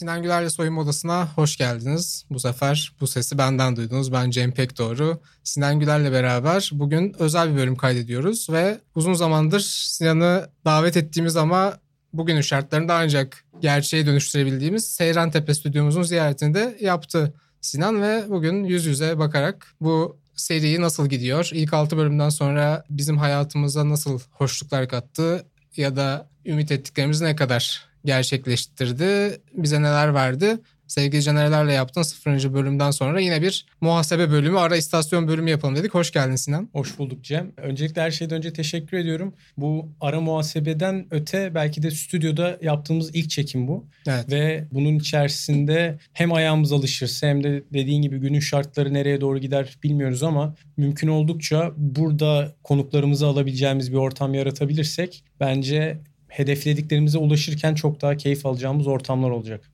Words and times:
Sinan 0.00 0.22
Güler'le 0.22 0.50
Soyunma 0.50 0.80
Odası'na 0.80 1.28
hoş 1.36 1.56
geldiniz. 1.56 2.24
Bu 2.30 2.40
sefer 2.40 2.92
bu 3.00 3.06
sesi 3.06 3.38
benden 3.38 3.76
duydunuz. 3.76 4.12
Ben 4.12 4.30
Cem 4.30 4.52
Pekdoğru. 4.52 5.20
Sinan 5.44 5.80
Güler'le 5.80 6.12
beraber 6.12 6.70
bugün 6.72 7.16
özel 7.18 7.52
bir 7.52 7.56
bölüm 7.56 7.76
kaydediyoruz 7.76 8.50
ve 8.50 8.80
uzun 8.94 9.14
zamandır 9.14 9.60
Sinan'ı 9.60 10.50
davet 10.64 10.96
ettiğimiz 10.96 11.36
ama 11.36 11.78
bugünün 12.12 12.40
şartlarında 12.40 12.94
ancak 12.94 13.44
gerçeğe 13.60 14.06
dönüştürebildiğimiz 14.06 14.88
Seyran 14.88 15.30
Tepe 15.30 15.54
stüdyomuzun 15.54 16.02
ziyaretini 16.02 16.54
de 16.54 16.76
yaptı 16.80 17.34
Sinan 17.60 18.02
ve 18.02 18.24
bugün 18.28 18.64
yüz 18.64 18.86
yüze 18.86 19.18
bakarak 19.18 19.74
bu 19.80 20.16
seriyi 20.34 20.80
nasıl 20.80 21.08
gidiyor? 21.08 21.50
İlk 21.52 21.74
6 21.74 21.96
bölümden 21.96 22.28
sonra 22.28 22.84
bizim 22.90 23.18
hayatımıza 23.18 23.88
nasıl 23.88 24.20
hoşluklar 24.30 24.88
kattı 24.88 25.46
ya 25.76 25.96
da 25.96 26.28
ümit 26.46 26.72
ettiklerimiz 26.72 27.20
ne 27.20 27.36
kadar 27.36 27.89
gerçekleştirdi? 28.04 29.40
Bize 29.52 29.82
neler 29.82 30.14
verdi? 30.14 30.58
Sevgili 30.90 31.22
Canerlerle 31.22 31.72
yaptığın 31.72 32.02
0. 32.02 32.54
bölümden 32.54 32.90
sonra 32.90 33.20
yine 33.20 33.42
bir 33.42 33.66
muhasebe 33.80 34.30
bölümü, 34.30 34.58
ara 34.58 34.76
istasyon 34.76 35.28
bölümü 35.28 35.50
yapalım 35.50 35.76
dedik. 35.76 35.94
Hoş 35.94 36.10
geldin 36.10 36.36
Sinan. 36.36 36.68
Hoş 36.72 36.98
bulduk 36.98 37.24
Cem. 37.24 37.52
Öncelikle 37.56 38.02
her 38.02 38.10
şeyden 38.10 38.36
önce 38.36 38.52
teşekkür 38.52 38.96
ediyorum. 38.96 39.34
Bu 39.56 39.88
ara 40.00 40.20
muhasebeden 40.20 41.06
öte 41.10 41.54
belki 41.54 41.82
de 41.82 41.90
stüdyoda 41.90 42.58
yaptığımız 42.62 43.14
ilk 43.14 43.30
çekim 43.30 43.68
bu. 43.68 43.86
Evet. 44.06 44.32
Ve 44.32 44.64
bunun 44.72 44.98
içerisinde 44.98 45.98
hem 46.12 46.32
ayağımız 46.32 46.72
alışırsa 46.72 47.26
hem 47.26 47.44
de 47.44 47.62
dediğin 47.72 48.02
gibi 48.02 48.18
günün 48.18 48.40
şartları 48.40 48.94
nereye 48.94 49.20
doğru 49.20 49.38
gider 49.38 49.78
bilmiyoruz 49.82 50.22
ama 50.22 50.54
mümkün 50.76 51.08
oldukça 51.08 51.72
burada 51.76 52.54
konuklarımızı 52.62 53.26
alabileceğimiz 53.26 53.92
bir 53.92 53.96
ortam 53.96 54.34
yaratabilirsek 54.34 55.24
bence 55.40 55.98
hedeflediklerimize 56.30 57.18
ulaşırken 57.18 57.74
çok 57.74 58.00
daha 58.00 58.16
keyif 58.16 58.46
alacağımız 58.46 58.86
ortamlar 58.86 59.30
olacak. 59.30 59.70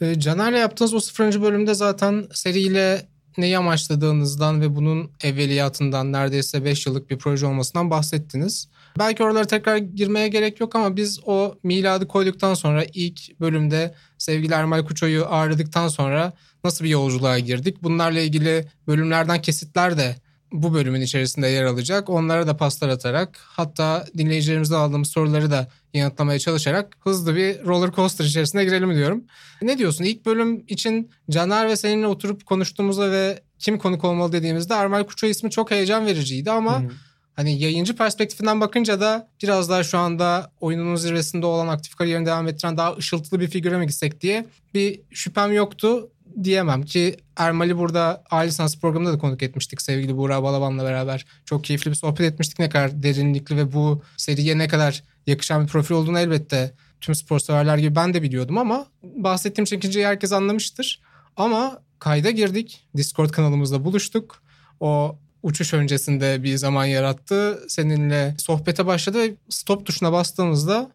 Ee, 0.00 0.20
Caner'le 0.20 0.58
yaptığınız 0.58 0.94
o 0.94 1.00
sıfırıncı 1.00 1.42
bölümde 1.42 1.74
zaten 1.74 2.26
seriyle 2.32 3.06
neyi 3.38 3.58
amaçladığınızdan 3.58 4.60
ve 4.60 4.76
bunun 4.76 5.10
evveliyatından 5.22 6.12
neredeyse 6.12 6.64
5 6.64 6.86
yıllık 6.86 7.10
bir 7.10 7.18
proje 7.18 7.46
olmasından 7.46 7.90
bahsettiniz. 7.90 8.68
Belki 8.98 9.22
oralara 9.22 9.44
tekrar 9.44 9.76
girmeye 9.76 10.28
gerek 10.28 10.60
yok 10.60 10.76
ama 10.76 10.96
biz 10.96 11.20
o 11.26 11.54
miladı 11.62 12.08
koyduktan 12.08 12.54
sonra 12.54 12.84
ilk 12.94 13.40
bölümde 13.40 13.94
sevgili 14.18 14.54
Ermal 14.54 14.84
Kuço'yu 14.84 15.24
ağırladıktan 15.24 15.88
sonra 15.88 16.32
nasıl 16.64 16.84
bir 16.84 16.90
yolculuğa 16.90 17.38
girdik? 17.38 17.82
Bunlarla 17.82 18.20
ilgili 18.20 18.68
bölümlerden 18.86 19.42
kesitler 19.42 19.98
de 19.98 20.16
bu 20.52 20.74
bölümün 20.74 21.00
içerisinde 21.00 21.48
yer 21.48 21.64
alacak. 21.64 22.10
Onlara 22.10 22.46
da 22.46 22.56
paslar 22.56 22.88
atarak 22.88 23.38
hatta 23.42 24.06
dinleyicilerimizden 24.18 24.76
aldığımız 24.76 25.08
soruları 25.08 25.50
da 25.50 25.68
yanıtlamaya 25.94 26.38
çalışarak 26.38 26.96
hızlı 27.00 27.36
bir 27.36 27.64
roller 27.64 27.92
coaster 27.92 28.24
içerisine 28.24 28.64
girelim 28.64 28.94
diyorum. 28.94 29.24
Ne 29.62 29.78
diyorsun? 29.78 30.04
İlk 30.04 30.26
bölüm 30.26 30.64
için 30.68 31.10
Caner 31.30 31.68
ve 31.68 31.76
seninle 31.76 32.06
oturup 32.06 32.46
konuştuğumuzda 32.46 33.10
ve 33.10 33.42
kim 33.58 33.78
konuk 33.78 34.04
olmalı 34.04 34.32
dediğimizde 34.32 34.74
Ermal 34.74 35.04
Kuço 35.04 35.26
ismi 35.26 35.50
çok 35.50 35.70
heyecan 35.70 36.06
vericiydi 36.06 36.50
ama 36.50 36.80
hmm. 36.80 36.88
hani 37.36 37.58
yayıncı 37.58 37.96
perspektifinden 37.96 38.60
bakınca 38.60 39.00
da 39.00 39.28
biraz 39.42 39.70
daha 39.70 39.82
şu 39.82 39.98
anda 39.98 40.52
oyunun 40.60 40.96
zirvesinde 40.96 41.46
olan 41.46 41.68
aktif 41.68 41.94
kariyerini 41.94 42.26
devam 42.26 42.48
ettiren 42.48 42.76
daha 42.76 42.96
ışıltılı 42.96 43.40
bir 43.40 43.48
figüre 43.48 43.78
mi 43.78 43.86
gitsek 43.86 44.20
diye 44.20 44.46
bir 44.74 45.00
şüphem 45.10 45.52
yoktu 45.52 46.10
diyemem 46.44 46.82
ki 46.82 47.16
Ermal'i 47.36 47.78
burada 47.78 48.22
A 48.30 48.38
lisans 48.38 48.76
programında 48.76 49.12
da 49.12 49.18
konuk 49.18 49.42
etmiştik 49.42 49.82
sevgili 49.82 50.16
Buğra 50.16 50.42
Balaban'la 50.42 50.84
beraber. 50.84 51.26
Çok 51.44 51.64
keyifli 51.64 51.90
bir 51.90 51.96
sohbet 51.96 52.20
etmiştik 52.20 52.58
ne 52.58 52.68
kadar 52.68 53.02
derinlikli 53.02 53.56
ve 53.56 53.72
bu 53.72 54.02
seriye 54.16 54.58
ne 54.58 54.68
kadar 54.68 55.02
yakışan 55.26 55.62
bir 55.62 55.68
profil 55.68 55.94
olduğunu 55.94 56.18
elbette 56.18 56.74
tüm 57.00 57.14
spor 57.14 57.38
severler 57.38 57.78
gibi 57.78 57.94
ben 57.94 58.14
de 58.14 58.22
biliyordum 58.22 58.58
ama 58.58 58.86
bahsettiğim 59.02 59.64
çekinceyi 59.64 60.06
herkes 60.06 60.32
anlamıştır. 60.32 61.00
Ama 61.36 61.82
kayda 61.98 62.30
girdik. 62.30 62.86
Discord 62.96 63.30
kanalımızda 63.30 63.84
buluştuk. 63.84 64.42
O 64.80 65.18
uçuş 65.42 65.74
öncesinde 65.74 66.42
bir 66.42 66.56
zaman 66.56 66.84
yarattı. 66.84 67.58
Seninle 67.68 68.34
sohbete 68.38 68.86
başladı 68.86 69.18
ve 69.18 69.34
stop 69.48 69.86
tuşuna 69.86 70.12
bastığımızda 70.12 70.90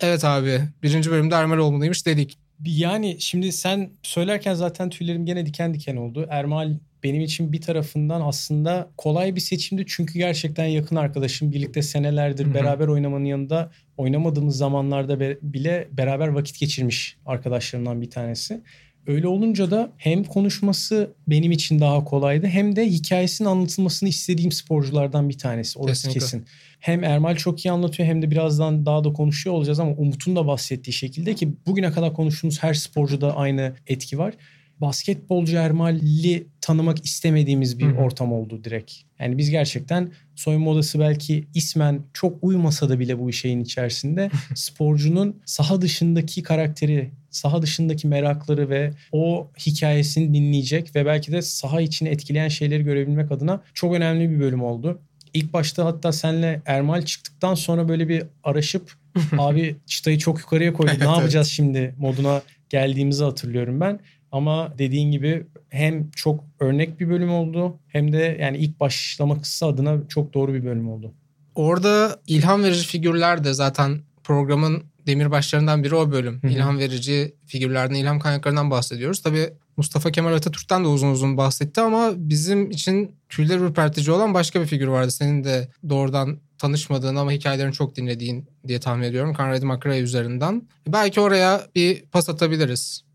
evet 0.00 0.24
abi 0.24 0.60
birinci 0.82 1.10
bölümde 1.10 1.34
Ermal 1.34 1.58
olmalıymış 1.58 2.06
dedik. 2.06 2.38
Yani 2.64 3.16
şimdi 3.20 3.52
sen 3.52 3.90
söylerken 4.02 4.54
zaten 4.54 4.90
tüylerim 4.90 5.26
gene 5.26 5.46
diken 5.46 5.74
diken 5.74 5.96
oldu. 5.96 6.26
Ermal 6.30 6.78
benim 7.06 7.20
için 7.22 7.52
bir 7.52 7.60
tarafından 7.60 8.20
aslında 8.20 8.90
kolay 8.96 9.34
bir 9.34 9.40
seçimdi. 9.40 9.84
Çünkü 9.86 10.18
gerçekten 10.18 10.66
yakın 10.66 10.96
arkadaşım. 10.96 11.52
Birlikte 11.52 11.82
senelerdir 11.82 12.44
Hı-hı. 12.44 12.54
beraber 12.54 12.88
oynamanın 12.88 13.24
yanında 13.24 13.70
oynamadığımız 13.96 14.56
zamanlarda 14.56 15.20
be- 15.20 15.38
bile 15.42 15.88
beraber 15.92 16.28
vakit 16.28 16.60
geçirmiş 16.60 17.16
arkadaşlarımdan 17.26 18.00
bir 18.02 18.10
tanesi. 18.10 18.60
Öyle 19.06 19.26
olunca 19.26 19.70
da 19.70 19.92
hem 19.96 20.24
konuşması 20.24 21.10
benim 21.28 21.52
için 21.52 21.80
daha 21.80 22.04
kolaydı 22.04 22.46
hem 22.46 22.76
de 22.76 22.86
hikayesinin 22.86 23.48
anlatılmasını 23.48 24.08
istediğim 24.08 24.52
sporculardan 24.52 25.28
bir 25.28 25.38
tanesi. 25.38 25.78
Orası 25.78 26.08
Kesinlikle. 26.08 26.20
kesin. 26.20 26.46
Hem 26.80 27.04
Ermal 27.04 27.36
çok 27.36 27.64
iyi 27.64 27.72
anlatıyor 27.72 28.08
hem 28.08 28.22
de 28.22 28.30
birazdan 28.30 28.86
daha 28.86 29.04
da 29.04 29.12
konuşuyor 29.12 29.56
olacağız 29.56 29.80
ama 29.80 29.92
Umut'un 29.92 30.36
da 30.36 30.46
bahsettiği 30.46 30.94
şekilde 30.94 31.34
ki 31.34 31.48
bugüne 31.66 31.92
kadar 31.92 32.14
konuştuğumuz 32.14 32.62
her 32.62 32.74
sporcuda 32.74 33.36
aynı 33.36 33.74
etki 33.86 34.18
var 34.18 34.34
basketbolcu 34.80 35.56
Ermal'i 35.56 36.46
tanımak 36.60 37.04
istemediğimiz 37.04 37.78
bir 37.78 37.84
Hı-hı. 37.84 37.96
ortam 37.96 38.32
oldu 38.32 38.64
direkt. 38.64 38.92
Yani 39.18 39.38
biz 39.38 39.50
gerçekten 39.50 40.12
soyunma 40.34 40.70
odası 40.70 41.00
belki 41.00 41.44
ismen 41.54 42.00
çok 42.12 42.44
uymasa 42.44 42.88
da 42.88 42.98
bile 42.98 43.18
bu 43.18 43.32
şeyin 43.32 43.60
içerisinde 43.60 44.30
sporcunun 44.54 45.40
saha 45.44 45.80
dışındaki 45.80 46.42
karakteri, 46.42 47.10
saha 47.30 47.62
dışındaki 47.62 48.08
merakları 48.08 48.70
ve 48.70 48.92
o 49.12 49.50
hikayesini 49.66 50.34
dinleyecek 50.34 50.96
ve 50.96 51.06
belki 51.06 51.32
de 51.32 51.42
saha 51.42 51.80
içini 51.80 52.08
etkileyen 52.08 52.48
şeyleri 52.48 52.84
görebilmek 52.84 53.32
adına 53.32 53.62
çok 53.74 53.94
önemli 53.94 54.30
bir 54.30 54.40
bölüm 54.40 54.62
oldu. 54.62 55.00
İlk 55.34 55.52
başta 55.52 55.84
hatta 55.84 56.12
senle 56.12 56.62
Ermal 56.66 57.02
çıktıktan 57.02 57.54
sonra 57.54 57.88
böyle 57.88 58.08
bir 58.08 58.22
araşıp 58.44 58.92
abi 59.38 59.76
çıtayı 59.86 60.18
çok 60.18 60.38
yukarıya 60.38 60.72
koyduk 60.72 60.98
ne 60.98 61.04
yapacağız 61.04 61.48
şimdi 61.48 61.94
moduna 61.98 62.42
geldiğimizi 62.70 63.24
hatırlıyorum 63.24 63.80
ben. 63.80 64.00
Ama 64.36 64.78
dediğin 64.78 65.10
gibi 65.10 65.46
hem 65.68 66.10
çok 66.10 66.44
örnek 66.60 67.00
bir 67.00 67.08
bölüm 67.08 67.32
oldu 67.32 67.78
hem 67.88 68.12
de 68.12 68.38
yani 68.40 68.56
ilk 68.58 68.80
başlama 68.80 69.40
kısa 69.40 69.66
adına 69.66 70.08
çok 70.08 70.34
doğru 70.34 70.54
bir 70.54 70.64
bölüm 70.64 70.90
oldu. 70.90 71.12
Orada 71.54 72.20
ilham 72.26 72.62
verici 72.62 72.86
figürler 72.86 73.44
de 73.44 73.54
zaten 73.54 74.00
programın 74.24 74.82
demirbaşlarından 75.06 75.84
biri 75.84 75.94
o 75.94 76.12
bölüm. 76.12 76.42
Hı-hı. 76.42 76.50
İlham 76.52 76.78
verici 76.78 77.34
figürlerden, 77.46 77.94
ilham 77.94 78.18
kaynaklarından 78.18 78.70
bahsediyoruz. 78.70 79.22
Tabii 79.22 79.52
Mustafa 79.76 80.10
Kemal 80.10 80.32
Atatürk'ten 80.32 80.84
de 80.84 80.88
uzun 80.88 81.10
uzun 81.10 81.36
bahsetti 81.36 81.80
ama 81.80 82.12
bizim 82.16 82.70
için 82.70 83.14
tüyler 83.28 83.58
ürpertici 83.58 84.12
olan 84.12 84.34
başka 84.34 84.60
bir 84.60 84.66
figür 84.66 84.88
vardı. 84.88 85.10
Senin 85.10 85.44
de 85.44 85.68
doğrudan 85.88 86.38
tanışmadığın 86.58 87.16
ama 87.16 87.32
hikayelerini 87.32 87.72
çok 87.72 87.96
dinlediğin 87.96 88.48
diye 88.66 88.80
tahmin 88.80 89.02
ediyorum. 89.02 89.34
Conrad 89.36 89.62
McRae 89.62 90.00
üzerinden. 90.00 90.62
Belki 90.88 91.20
oraya 91.20 91.66
bir 91.74 92.02
pas 92.02 92.28
atabiliriz. 92.28 93.05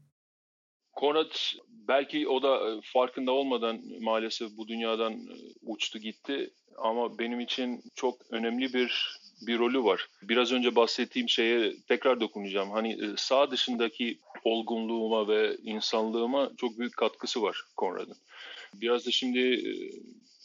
Konrad 1.01 1.31
belki 1.87 2.27
o 2.27 2.43
da 2.43 2.69
e, 2.69 2.79
farkında 2.83 3.31
olmadan 3.31 3.81
maalesef 4.01 4.57
bu 4.57 4.67
dünyadan 4.67 5.13
e, 5.13 5.35
uçtu 5.61 5.99
gitti 5.99 6.53
ama 6.77 7.19
benim 7.19 7.39
için 7.39 7.83
çok 7.95 8.15
önemli 8.31 8.73
bir 8.73 9.17
bir 9.47 9.59
rolü 9.59 9.83
var. 9.83 10.07
Biraz 10.23 10.51
önce 10.51 10.75
bahsettiğim 10.75 11.29
şeye 11.29 11.73
tekrar 11.87 12.19
dokunacağım. 12.19 12.71
Hani 12.71 12.91
e, 12.91 13.07
sağ 13.17 13.51
dışındaki 13.51 14.19
olgunluğuma 14.43 15.27
ve 15.27 15.57
insanlığıma 15.63 16.51
çok 16.57 16.79
büyük 16.79 16.97
katkısı 16.97 17.41
var 17.41 17.63
Konrad'ın. 17.75 18.17
Biraz 18.73 19.05
da 19.05 19.11
şimdi 19.11 19.63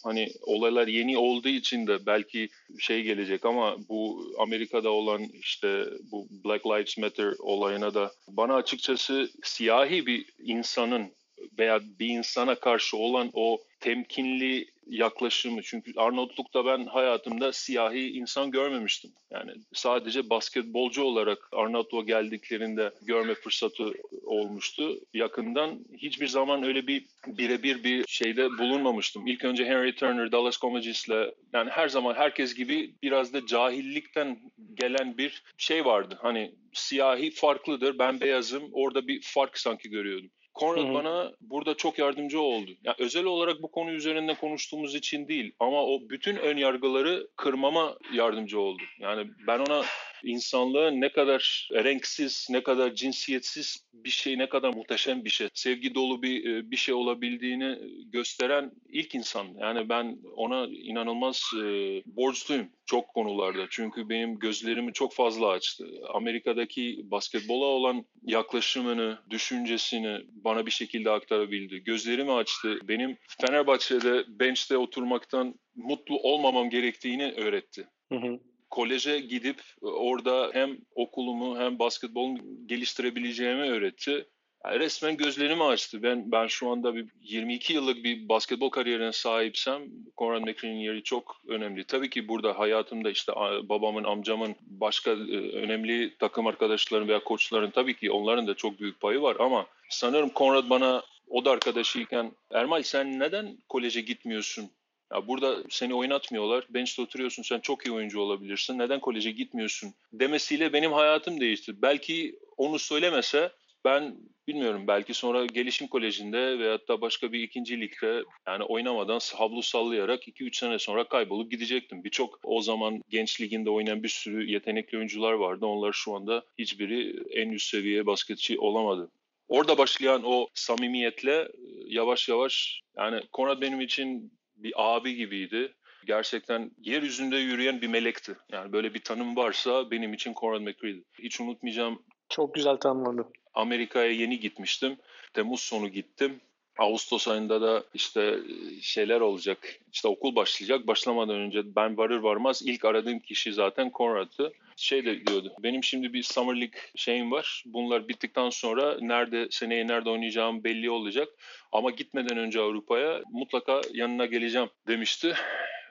hani 0.06 0.29
olaylar 0.43 0.87
yeni 0.87 1.19
olduğu 1.19 1.49
için 1.49 1.87
de 1.87 2.06
belki 2.06 2.49
şey 2.79 3.03
gelecek 3.03 3.44
ama 3.44 3.76
bu 3.88 4.32
Amerika'da 4.38 4.91
olan 4.91 5.23
işte 5.23 5.85
bu 6.12 6.26
Black 6.44 6.67
Lives 6.67 6.99
Matter 6.99 7.35
olayına 7.38 7.94
da 7.94 8.12
bana 8.29 8.55
açıkçası 8.55 9.31
siyahi 9.43 10.06
bir 10.06 10.26
insanın 10.38 11.12
veya 11.59 11.81
bir 11.99 12.09
insana 12.09 12.55
karşı 12.55 12.97
olan 12.97 13.31
o 13.33 13.59
temkinli 13.81 14.67
yaklaşımı. 14.87 15.62
Çünkü 15.62 15.93
Arnavutluk'ta 15.97 16.67
ben 16.67 16.87
hayatımda 16.87 17.53
siyahi 17.53 18.09
insan 18.09 18.50
görmemiştim. 18.50 19.11
Yani 19.31 19.53
sadece 19.73 20.31
basketbolcu 20.31 21.03
olarak 21.03 21.49
Arnavutluk'a 21.53 22.05
geldiklerinde 22.05 22.91
görme 23.03 23.35
fırsatı 23.35 23.93
olmuştu. 24.25 24.99
Yakından 25.15 25.79
hiçbir 25.99 26.27
zaman 26.27 26.62
öyle 26.62 26.87
bir 26.87 27.05
birebir 27.27 27.85
bir 27.85 28.05
şeyde 28.09 28.59
bulunmamıştım. 28.59 29.27
İlk 29.27 29.44
önce 29.44 29.65
Henry 29.65 29.94
Turner, 29.94 30.33
Dallas 30.33 30.59
Comagis'le 30.61 31.33
yani 31.53 31.71
her 31.71 31.88
zaman 31.88 32.15
herkes 32.15 32.55
gibi 32.55 32.94
biraz 33.03 33.33
da 33.33 33.47
cahillikten 33.47 34.38
gelen 34.75 35.19
bir 35.19 35.43
şey 35.59 35.85
vardı. 35.85 36.19
Hani 36.23 36.53
siyahi 36.73 37.31
farklıdır, 37.31 37.99
ben 37.99 38.21
beyazım. 38.21 38.69
Orada 38.73 39.09
bir 39.09 39.23
fark 39.23 39.59
sanki 39.59 39.91
görüyordum. 39.91 40.31
Konrad 40.56 40.94
bana 40.94 41.32
burada 41.41 41.75
çok 41.75 41.99
yardımcı 41.99 42.41
oldu. 42.41 42.70
Yani 42.85 42.97
özel 42.99 43.25
olarak 43.25 43.62
bu 43.62 43.70
konu 43.70 43.91
üzerinde 43.91 44.35
konuştuğumuz 44.35 44.94
için 44.94 45.29
değil 45.29 45.53
ama 45.61 45.85
o 45.85 46.00
bütün 46.11 46.37
ön 46.37 46.56
yargıları 46.56 47.29
kırmama 47.37 47.97
yardımcı 48.12 48.61
oldu. 48.61 48.82
Yani 48.99 49.31
ben 49.47 49.58
ona 49.58 49.85
insanlığın 50.24 51.00
ne 51.00 51.12
kadar 51.12 51.68
renksiz, 51.72 52.46
ne 52.50 52.62
kadar 52.62 52.94
cinsiyetsiz 52.94 53.86
bir 53.94 54.10
şey, 54.10 54.38
ne 54.38 54.48
kadar 54.48 54.74
muhteşem 54.74 55.24
bir 55.24 55.30
şey, 55.30 55.48
sevgi 55.54 55.94
dolu 55.94 56.22
bir 56.22 56.50
e, 56.50 56.70
bir 56.70 56.76
şey 56.76 56.94
olabildiğini 56.94 57.78
gösteren 58.12 58.72
ilk 58.88 59.14
insan. 59.14 59.46
Yani 59.60 59.88
ben 59.88 60.18
ona 60.36 60.66
inanılmaz 60.66 61.50
e, 61.54 61.66
borçluyum 62.06 62.68
çok 62.86 63.08
konularda. 63.08 63.66
Çünkü 63.70 64.08
benim 64.08 64.38
gözlerimi 64.38 64.92
çok 64.92 65.14
fazla 65.14 65.48
açtı. 65.48 65.86
Amerika'daki 66.14 67.00
basketbola 67.04 67.64
olan 67.64 68.04
yaklaşımını, 68.22 69.18
düşüncesini 69.30 70.18
bana 70.28 70.66
bir 70.66 70.70
şekilde 70.70 71.10
aktarabildi. 71.10 71.84
Gözlerimi 71.84 72.32
açtı. 72.32 72.78
Benim 72.88 73.16
Fenerbahçe'de 73.40 74.24
bench'te 74.28 74.76
oturmaktan 74.76 75.54
mutlu 75.74 76.18
olmamam 76.18 76.70
gerektiğini 76.70 77.32
öğretti. 77.32 77.88
Hı 78.12 78.18
hı 78.18 78.38
koleje 78.70 79.20
gidip 79.20 79.62
orada 79.82 80.50
hem 80.52 80.78
okulumu 80.94 81.58
hem 81.58 81.78
basketbolumu 81.78 82.38
geliştirebileceğimi 82.66 83.62
öğretti. 83.62 84.26
Yani 84.64 84.80
resmen 84.80 85.16
gözlerimi 85.16 85.64
açtı. 85.64 86.02
Ben 86.02 86.32
ben 86.32 86.46
şu 86.46 86.70
anda 86.70 86.94
bir 86.94 87.06
22 87.20 87.72
yıllık 87.72 88.04
bir 88.04 88.28
basketbol 88.28 88.70
kariyerine 88.70 89.12
sahipsem 89.12 89.82
Conrad 90.18 90.42
McCree'nin 90.42 90.78
yeri 90.78 91.02
çok 91.02 91.36
önemli. 91.48 91.84
Tabii 91.84 92.10
ki 92.10 92.28
burada 92.28 92.58
hayatımda 92.58 93.10
işte 93.10 93.32
babamın, 93.68 94.04
amcamın, 94.04 94.56
başka 94.60 95.10
e, 95.10 95.14
önemli 95.52 96.16
takım 96.18 96.46
arkadaşlarım 96.46 97.08
veya 97.08 97.24
koçların 97.24 97.70
tabii 97.70 97.96
ki 97.96 98.10
onların 98.10 98.46
da 98.46 98.54
çok 98.54 98.80
büyük 98.80 99.00
payı 99.00 99.22
var 99.22 99.36
ama 99.40 99.66
sanırım 99.90 100.30
Conrad 100.36 100.70
bana 100.70 101.02
o 101.28 101.44
da 101.44 101.50
arkadaşıyken 101.50 102.32
Ermal 102.50 102.82
sen 102.82 103.18
neden 103.18 103.58
koleje 103.68 104.00
gitmiyorsun? 104.00 104.70
Ya 105.12 105.29
burada 105.29 105.62
seni 105.70 105.94
oynatmıyorlar. 105.94 106.67
Bench'te 106.70 107.03
oturuyorsun. 107.03 107.43
Sen 107.43 107.61
çok 107.61 107.87
iyi 107.87 107.93
oyuncu 107.93 108.20
olabilirsin. 108.20 108.79
Neden 108.79 109.00
koleje 109.00 109.31
gitmiyorsun? 109.31 109.94
Demesiyle 110.12 110.73
benim 110.73 110.93
hayatım 110.93 111.41
değişti. 111.41 111.82
Belki 111.82 112.38
onu 112.56 112.79
söylemese 112.79 113.53
ben 113.85 114.17
bilmiyorum 114.49 114.85
belki 114.87 115.14
sonra 115.14 115.47
gelişim 115.47 115.88
kolejinde 115.88 116.58
veyahut 116.58 116.88
da 116.88 117.00
başka 117.00 117.32
bir 117.32 117.43
ikinci 117.43 117.81
ligde 117.81 118.25
yani 118.47 118.64
oynamadan 118.64 119.20
havlu 119.35 119.62
sallayarak 119.62 120.29
2-3 120.29 120.56
sene 120.56 120.79
sonra 120.79 121.09
kaybolup 121.09 121.50
gidecektim. 121.50 122.05
Birçok 122.05 122.41
o 122.44 122.62
zaman 122.62 123.02
genç 123.09 123.41
liginde 123.41 123.70
oynayan 123.70 124.02
bir 124.02 124.09
sürü 124.09 124.50
yetenekli 124.50 124.99
oyuncular 124.99 125.32
vardı. 125.32 125.67
Onlar 125.67 125.93
şu 125.93 126.14
anda 126.14 126.43
hiçbiri 126.59 127.23
en 127.31 127.49
üst 127.49 127.67
seviye 127.67 128.06
basketçi 128.06 128.59
olamadı. 128.59 129.11
Orada 129.49 129.79
başlayan 129.79 130.23
o 130.25 130.49
samimiyetle 130.55 131.49
yavaş 131.87 132.29
yavaş 132.29 132.81
yani 132.97 133.20
Konrad 133.32 133.61
benim 133.61 133.81
için 133.81 134.32
bir 134.56 134.73
abi 134.76 135.14
gibiydi. 135.14 135.75
Gerçekten 136.06 136.70
yeryüzünde 136.79 137.37
yürüyen 137.37 137.81
bir 137.81 137.88
melekti. 137.88 138.37
Yani 138.53 138.73
böyle 138.73 138.94
bir 138.94 139.00
tanım 139.00 139.37
varsa 139.37 139.91
benim 139.91 140.12
için 140.12 140.35
Conrad 140.35 140.61
McCree'di. 140.61 141.05
Hiç 141.19 141.41
unutmayacağım. 141.41 142.03
Çok 142.29 142.55
güzel 142.55 142.76
tanımladı. 142.76 143.29
Amerika'ya 143.55 144.11
yeni 144.11 144.41
gitmiştim. 144.41 144.97
Temmuz 145.32 145.61
sonu 145.61 145.88
gittim. 145.88 146.41
Ağustos 146.78 147.28
ayında 147.28 147.61
da 147.61 147.84
işte 147.94 148.38
şeyler 148.82 149.20
olacak. 149.20 149.58
İşte 149.93 150.08
okul 150.08 150.37
başlayacak. 150.37 150.87
Başlamadan 150.87 151.37
önce 151.37 151.76
ben 151.76 151.96
varır 151.96 152.19
varmaz 152.19 152.62
ilk 152.64 152.84
aradığım 152.84 153.19
kişi 153.19 153.52
zaten 153.52 153.90
Conrad'tı. 153.94 154.52
Şey 154.76 155.05
de 155.05 155.26
diyordu. 155.26 155.52
Benim 155.62 155.84
şimdi 155.84 156.12
bir 156.12 156.23
Summer 156.23 156.56
League 156.56 156.81
şeyim 156.96 157.31
var. 157.31 157.62
Bunlar 157.67 158.08
bittikten 158.08 158.50
sonra 158.50 158.96
nerede 159.00 159.49
seneye 159.50 159.87
nerede 159.87 160.11
oynayacağım 160.11 160.64
belli 160.64 160.90
olacak. 160.90 161.28
Ama 161.73 161.90
gitmeden 161.90 162.38
önce 162.38 162.61
Avrupa'ya 162.61 163.23
mutlaka 163.31 163.81
yanına 163.94 164.26
geleceğim 164.26 164.69
demişti. 164.88 165.34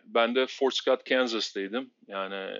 Ben 0.05 0.35
de 0.35 0.45
Fort 0.47 0.73
Scott, 0.75 1.09
Kansas'taydım. 1.09 1.91
Yani 2.07 2.57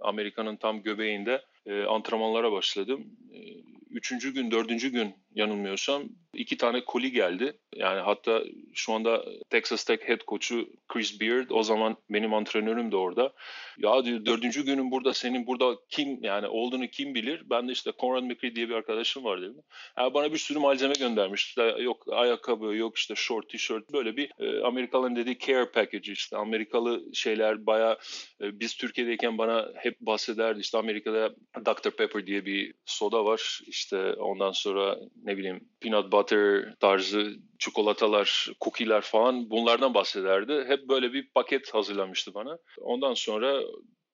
Amerika'nın 0.00 0.56
tam 0.56 0.82
göbeğinde 0.82 1.42
e, 1.66 1.82
antrenmanlara 1.82 2.52
başladım. 2.52 3.06
E, 3.34 3.38
üçüncü 3.90 4.34
gün, 4.34 4.50
dördüncü 4.50 4.88
gün 4.88 5.14
yanılmıyorsam 5.34 6.08
iki 6.34 6.56
tane 6.56 6.84
koli 6.84 7.12
geldi. 7.12 7.58
Yani 7.76 8.00
hatta 8.00 8.42
şu 8.74 8.92
anda 8.92 9.24
Texas 9.50 9.84
Tech 9.84 10.08
head 10.08 10.20
coach'u 10.28 10.68
Chris 10.88 11.20
Beard 11.20 11.50
o 11.50 11.62
zaman 11.62 11.96
benim 12.10 12.34
antrenörüm 12.34 12.92
de 12.92 12.96
orada. 12.96 13.32
Ya 13.78 14.04
diyor 14.04 14.24
dördüncü 14.26 14.64
günün 14.64 14.90
burada 14.90 15.14
senin 15.14 15.46
burada 15.46 15.76
kim 15.88 16.24
yani 16.24 16.46
olduğunu 16.46 16.86
kim 16.86 17.14
bilir? 17.14 17.42
Ben 17.50 17.68
de 17.68 17.72
işte 17.72 17.92
Conrad 18.00 18.22
McCree 18.22 18.56
diye 18.56 18.68
bir 18.68 18.74
arkadaşım 18.74 19.24
var 19.24 19.40
dedim. 19.42 19.62
Yani 19.98 20.14
bana 20.14 20.32
bir 20.32 20.38
sürü 20.38 20.58
malzeme 20.58 20.94
göndermiş. 20.98 21.46
İşte 21.46 21.62
yok 21.62 22.04
ayakkabı, 22.10 22.64
yok 22.76 22.98
işte 22.98 23.14
short, 23.14 23.48
tişört 23.48 23.92
böyle 23.92 24.16
bir 24.16 24.30
e, 24.38 24.62
Amerikalıların 24.62 25.16
dediği 25.16 25.38
care 25.38 25.66
package 25.66 26.12
işte 26.12 26.36
Amerikalı 26.36 27.14
şeyler 27.14 27.66
baya 27.66 27.98
e, 28.40 28.60
biz 28.60 28.76
Türkiye'deyken 28.76 29.38
bana 29.38 29.68
hep 29.76 30.00
bahsederdi. 30.00 30.60
İşte 30.60 30.78
Amerika'da 30.78 31.30
Dr. 31.66 31.90
Pepper 31.90 32.26
diye 32.26 32.46
bir 32.46 32.74
soda 32.84 33.24
var. 33.24 33.60
İşte 33.66 34.12
ondan 34.12 34.52
sonra 34.52 34.98
ne 35.22 35.36
bileyim 35.36 35.68
peanut 35.80 36.12
butter 36.12 36.74
tarzı 36.80 37.36
çikolatalar, 37.58 38.48
cookie'ler 38.60 39.00
falan 39.00 39.50
bunlardan 39.50 39.94
bahsederdi. 39.94 40.64
Hep 40.68 40.88
böyle 40.88 41.12
bir 41.12 41.28
paket 41.34 41.74
hazırlamıştı 41.74 42.34
bana. 42.34 42.58
Ondan 42.80 43.14
sonra 43.14 43.62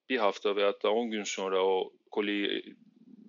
bir 0.09 0.19
hafta 0.19 0.57
veyahut 0.57 0.83
da 0.83 0.91
10 0.91 1.11
gün 1.11 1.25
sonra 1.25 1.65
o 1.65 1.93
koliyi 2.11 2.77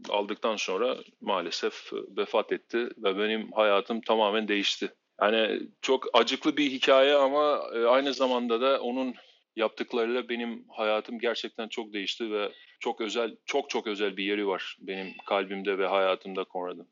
aldıktan 0.09 0.55
sonra 0.55 0.97
maalesef 1.21 1.93
vefat 2.17 2.51
etti 2.51 2.77
ve 2.77 3.17
benim 3.17 3.51
hayatım 3.51 4.01
tamamen 4.01 4.47
değişti. 4.47 4.93
Yani 5.21 5.61
çok 5.81 6.05
acıklı 6.13 6.57
bir 6.57 6.71
hikaye 6.71 7.15
ama 7.15 7.61
e, 7.75 7.85
aynı 7.85 8.13
zamanda 8.13 8.61
da 8.61 8.81
onun 8.81 9.15
yaptıklarıyla 9.55 10.29
benim 10.29 10.65
hayatım 10.69 11.19
gerçekten 11.19 11.67
çok 11.67 11.93
değişti 11.93 12.31
ve 12.31 12.51
çok 12.79 13.01
özel, 13.01 13.35
çok 13.45 13.69
çok 13.69 13.87
özel 13.87 14.17
bir 14.17 14.23
yeri 14.23 14.47
var 14.47 14.77
benim 14.79 15.07
kalbimde 15.27 15.77
ve 15.77 15.87
hayatımda 15.87 16.45
Conrad'ın. 16.53 16.87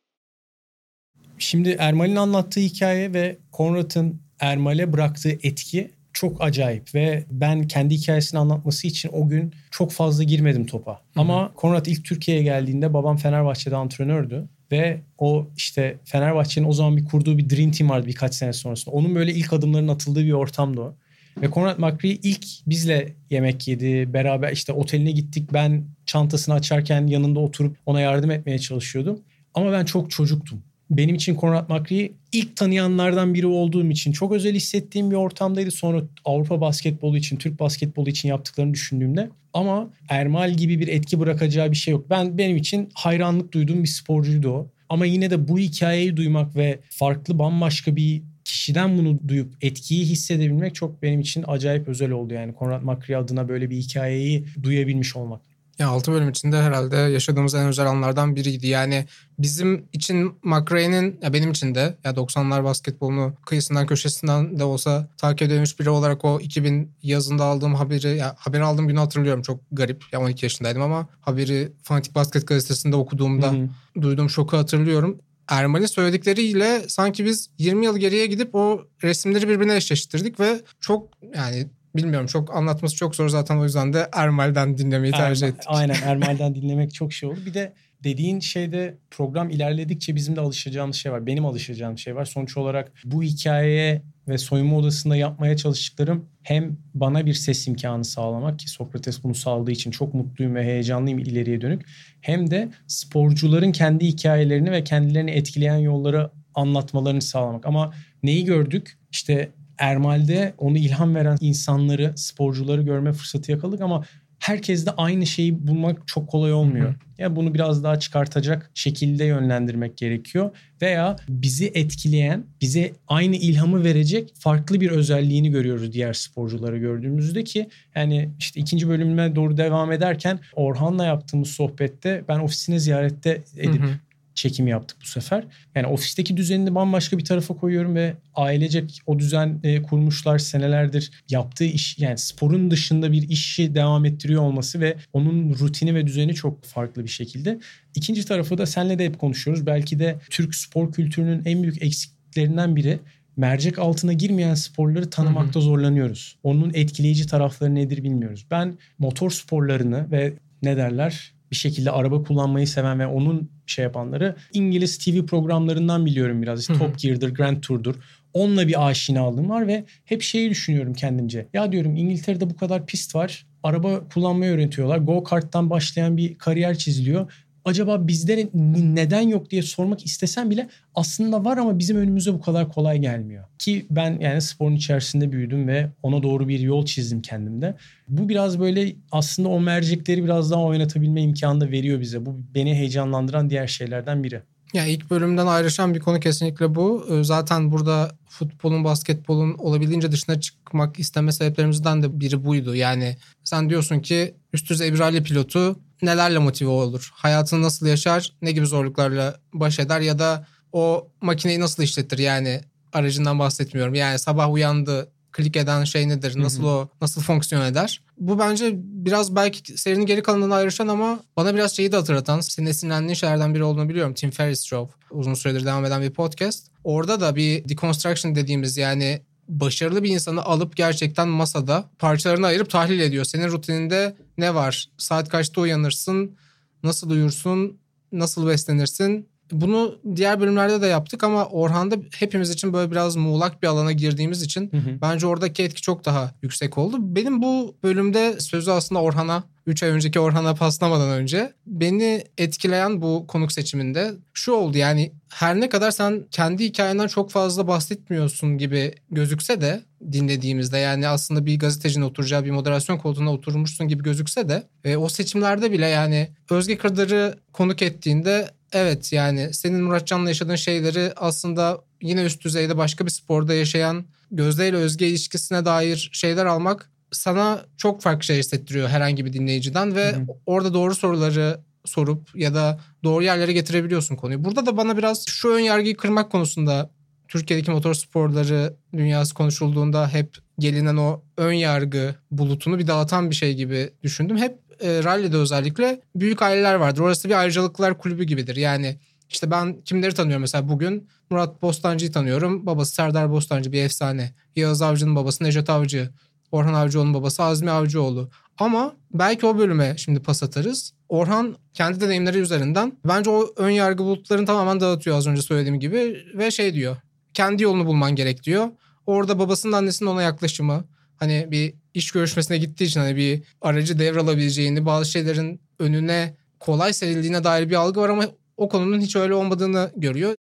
Şimdi 1.37 1.75
Ermal'in 1.79 2.15
anlattığı 2.15 2.59
hikaye 2.59 3.13
ve 3.13 3.37
Conrad'ın 3.53 4.21
Ermal'e 4.39 4.93
bıraktığı 4.93 5.31
etki 5.43 5.91
çok 6.13 6.41
acayip 6.41 6.95
ve 6.95 7.23
ben 7.31 7.67
kendi 7.67 7.95
hikayesini 7.95 8.39
anlatması 8.39 8.87
için 8.87 9.09
o 9.13 9.29
gün 9.29 9.53
çok 9.71 9.91
fazla 9.91 10.23
girmedim 10.23 10.65
topa. 10.65 10.91
Hı-hı. 10.91 11.21
Ama 11.21 11.51
Konrad 11.55 11.85
ilk 11.85 12.05
Türkiye'ye 12.05 12.43
geldiğinde 12.43 12.93
babam 12.93 13.17
Fenerbahçe'de 13.17 13.75
antrenördü 13.75 14.47
ve 14.71 15.01
o 15.17 15.47
işte 15.57 15.97
Fenerbahçe'nin 16.05 16.67
o 16.67 16.73
zaman 16.73 16.97
bir 16.97 17.05
kurduğu 17.05 17.37
bir 17.37 17.49
Dream 17.49 17.71
Team 17.71 17.89
vardı 17.89 18.07
birkaç 18.07 18.35
sene 18.35 18.53
sonrasında. 18.53 18.95
Onun 18.95 19.15
böyle 19.15 19.33
ilk 19.33 19.53
adımların 19.53 19.87
atıldığı 19.87 20.25
bir 20.25 20.31
ortamdı 20.31 20.81
o. 20.81 20.95
Ve 21.41 21.51
Conrad 21.51 21.79
McCree 21.79 22.19
ilk 22.23 22.45
bizle 22.67 23.13
yemek 23.29 23.67
yedi. 23.67 24.13
Beraber 24.13 24.51
işte 24.51 24.73
oteline 24.73 25.11
gittik. 25.11 25.53
Ben 25.53 25.83
çantasını 26.05 26.55
açarken 26.55 27.07
yanında 27.07 27.39
oturup 27.39 27.77
ona 27.85 28.01
yardım 28.01 28.31
etmeye 28.31 28.59
çalışıyordum. 28.59 29.19
Ama 29.53 29.71
ben 29.71 29.85
çok 29.85 30.11
çocuktum 30.11 30.63
benim 30.89 31.15
için 31.15 31.35
Conrad 31.35 31.69
McCree'yi 31.69 32.13
ilk 32.31 32.55
tanıyanlardan 32.55 33.33
biri 33.33 33.47
olduğum 33.47 33.89
için 33.89 34.11
çok 34.11 34.31
özel 34.31 34.55
hissettiğim 34.55 35.11
bir 35.11 35.15
ortamdaydı. 35.15 35.71
Sonra 35.71 36.01
Avrupa 36.25 36.61
basketbolu 36.61 37.17
için, 37.17 37.37
Türk 37.37 37.59
basketbolu 37.59 38.09
için 38.09 38.29
yaptıklarını 38.29 38.73
düşündüğümde 38.73 39.29
ama 39.53 39.89
Ermal 40.09 40.53
gibi 40.53 40.79
bir 40.79 40.87
etki 40.87 41.19
bırakacağı 41.19 41.71
bir 41.71 41.75
şey 41.75 41.91
yok. 41.91 42.09
Ben 42.09 42.37
benim 42.37 42.57
için 42.57 42.89
hayranlık 42.93 43.53
duyduğum 43.53 43.83
bir 43.83 43.87
sporcuydu 43.87 44.49
o. 44.49 44.67
Ama 44.89 45.05
yine 45.05 45.29
de 45.29 45.47
bu 45.47 45.59
hikayeyi 45.59 46.17
duymak 46.17 46.55
ve 46.55 46.79
farklı 46.89 47.39
bambaşka 47.39 47.95
bir 47.95 48.21
kişiden 48.43 48.97
bunu 48.97 49.19
duyup 49.27 49.53
etkiyi 49.61 50.05
hissedebilmek 50.05 50.75
çok 50.75 51.03
benim 51.03 51.19
için 51.19 51.43
acayip 51.47 51.87
özel 51.87 52.11
oldu 52.11 52.33
yani. 52.33 52.53
Conrad 52.59 52.81
McCree 52.81 53.17
adına 53.17 53.49
böyle 53.49 53.69
bir 53.69 53.77
hikayeyi 53.77 54.45
duyabilmiş 54.63 55.15
olmak. 55.15 55.41
Ya 55.79 55.89
6 55.89 56.11
bölüm 56.11 56.29
içinde 56.29 56.61
herhalde 56.61 56.95
yaşadığımız 56.95 57.55
en 57.55 57.67
özel 57.67 57.87
anlardan 57.87 58.35
biriydi. 58.35 58.67
Yani 58.67 59.05
bizim 59.39 59.85
için 59.93 60.33
McRae'nin 60.43 61.19
ya 61.21 61.33
benim 61.33 61.51
için 61.51 61.75
de 61.75 61.97
ya 62.03 62.11
90'lar 62.11 62.63
basketbolunu 62.63 63.33
kıyısından 63.45 63.87
köşesinden 63.87 64.59
de 64.59 64.63
olsa 64.63 65.07
takip 65.17 65.41
edilmiş 65.41 65.79
biri 65.79 65.89
olarak 65.89 66.25
o 66.25 66.39
2000 66.39 66.91
yazında 67.03 67.43
aldığım 67.43 67.75
haberi 67.75 68.17
ya 68.17 68.35
haberi 68.37 68.63
aldığım 68.63 68.87
günü 68.87 68.99
hatırlıyorum. 68.99 69.41
Çok 69.41 69.59
garip. 69.71 70.03
Ya 70.11 70.21
12 70.21 70.45
yaşındaydım 70.45 70.81
ama 70.81 71.07
haberi 71.21 71.71
Fanatik 71.83 72.15
Basket 72.15 72.47
gazetesinde 72.47 72.95
okuduğumda 72.95 73.51
Hı-hı. 73.51 74.01
duyduğum 74.01 74.29
şoku 74.29 74.57
hatırlıyorum. 74.57 75.17
Erman'in 75.47 75.85
söyledikleriyle 75.85 76.81
sanki 76.87 77.25
biz 77.25 77.49
20 77.57 77.85
yıl 77.85 77.97
geriye 77.97 78.25
gidip 78.25 78.55
o 78.55 78.81
resimleri 79.03 79.49
birbirine 79.49 79.75
eşleştirdik 79.75 80.39
ve 80.39 80.61
çok 80.79 81.09
yani 81.35 81.67
bilmiyorum 81.97 82.27
çok 82.27 82.55
anlatması 82.55 82.95
çok 82.95 83.15
zor 83.15 83.29
zaten 83.29 83.57
o 83.57 83.63
yüzden 83.63 83.93
de 83.93 84.09
Ermal'den 84.13 84.77
dinlemeyi 84.77 85.13
tercih 85.13 85.47
Ermal, 85.47 85.55
ettik. 85.55 85.67
Aynen 85.67 85.95
Ermal'den 86.05 86.55
dinlemek 86.55 86.93
çok 86.93 87.13
şey 87.13 87.29
oldu. 87.29 87.39
Bir 87.45 87.53
de 87.53 87.73
dediğin 88.03 88.39
şeyde 88.39 88.97
program 89.11 89.49
ilerledikçe 89.49 90.15
bizim 90.15 90.35
de 90.35 90.41
alışacağımız 90.41 90.95
şey 90.95 91.11
var. 91.11 91.25
Benim 91.25 91.45
alışacağım 91.45 91.97
şey 91.97 92.15
var. 92.15 92.25
Sonuç 92.25 92.57
olarak 92.57 92.91
bu 93.05 93.23
hikayeye 93.23 94.01
ve 94.27 94.37
soyunma 94.37 94.77
odasında 94.77 95.15
yapmaya 95.15 95.57
çalıştıklarım 95.57 96.25
hem 96.43 96.77
bana 96.93 97.25
bir 97.25 97.33
ses 97.33 97.67
imkanı 97.67 98.05
sağlamak 98.05 98.59
ki 98.59 98.69
Sokrates 98.69 99.23
bunu 99.23 99.35
sağladığı 99.35 99.71
için 99.71 99.91
çok 99.91 100.13
mutluyum 100.13 100.55
ve 100.55 100.63
heyecanlıyım 100.63 101.19
ileriye 101.19 101.61
dönük. 101.61 101.85
Hem 102.21 102.51
de 102.51 102.69
sporcuların 102.87 103.71
kendi 103.71 104.07
hikayelerini 104.07 104.71
ve 104.71 104.83
kendilerini 104.83 105.31
etkileyen 105.31 105.77
yolları 105.77 106.31
anlatmalarını 106.55 107.21
sağlamak. 107.21 107.65
Ama 107.65 107.93
neyi 108.23 108.45
gördük? 108.45 108.97
İşte 109.11 109.49
Ermal'de 109.77 110.53
onu 110.57 110.77
ilham 110.77 111.15
veren 111.15 111.37
insanları, 111.41 112.13
sporcuları 112.15 112.81
görme 112.81 113.13
fırsatı 113.13 113.51
yakaladık 113.51 113.81
ama 113.81 114.03
herkes 114.39 114.85
de 114.85 114.91
aynı 114.91 115.25
şeyi 115.25 115.67
bulmak 115.67 116.07
çok 116.07 116.29
kolay 116.29 116.53
olmuyor. 116.53 116.85
Hı 116.85 116.91
hı. 116.91 116.95
Ya 117.17 117.35
bunu 117.35 117.53
biraz 117.53 117.83
daha 117.83 117.99
çıkartacak 117.99 118.71
şekilde 118.73 119.25
yönlendirmek 119.25 119.97
gerekiyor 119.97 120.51
veya 120.81 121.15
bizi 121.29 121.71
etkileyen, 121.73 122.45
bize 122.61 122.93
aynı 123.07 123.35
ilhamı 123.35 123.83
verecek 123.83 124.33
farklı 124.39 124.81
bir 124.81 124.91
özelliğini 124.91 125.51
görüyoruz 125.51 125.93
diğer 125.93 126.13
sporcuları 126.13 126.77
gördüğümüzde 126.77 127.43
ki 127.43 127.69
yani 127.95 128.29
işte 128.39 128.59
ikinci 128.59 128.89
bölümüne 128.89 129.35
doğru 129.35 129.57
devam 129.57 129.91
ederken 129.91 130.39
Orhan'la 130.55 131.05
yaptığımız 131.05 131.47
sohbette 131.47 132.23
ben 132.27 132.39
ofisine 132.39 132.79
ziyarette 132.79 133.43
edip 133.57 133.81
hı 133.81 133.87
hı 133.87 133.91
çekimi 134.37 134.69
yaptık 134.69 134.97
bu 135.01 135.05
sefer. 135.05 135.43
Yani 135.75 135.87
ofisteki 135.87 136.37
düzenini 136.37 136.75
bambaşka 136.75 137.17
bir 137.17 137.25
tarafa 137.25 137.53
koyuyorum 137.55 137.95
ve 137.95 138.13
ailecek 138.35 139.01
o 139.05 139.19
düzen 139.19 139.59
e, 139.63 139.81
kurmuşlar 139.81 140.39
senelerdir 140.39 141.11
yaptığı 141.29 141.63
iş 141.63 141.99
yani 141.99 142.17
sporun 142.17 142.71
dışında 142.71 143.11
bir 143.11 143.29
işi 143.29 143.75
devam 143.75 144.05
ettiriyor 144.05 144.41
olması 144.41 144.79
ve 144.79 144.97
onun 145.13 145.53
rutini 145.53 145.95
ve 145.95 146.07
düzeni 146.07 146.35
çok 146.35 146.65
farklı 146.65 147.03
bir 147.03 147.09
şekilde. 147.09 147.59
İkinci 147.95 148.25
tarafı 148.25 148.57
da 148.57 148.65
senle 148.65 148.99
de 148.99 149.05
hep 149.05 149.19
konuşuyoruz. 149.19 149.65
Belki 149.65 149.99
de 149.99 150.15
Türk 150.29 150.55
spor 150.55 150.91
kültürünün 150.91 151.41
en 151.45 151.63
büyük 151.63 151.81
eksiklerinden 151.81 152.75
biri 152.75 152.99
mercek 153.37 153.79
altına 153.79 154.13
girmeyen 154.13 154.53
sporları 154.53 155.09
tanımakta 155.09 155.59
zorlanıyoruz. 155.59 156.37
Onun 156.43 156.71
etkileyici 156.73 157.27
tarafları 157.27 157.75
nedir 157.75 158.03
bilmiyoruz. 158.03 158.45
Ben 158.51 158.77
motor 158.99 159.31
sporlarını 159.31 160.11
ve 160.11 160.33
ne 160.63 160.77
derler 160.77 161.36
bir 161.51 161.55
şekilde 161.55 161.91
araba 161.91 162.23
kullanmayı 162.23 162.67
seven 162.67 162.99
ve 162.99 163.07
onun 163.07 163.51
şey 163.65 163.83
yapanları 163.83 164.35
İngiliz 164.53 164.97
TV 164.97 165.25
programlarından 165.25 166.05
biliyorum 166.05 166.41
biraz. 166.41 166.59
İşte 166.61 166.73
Top 166.73 166.99
Gear'dır, 166.99 167.33
Grand 167.33 167.61
Tour'dur. 167.61 167.95
Onunla 168.33 168.67
bir 168.67 168.87
aşinalığım 168.87 169.49
var 169.49 169.67
ve 169.67 169.85
hep 170.05 170.21
şeyi 170.21 170.49
düşünüyorum 170.49 170.93
kendimce. 170.93 171.47
Ya 171.53 171.71
diyorum 171.71 171.95
İngiltere'de 171.95 172.49
bu 172.49 172.55
kadar 172.55 172.85
pist 172.85 173.15
var. 173.15 173.45
Araba 173.63 174.07
kullanmayı 174.07 174.51
öğretiyorlar. 174.51 174.97
Go 174.97 175.23
karttan 175.23 175.69
başlayan 175.69 176.17
bir 176.17 176.37
kariyer 176.37 176.77
çiziliyor 176.77 177.33
acaba 177.67 178.07
bizde 178.07 178.49
neden 178.53 179.21
yok 179.21 179.51
diye 179.51 179.61
sormak 179.61 180.05
istesem 180.05 180.49
bile 180.49 180.69
aslında 180.95 181.45
var 181.45 181.57
ama 181.57 181.79
bizim 181.79 181.97
önümüze 181.97 182.33
bu 182.33 182.41
kadar 182.41 182.71
kolay 182.71 182.99
gelmiyor. 182.99 183.43
Ki 183.59 183.85
ben 183.89 184.19
yani 184.19 184.41
sporun 184.41 184.75
içerisinde 184.75 185.31
büyüdüm 185.31 185.67
ve 185.67 185.89
ona 186.03 186.23
doğru 186.23 186.47
bir 186.47 186.59
yol 186.59 186.85
çizdim 186.85 187.21
kendimde. 187.21 187.75
Bu 188.07 188.29
biraz 188.29 188.59
böyle 188.59 188.95
aslında 189.11 189.49
o 189.49 189.59
mercekleri 189.59 190.23
biraz 190.23 190.51
daha 190.51 190.63
oynatabilme 190.63 191.21
imkanı 191.21 191.61
da 191.61 191.71
veriyor 191.71 192.01
bize. 192.01 192.25
Bu 192.25 192.39
beni 192.55 192.75
heyecanlandıran 192.75 193.49
diğer 193.49 193.67
şeylerden 193.67 194.23
biri. 194.23 194.41
Ya 194.73 194.85
ilk 194.85 195.09
bölümden 195.09 195.47
ayrışan 195.47 195.95
bir 195.95 195.99
konu 195.99 196.19
kesinlikle 196.19 196.75
bu. 196.75 197.07
Ee, 197.11 197.23
zaten 197.23 197.71
burada 197.71 198.11
futbolun, 198.29 198.83
basketbolun 198.83 199.53
olabildiğince 199.53 200.11
dışına 200.11 200.39
çıkmak 200.39 200.99
isteme 200.99 201.31
sebeplerimizden 201.31 202.03
de 202.03 202.19
biri 202.19 202.45
buydu. 202.45 202.75
Yani 202.75 203.17
sen 203.43 203.69
diyorsun 203.69 203.99
ki 203.99 204.33
üst 204.53 204.69
düzey 204.69 204.93
bir 204.93 204.99
rally 204.99 205.23
pilotu 205.23 205.79
nelerle 206.01 206.39
motive 206.39 206.69
olur? 206.69 207.11
Hayatını 207.13 207.61
nasıl 207.61 207.87
yaşar? 207.87 208.33
Ne 208.41 208.51
gibi 208.51 208.65
zorluklarla 208.65 209.39
baş 209.53 209.79
eder? 209.79 210.01
Ya 210.01 210.19
da 210.19 210.47
o 210.73 211.07
makineyi 211.21 211.59
nasıl 211.59 211.83
işletir? 211.83 212.17
Yani 212.17 212.61
aracından 212.93 213.39
bahsetmiyorum. 213.39 213.93
Yani 213.93 214.19
sabah 214.19 214.53
uyandı, 214.53 215.11
klik 215.31 215.57
eden 215.57 215.83
şey 215.83 216.09
nedir? 216.09 216.33
Nasıl 216.41 216.63
Hı-hı. 216.63 216.69
o 216.69 216.89
nasıl 217.01 217.21
fonksiyon 217.21 217.65
eder? 217.65 218.01
Bu 218.17 218.39
bence 218.39 218.71
biraz 218.75 219.35
belki 219.35 219.77
serinin 219.77 220.05
geri 220.05 220.23
kalanından 220.23 220.51
ayrışan 220.51 220.87
ama 220.87 221.19
bana 221.37 221.55
biraz 221.55 221.75
şeyi 221.75 221.91
de 221.91 221.95
hatırlatan, 221.95 222.39
senin 222.39 222.67
esinlendiğin 222.67 223.13
şeylerden 223.13 223.55
biri 223.55 223.63
olduğunu 223.63 223.89
biliyorum. 223.89 224.13
Tim 224.13 224.31
Ferriss 224.31 224.65
Show. 224.65 224.95
Uzun 225.11 225.33
süredir 225.33 225.65
devam 225.65 225.85
eden 225.85 226.01
bir 226.01 226.09
podcast. 226.09 226.67
Orada 226.83 227.19
da 227.19 227.35
bir 227.35 227.69
deconstruction 227.69 228.35
dediğimiz 228.35 228.77
yani 228.77 229.21
başarılı 229.47 230.03
bir 230.03 230.09
insanı 230.09 230.43
alıp 230.43 230.75
gerçekten 230.75 231.27
masada 231.27 231.89
parçalarını 231.99 232.47
ayırıp 232.47 232.69
tahlil 232.69 232.99
ediyor. 232.99 233.25
Senin 233.25 233.47
rutininde 233.47 234.15
ne 234.37 234.55
var? 234.55 234.89
Saat 234.97 235.29
kaçta 235.29 235.61
uyanırsın? 235.61 236.35
Nasıl 236.83 237.09
uyursun? 237.09 237.77
Nasıl 238.11 238.47
beslenirsin? 238.47 239.29
Bunu 239.51 239.99
diğer 240.15 240.39
bölümlerde 240.39 240.81
de 240.81 240.87
yaptık 240.87 241.23
ama 241.23 241.45
Orhan'da 241.45 241.95
hepimiz 242.19 242.49
için 242.49 242.73
böyle 242.73 242.91
biraz 242.91 243.15
muğlak 243.15 243.63
bir 243.63 243.67
alana 243.67 243.91
girdiğimiz 243.91 244.41
için 244.41 244.71
hı 244.71 244.77
hı. 244.77 245.01
bence 245.01 245.27
oradaki 245.27 245.63
etki 245.63 245.81
çok 245.81 246.05
daha 246.05 246.31
yüksek 246.41 246.77
oldu. 246.77 246.97
Benim 246.99 247.41
bu 247.41 247.75
bölümde 247.83 248.39
sözü 248.39 248.71
aslında 248.71 249.01
Orhan'a 249.01 249.43
3 249.67 249.83
ay 249.83 249.89
önceki 249.89 250.19
Orhan'a 250.19 250.55
paslamadan 250.55 251.09
önce 251.09 251.53
beni 251.65 252.23
etkileyen 252.37 253.01
bu 253.01 253.27
konuk 253.27 253.51
seçiminde 253.51 254.13
şu 254.33 254.51
oldu. 254.51 254.77
Yani 254.77 255.11
her 255.29 255.59
ne 255.59 255.69
kadar 255.69 255.91
sen 255.91 256.25
kendi 256.31 256.65
hikayenden 256.65 257.07
çok 257.07 257.31
fazla 257.31 257.67
bahsetmiyorsun 257.67 258.57
gibi 258.57 258.95
gözükse 259.11 259.61
de 259.61 259.81
dinlediğimizde 260.11 260.77
yani 260.77 261.07
aslında 261.07 261.45
bir 261.45 261.59
gazetecinin 261.59 262.05
oturacağı 262.05 262.45
bir 262.45 262.51
moderasyon 262.51 262.97
koltuğuna 262.97 263.33
oturmuşsun 263.33 263.87
gibi 263.87 264.03
gözükse 264.03 264.49
de 264.49 264.63
e, 264.83 264.97
o 264.97 265.09
seçimlerde 265.09 265.71
bile 265.71 265.87
yani 265.87 266.29
Özge 266.49 266.77
Kırdar'ı 266.77 267.37
konuk 267.53 267.81
ettiğinde 267.81 268.51
evet 268.73 269.13
yani 269.13 269.53
senin 269.53 269.81
Muratcan'la 269.81 270.29
yaşadığın 270.29 270.55
şeyleri 270.55 271.13
aslında 271.15 271.81
yine 272.01 272.23
üst 272.23 272.43
düzeyde 272.43 272.77
başka 272.77 273.05
bir 273.05 273.11
sporda 273.11 273.53
yaşayan 273.53 274.05
Gözde 274.31 274.69
ile 274.69 274.75
Özge 274.77 275.07
ilişkisine 275.07 275.65
dair 275.65 276.09
şeyler 276.13 276.45
almak 276.45 276.89
sana 277.11 277.65
çok 277.77 278.01
farklı 278.01 278.23
şey 278.23 278.37
hissettiriyor 278.37 278.89
herhangi 278.89 279.25
bir 279.25 279.33
dinleyiciden 279.33 279.95
ve 279.95 280.11
Hı-hı. 280.11 280.25
orada 280.45 280.73
doğru 280.73 280.95
soruları 280.95 281.59
sorup 281.85 282.29
ya 282.35 282.53
da 282.53 282.79
doğru 283.03 283.23
yerlere 283.23 283.53
getirebiliyorsun 283.53 284.15
konuyu. 284.15 284.43
Burada 284.43 284.65
da 284.65 284.77
bana 284.77 284.97
biraz 284.97 285.25
şu 285.27 285.49
ön 285.49 285.59
yargıyı 285.59 285.97
kırmak 285.97 286.31
konusunda 286.31 286.89
Türkiye'deki 287.27 287.71
motor 287.71 287.93
sporları 287.93 288.73
dünyası 288.93 289.33
konuşulduğunda 289.33 290.09
hep 290.09 290.37
gelinen 290.59 290.97
o 290.97 291.21
ön 291.37 291.53
yargı 291.53 292.15
bulutunu 292.31 292.79
bir 292.79 292.87
dağıtan 292.87 293.29
bir 293.29 293.35
şey 293.35 293.53
gibi 293.53 293.89
düşündüm. 294.03 294.37
Hep 294.37 294.59
e, 294.81 295.03
rally'de 295.03 295.37
özellikle 295.37 296.01
büyük 296.15 296.41
aileler 296.41 296.75
vardır. 296.75 297.01
Orası 297.01 297.29
bir 297.29 297.39
ayrıcalıklar 297.39 297.97
kulübü 297.97 298.23
gibidir. 298.23 298.55
Yani 298.55 298.99
işte 299.29 299.51
ben 299.51 299.81
kimleri 299.81 300.13
tanıyorum 300.13 300.41
mesela 300.41 300.69
bugün 300.69 301.07
Murat 301.29 301.61
Bostancı'yı 301.61 302.11
tanıyorum. 302.11 302.65
Babası 302.65 302.93
Serdar 302.93 303.31
Bostancı 303.31 303.71
bir 303.71 303.83
efsane. 303.83 304.33
Yağız 304.55 304.81
Avcı'nın 304.81 305.15
babası 305.15 305.43
Necdet 305.43 305.69
Avcı. 305.69 306.09
Orhan 306.51 306.73
Avcıoğlu'nun 306.73 307.13
babası 307.13 307.43
Azmi 307.43 307.71
Avcıoğlu. 307.71 308.29
Ama 308.57 308.95
belki 309.13 309.45
o 309.45 309.57
bölüme 309.57 309.95
şimdi 309.97 310.19
pas 310.19 310.43
atarız. 310.43 310.93
Orhan 311.09 311.55
kendi 311.73 312.01
deneyimleri 312.01 312.37
üzerinden 312.37 312.97
bence 313.05 313.29
o 313.29 313.53
ön 313.55 313.69
yargı 313.69 314.03
bulutlarını 314.03 314.45
tamamen 314.45 314.79
dağıtıyor 314.79 315.17
az 315.17 315.27
önce 315.27 315.41
söylediğim 315.41 315.79
gibi 315.79 316.25
ve 316.33 316.51
şey 316.51 316.73
diyor. 316.73 316.97
Kendi 317.33 317.63
yolunu 317.63 317.85
bulman 317.85 318.15
gerek 318.15 318.43
diyor. 318.43 318.67
Orada 319.05 319.39
babasının 319.39 319.73
annesinin 319.73 320.09
ona 320.09 320.21
yaklaşımı 320.21 320.83
hani 321.15 321.47
bir 321.51 321.73
iş 321.93 322.11
görüşmesine 322.11 322.57
gittiği 322.57 322.83
için 322.83 322.99
hani 322.99 323.15
bir 323.15 323.43
aracı 323.61 323.99
devralabileceğini 323.99 324.85
bazı 324.85 325.11
şeylerin 325.11 325.61
önüne 325.79 326.37
kolay 326.59 326.93
serildiğine 326.93 327.43
dair 327.43 327.69
bir 327.69 327.75
algı 327.75 328.01
var 328.01 328.09
ama 328.09 328.25
o 328.57 328.69
konunun 328.69 329.01
hiç 329.01 329.15
öyle 329.15 329.33
olmadığını 329.33 329.91
görüyor. 329.95 330.35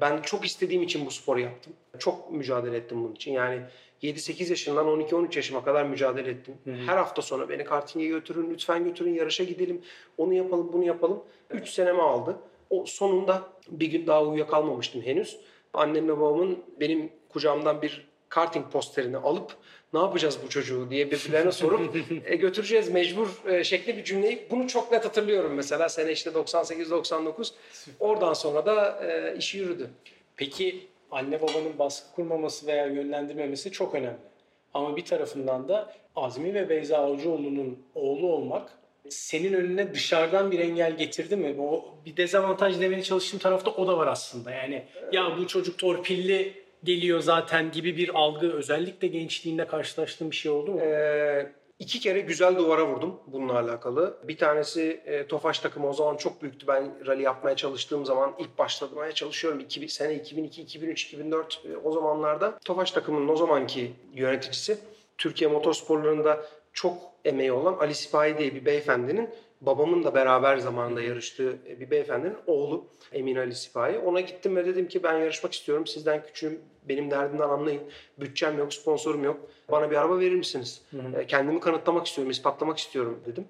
Ben 0.00 0.22
çok 0.22 0.46
istediğim 0.46 0.82
için 0.82 1.06
bu 1.06 1.10
sporu 1.10 1.40
yaptım. 1.40 1.72
Çok 1.98 2.32
mücadele 2.32 2.76
ettim 2.76 3.04
bunun 3.04 3.14
için. 3.14 3.32
Yani 3.32 3.60
7-8 4.02 4.50
yaşından 4.50 4.86
12-13 4.86 5.36
yaşıma 5.36 5.64
kadar 5.64 5.84
mücadele 5.84 6.30
ettim. 6.30 6.54
Hı 6.64 6.70
hı. 6.70 6.76
Her 6.86 6.96
hafta 6.96 7.22
sonu 7.22 7.48
beni 7.48 7.64
karting'e 7.64 8.06
götürün, 8.06 8.50
lütfen 8.50 8.84
götürün, 8.84 9.14
yarışa 9.14 9.44
gidelim. 9.44 9.82
Onu 10.18 10.34
yapalım, 10.34 10.72
bunu 10.72 10.84
yapalım. 10.84 11.22
3 11.50 11.68
senemi 11.68 12.02
aldı. 12.02 12.36
O 12.70 12.84
sonunda 12.86 13.42
bir 13.68 13.86
gün 13.86 14.06
daha 14.06 14.22
uyuyakalmamıştım 14.22 15.02
henüz. 15.02 15.36
Annemle 15.74 16.18
babamın 16.18 16.58
benim 16.80 17.10
kucağımdan 17.28 17.82
bir 17.82 18.06
karting 18.28 18.72
posterini 18.72 19.16
alıp 19.16 19.56
ne 19.92 20.00
yapacağız 20.00 20.38
bu 20.44 20.48
çocuğu 20.48 20.90
diye 20.90 21.06
birbirlerine 21.10 21.52
sorup 21.52 21.96
e, 22.24 22.36
götüreceğiz 22.36 22.88
mecbur 22.88 23.28
e, 23.46 23.64
şekli 23.64 23.96
bir 23.96 24.04
cümleyi. 24.04 24.46
Bunu 24.50 24.68
çok 24.68 24.92
net 24.92 25.04
hatırlıyorum 25.04 25.52
mesela 25.54 25.88
sene 25.88 26.12
işte 26.12 26.30
98-99. 26.30 27.52
Oradan 28.00 28.34
sonra 28.34 28.66
da 28.66 29.04
e, 29.06 29.36
iş 29.38 29.54
yürüdü. 29.54 29.90
Peki 30.36 30.86
anne 31.12 31.42
babanın 31.42 31.78
baskı 31.78 32.14
kurmaması 32.14 32.66
veya 32.66 32.86
yönlendirmemesi 32.86 33.72
çok 33.72 33.94
önemli. 33.94 34.16
Ama 34.74 34.96
bir 34.96 35.04
tarafından 35.04 35.68
da 35.68 35.92
Azmi 36.16 36.54
ve 36.54 36.68
Beyza 36.68 36.98
Avcıoğlu'nun 36.98 37.78
oğlu 37.94 38.26
olmak 38.26 38.70
senin 39.08 39.52
önüne 39.52 39.94
dışarıdan 39.94 40.50
bir 40.50 40.58
engel 40.58 40.96
getirdi 40.96 41.36
mi? 41.36 41.56
O 41.60 41.94
bir 42.06 42.16
dezavantaj 42.16 42.80
demeye 42.80 43.02
çalıştığım 43.02 43.38
tarafta 43.38 43.70
o 43.70 43.86
da 43.86 43.98
var 43.98 44.06
aslında. 44.06 44.50
Yani 44.50 44.82
ya 45.12 45.36
bu 45.38 45.46
çocuk 45.46 45.78
torpilli 45.78 46.62
geliyor 46.84 47.20
zaten 47.20 47.70
gibi 47.70 47.96
bir 47.96 48.10
algı 48.14 48.52
özellikle 48.52 49.08
gençliğinde 49.08 49.66
karşılaştığım 49.66 50.30
bir 50.30 50.36
şey 50.36 50.52
oldu 50.52 50.72
mu? 50.72 50.80
Ee, 50.80 51.52
İki 51.82 52.00
kere 52.00 52.20
güzel 52.20 52.56
duvara 52.56 52.86
vurdum 52.86 53.20
bununla 53.26 53.58
alakalı. 53.58 54.18
Bir 54.28 54.36
tanesi 54.36 55.02
e, 55.06 55.26
Tofaş 55.26 55.58
takımı 55.58 55.88
o 55.88 55.92
zaman 55.92 56.16
çok 56.16 56.42
büyüktü. 56.42 56.66
Ben 56.66 57.06
rally 57.06 57.22
yapmaya 57.22 57.56
çalıştığım 57.56 58.06
zaman 58.06 58.34
ilk 58.38 58.58
başlamaya 58.58 59.12
çalışıyorum. 59.12 59.60
2000, 59.60 59.86
sene 59.86 60.14
2002, 60.14 60.62
2003, 60.62 61.04
2004 61.04 61.62
e, 61.64 61.76
o 61.76 61.92
zamanlarda. 61.92 62.58
Tofaş 62.64 62.90
takımının 62.90 63.28
o 63.28 63.36
zamanki 63.36 63.92
yöneticisi 64.14 64.78
Türkiye 65.18 65.50
motorsporlarında 65.50 66.44
çok 66.72 66.98
emeği 67.24 67.52
olan 67.52 67.74
Ali 67.74 67.94
Sipahi 67.94 68.38
diye 68.38 68.54
bir 68.54 68.64
beyefendinin 68.64 69.30
babamın 69.60 70.04
da 70.04 70.14
beraber 70.14 70.56
zamanında 70.56 71.02
yarıştığı 71.02 71.58
bir 71.80 71.90
beyefendinin 71.90 72.36
oğlu 72.46 72.86
Emin 73.12 73.36
Ali 73.36 73.54
Sipahi. 73.54 73.98
Ona 73.98 74.20
gittim 74.20 74.56
ve 74.56 74.66
dedim 74.66 74.88
ki 74.88 75.02
ben 75.02 75.18
yarışmak 75.18 75.52
istiyorum. 75.52 75.86
Sizden 75.86 76.22
küçüğüm. 76.22 76.60
Benim 76.88 77.10
derdimden 77.10 77.48
anlayın. 77.48 77.82
Bütçem 78.20 78.58
yok, 78.58 78.74
sponsorum 78.74 79.24
yok. 79.24 79.40
Bana 79.70 79.90
bir 79.90 79.96
araba 79.96 80.18
verir 80.18 80.34
misiniz? 80.34 80.82
Hı 80.90 80.98
hı. 80.98 81.26
Kendimi 81.26 81.60
kanıtlamak 81.60 82.06
istiyorum, 82.06 82.30
ispatlamak 82.30 82.78
istiyorum 82.78 83.20
dedim. 83.26 83.44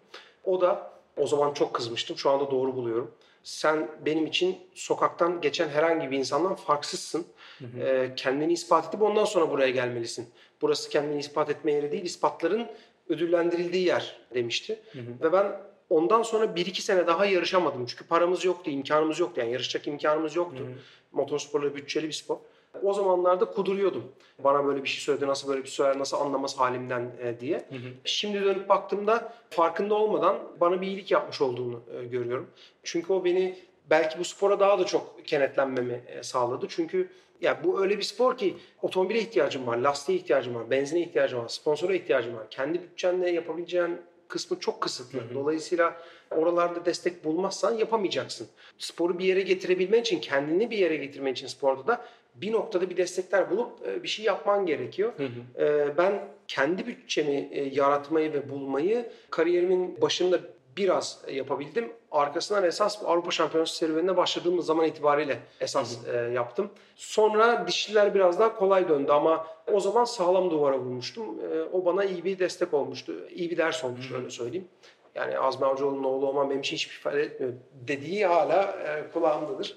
O 0.44 0.60
da 0.60 0.92
o 1.16 1.26
zaman 1.26 1.52
çok 1.52 1.74
kızmıştım. 1.74 2.16
Şu 2.18 2.30
anda 2.30 2.50
doğru 2.50 2.76
buluyorum. 2.76 3.10
Sen 3.42 3.88
benim 4.06 4.26
için 4.26 4.58
sokaktan 4.74 5.40
geçen 5.40 5.68
herhangi 5.68 6.10
bir 6.10 6.18
insandan 6.18 6.54
farksızsın. 6.54 7.26
Hı 7.58 7.64
hı. 7.64 7.86
E, 7.86 8.12
kendini 8.16 8.52
ispat 8.52 8.88
edip 8.88 9.02
ondan 9.02 9.24
sonra 9.24 9.50
buraya 9.50 9.70
gelmelisin. 9.70 10.28
Burası 10.62 10.90
kendini 10.90 11.20
ispat 11.20 11.50
etme 11.50 11.72
yeri 11.72 11.92
değil, 11.92 12.04
ispatların 12.04 12.66
ödüllendirildiği 13.08 13.86
yer 13.86 14.16
demişti. 14.34 14.78
Hı 14.92 14.98
hı. 14.98 15.04
Ve 15.22 15.32
ben 15.32 15.52
ondan 15.90 16.22
sonra 16.22 16.44
1-2 16.44 16.80
sene 16.80 17.06
daha 17.06 17.26
yarışamadım. 17.26 17.86
Çünkü 17.86 18.04
paramız 18.06 18.44
yoktu, 18.44 18.70
imkanımız 18.70 19.20
yoktu. 19.20 19.40
Yani 19.40 19.52
yarışacak 19.52 19.86
imkanımız 19.86 20.36
yoktu. 20.36 20.64
Hı 20.64 20.68
hı. 20.68 20.74
Motorsporla 21.12 21.74
bütçeli 21.74 22.06
bir 22.06 22.12
spor. 22.12 22.36
O 22.82 22.92
zamanlarda 22.92 23.44
kuduruyordum. 23.44 24.04
Bana 24.38 24.66
böyle 24.66 24.82
bir 24.82 24.88
şey 24.88 25.00
söyledi, 25.00 25.26
nasıl 25.26 25.48
böyle 25.48 25.62
bir 25.62 25.68
şey 25.68 25.74
söyler, 25.74 25.98
nasıl 25.98 26.16
anlamaz 26.16 26.58
halimden 26.58 27.10
e, 27.22 27.40
diye. 27.40 27.56
Hı 27.56 27.74
hı. 27.74 27.88
Şimdi 28.04 28.44
dönüp 28.44 28.68
baktığımda 28.68 29.32
farkında 29.50 29.94
olmadan 29.94 30.38
bana 30.60 30.80
bir 30.80 30.86
iyilik 30.86 31.10
yapmış 31.10 31.40
olduğunu 31.40 31.80
e, 31.96 32.04
görüyorum. 32.04 32.50
Çünkü 32.82 33.12
o 33.12 33.24
beni 33.24 33.58
belki 33.90 34.18
bu 34.18 34.24
spora 34.24 34.60
daha 34.60 34.78
da 34.78 34.84
çok 34.86 35.26
kenetlenmemi 35.26 36.00
e, 36.06 36.22
sağladı. 36.22 36.66
Çünkü 36.68 37.08
ya 37.40 37.64
bu 37.64 37.82
öyle 37.82 37.98
bir 37.98 38.02
spor 38.02 38.36
ki 38.36 38.56
otomobile 38.82 39.18
ihtiyacım 39.18 39.66
var, 39.66 39.76
lastiğe 39.76 40.18
ihtiyacım 40.18 40.54
var, 40.54 40.70
benzine 40.70 41.00
ihtiyacım 41.00 41.38
var, 41.38 41.48
sponsora 41.48 41.94
ihtiyacım 41.94 42.36
var. 42.36 42.50
Kendi 42.50 42.82
bütçenle 42.82 43.30
yapabileceğin 43.30 44.00
kısmı 44.28 44.60
çok 44.60 44.80
kısıtlı. 44.80 45.18
Hı 45.18 45.24
hı. 45.24 45.34
Dolayısıyla 45.34 45.96
oralarda 46.30 46.84
destek 46.84 47.24
bulmazsan 47.24 47.74
yapamayacaksın. 47.74 48.48
Sporu 48.78 49.18
bir 49.18 49.24
yere 49.24 49.40
getirebilmen 49.40 50.00
için, 50.00 50.20
kendini 50.20 50.70
bir 50.70 50.78
yere 50.78 50.96
getirmen 50.96 51.32
için 51.32 51.46
sporda 51.46 51.86
da 51.86 52.04
bir 52.34 52.52
noktada 52.52 52.90
bir 52.90 52.96
destekler 52.96 53.50
bulup 53.50 53.86
e, 53.86 54.02
bir 54.02 54.08
şey 54.08 54.24
yapman 54.24 54.66
gerekiyor. 54.66 55.12
Hı 55.16 55.24
hı. 55.24 55.64
E, 55.64 55.98
ben 55.98 56.28
kendi 56.48 56.86
bütçemi 56.86 57.48
e, 57.52 57.64
yaratmayı 57.64 58.32
ve 58.32 58.50
bulmayı 58.50 59.10
kariyerimin 59.30 60.00
başında 60.00 60.40
biraz 60.76 61.24
yapabildim. 61.32 61.92
Arkasından 62.10 62.64
esas 62.64 63.04
Avrupa 63.04 63.30
Şampiyonası 63.30 63.76
serüvenine 63.76 64.16
başladığımız 64.16 64.66
zaman 64.66 64.86
itibariyle 64.86 65.38
esas 65.60 66.06
hı 66.06 66.26
hı. 66.26 66.32
yaptım. 66.32 66.70
Sonra 66.96 67.64
dişliler 67.66 68.14
biraz 68.14 68.40
daha 68.40 68.56
kolay 68.56 68.88
döndü 68.88 69.12
ama 69.12 69.46
o 69.72 69.80
zaman 69.80 70.04
sağlam 70.04 70.50
duvara 70.50 70.78
vurmuştum. 70.78 71.38
O 71.72 71.84
bana 71.84 72.04
iyi 72.04 72.24
bir 72.24 72.38
destek 72.38 72.74
olmuştu. 72.74 73.28
İyi 73.30 73.50
bir 73.50 73.56
ders 73.56 73.84
olmuş 73.84 74.10
hı 74.10 74.14
hı. 74.14 74.18
öyle 74.18 74.30
söyleyeyim. 74.30 74.68
Yani 75.14 75.38
Azmi 75.38 75.66
Avcıoğlu'nun 75.66 76.04
oğlu 76.04 76.26
olmam 76.26 76.50
benim 76.50 76.60
için 76.60 76.76
hiçbir 76.76 76.96
ifade 76.96 77.22
etmiyor 77.22 77.52
dediği 77.72 78.26
hala 78.26 78.76
kulağımdadır 79.12 79.76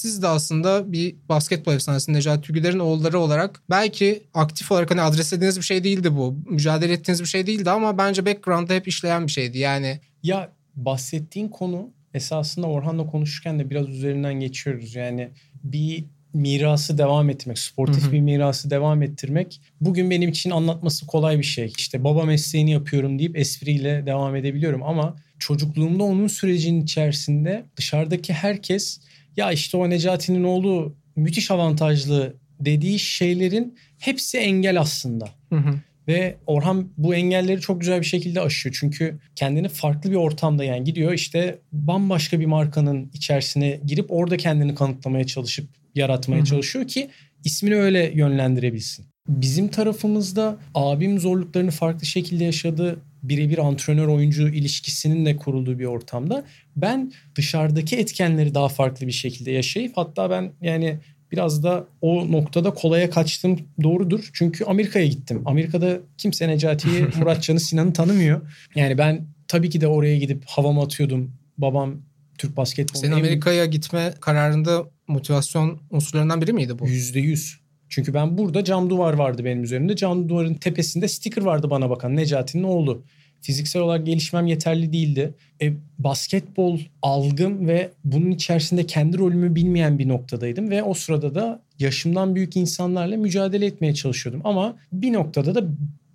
siz 0.00 0.22
de 0.22 0.26
aslında 0.26 0.92
bir 0.92 1.16
basketbol 1.28 1.72
efsanesi 1.72 2.12
Necati 2.12 2.42
Tügüler'in 2.42 2.78
oğulları 2.78 3.18
olarak 3.18 3.62
belki 3.70 4.22
aktif 4.34 4.72
olarak 4.72 4.90
hani 4.90 5.02
adres 5.02 5.32
ettiğiniz 5.32 5.56
bir 5.56 5.62
şey 5.62 5.84
değildi 5.84 6.16
bu. 6.16 6.36
Mücadele 6.46 6.92
ettiğiniz 6.92 7.20
bir 7.20 7.26
şey 7.26 7.46
değildi 7.46 7.70
ama 7.70 7.98
bence 7.98 8.26
background'da 8.26 8.74
hep 8.74 8.88
işleyen 8.88 9.26
bir 9.26 9.32
şeydi. 9.32 9.58
Yani 9.58 10.00
ya 10.22 10.52
bahsettiğin 10.76 11.48
konu 11.48 11.90
esasında 12.14 12.66
Orhan'la 12.66 13.06
konuşurken 13.06 13.58
de 13.58 13.70
biraz 13.70 13.88
üzerinden 13.88 14.34
geçiyoruz. 14.34 14.94
Yani 14.94 15.28
bir 15.64 16.04
mirası 16.34 16.98
devam 16.98 17.30
ettirmek, 17.30 17.58
sportif 17.58 18.12
bir 18.12 18.20
mirası 18.20 18.70
devam 18.70 19.02
ettirmek 19.02 19.60
bugün 19.80 20.10
benim 20.10 20.30
için 20.30 20.50
anlatması 20.50 21.06
kolay 21.06 21.38
bir 21.38 21.44
şey. 21.44 21.72
İşte 21.78 22.04
baba 22.04 22.24
mesleğini 22.24 22.70
yapıyorum 22.70 23.18
deyip 23.18 23.38
espriyle 23.38 24.06
devam 24.06 24.36
edebiliyorum 24.36 24.82
ama 24.82 25.16
çocukluğumda 25.38 26.04
onun 26.04 26.26
sürecinin 26.26 26.82
içerisinde 26.82 27.64
dışarıdaki 27.76 28.32
herkes 28.32 29.00
ya 29.36 29.52
işte 29.52 29.76
o 29.76 29.90
Necati'nin 29.90 30.44
oğlu 30.44 30.96
müthiş 31.16 31.50
avantajlı 31.50 32.36
dediği 32.60 32.98
şeylerin 32.98 33.78
hepsi 33.98 34.38
engel 34.38 34.80
aslında. 34.80 35.28
Hı 35.48 35.56
hı. 35.56 35.74
Ve 36.08 36.36
Orhan 36.46 36.88
bu 36.96 37.14
engelleri 37.14 37.60
çok 37.60 37.80
güzel 37.80 38.00
bir 38.00 38.06
şekilde 38.06 38.40
aşıyor. 38.40 38.76
Çünkü 38.80 39.18
kendini 39.36 39.68
farklı 39.68 40.10
bir 40.10 40.16
ortamda 40.16 40.64
yani 40.64 40.84
gidiyor 40.84 41.12
işte 41.12 41.58
bambaşka 41.72 42.40
bir 42.40 42.46
markanın 42.46 43.10
içerisine 43.14 43.80
girip 43.86 44.06
orada 44.08 44.36
kendini 44.36 44.74
kanıtlamaya 44.74 45.26
çalışıp 45.26 45.68
yaratmaya 45.94 46.38
Hı-hı. 46.38 46.46
çalışıyor 46.46 46.88
ki 46.88 47.10
ismini 47.44 47.76
öyle 47.76 48.12
yönlendirebilsin. 48.14 49.06
Bizim 49.28 49.68
tarafımızda 49.68 50.58
abim 50.74 51.18
zorluklarını 51.18 51.70
farklı 51.70 52.06
şekilde 52.06 52.44
yaşadı 52.44 52.98
birebir 53.22 53.58
antrenör 53.58 54.08
oyuncu 54.08 54.48
ilişkisinin 54.48 55.26
de 55.26 55.36
kurulduğu 55.36 55.78
bir 55.78 55.84
ortamda 55.84 56.44
ben 56.76 57.12
dışarıdaki 57.34 57.96
etkenleri 57.96 58.54
daha 58.54 58.68
farklı 58.68 59.06
bir 59.06 59.12
şekilde 59.12 59.50
yaşayıp 59.50 59.96
hatta 59.96 60.30
ben 60.30 60.52
yani 60.60 60.98
biraz 61.32 61.62
da 61.62 61.86
o 62.00 62.32
noktada 62.32 62.74
kolaya 62.74 63.10
kaçtım 63.10 63.60
doğrudur. 63.82 64.30
Çünkü 64.32 64.64
Amerika'ya 64.64 65.06
gittim. 65.06 65.42
Amerika'da 65.46 65.98
kimse 66.18 66.48
Necati'yi, 66.48 67.06
Muratcan'ı, 67.18 67.60
Sinan'ı 67.60 67.92
tanımıyor. 67.92 68.40
Yani 68.74 68.98
ben 68.98 69.26
tabii 69.48 69.70
ki 69.70 69.80
de 69.80 69.86
oraya 69.86 70.18
gidip 70.18 70.44
havamı 70.46 70.82
atıyordum. 70.82 71.32
Babam 71.58 72.02
Türk 72.38 72.56
basketbolu. 72.56 73.02
Senin 73.02 73.12
Amerika'ya 73.12 73.66
gitme 73.66 74.14
kararında 74.20 74.84
motivasyon 75.08 75.80
unsurlarından 75.90 76.40
biri 76.40 76.52
miydi 76.52 76.78
bu? 76.78 76.88
Yüzde 76.88 77.20
yüz. 77.20 77.59
Çünkü 77.90 78.14
ben 78.14 78.38
burada 78.38 78.64
cam 78.64 78.90
duvar 78.90 79.12
vardı 79.12 79.44
benim 79.44 79.62
üzerimde. 79.62 79.96
Cam 79.96 80.28
duvarın 80.28 80.54
tepesinde 80.54 81.08
sticker 81.08 81.42
vardı 81.42 81.70
bana 81.70 81.90
bakan 81.90 82.16
Necati'nin 82.16 82.62
oğlu. 82.62 83.02
Fiziksel 83.42 83.82
olarak 83.82 84.06
gelişmem 84.06 84.46
yeterli 84.46 84.92
değildi. 84.92 85.34
E, 85.62 85.72
basketbol 85.98 86.80
algım 87.02 87.68
ve 87.68 87.90
bunun 88.04 88.30
içerisinde 88.30 88.86
kendi 88.86 89.18
rolümü 89.18 89.54
bilmeyen 89.54 89.98
bir 89.98 90.08
noktadaydım. 90.08 90.70
Ve 90.70 90.82
o 90.82 90.94
sırada 90.94 91.34
da 91.34 91.62
yaşımdan 91.78 92.34
büyük 92.34 92.56
insanlarla 92.56 93.16
mücadele 93.16 93.66
etmeye 93.66 93.94
çalışıyordum. 93.94 94.40
Ama 94.44 94.76
bir 94.92 95.12
noktada 95.12 95.54
da 95.54 95.64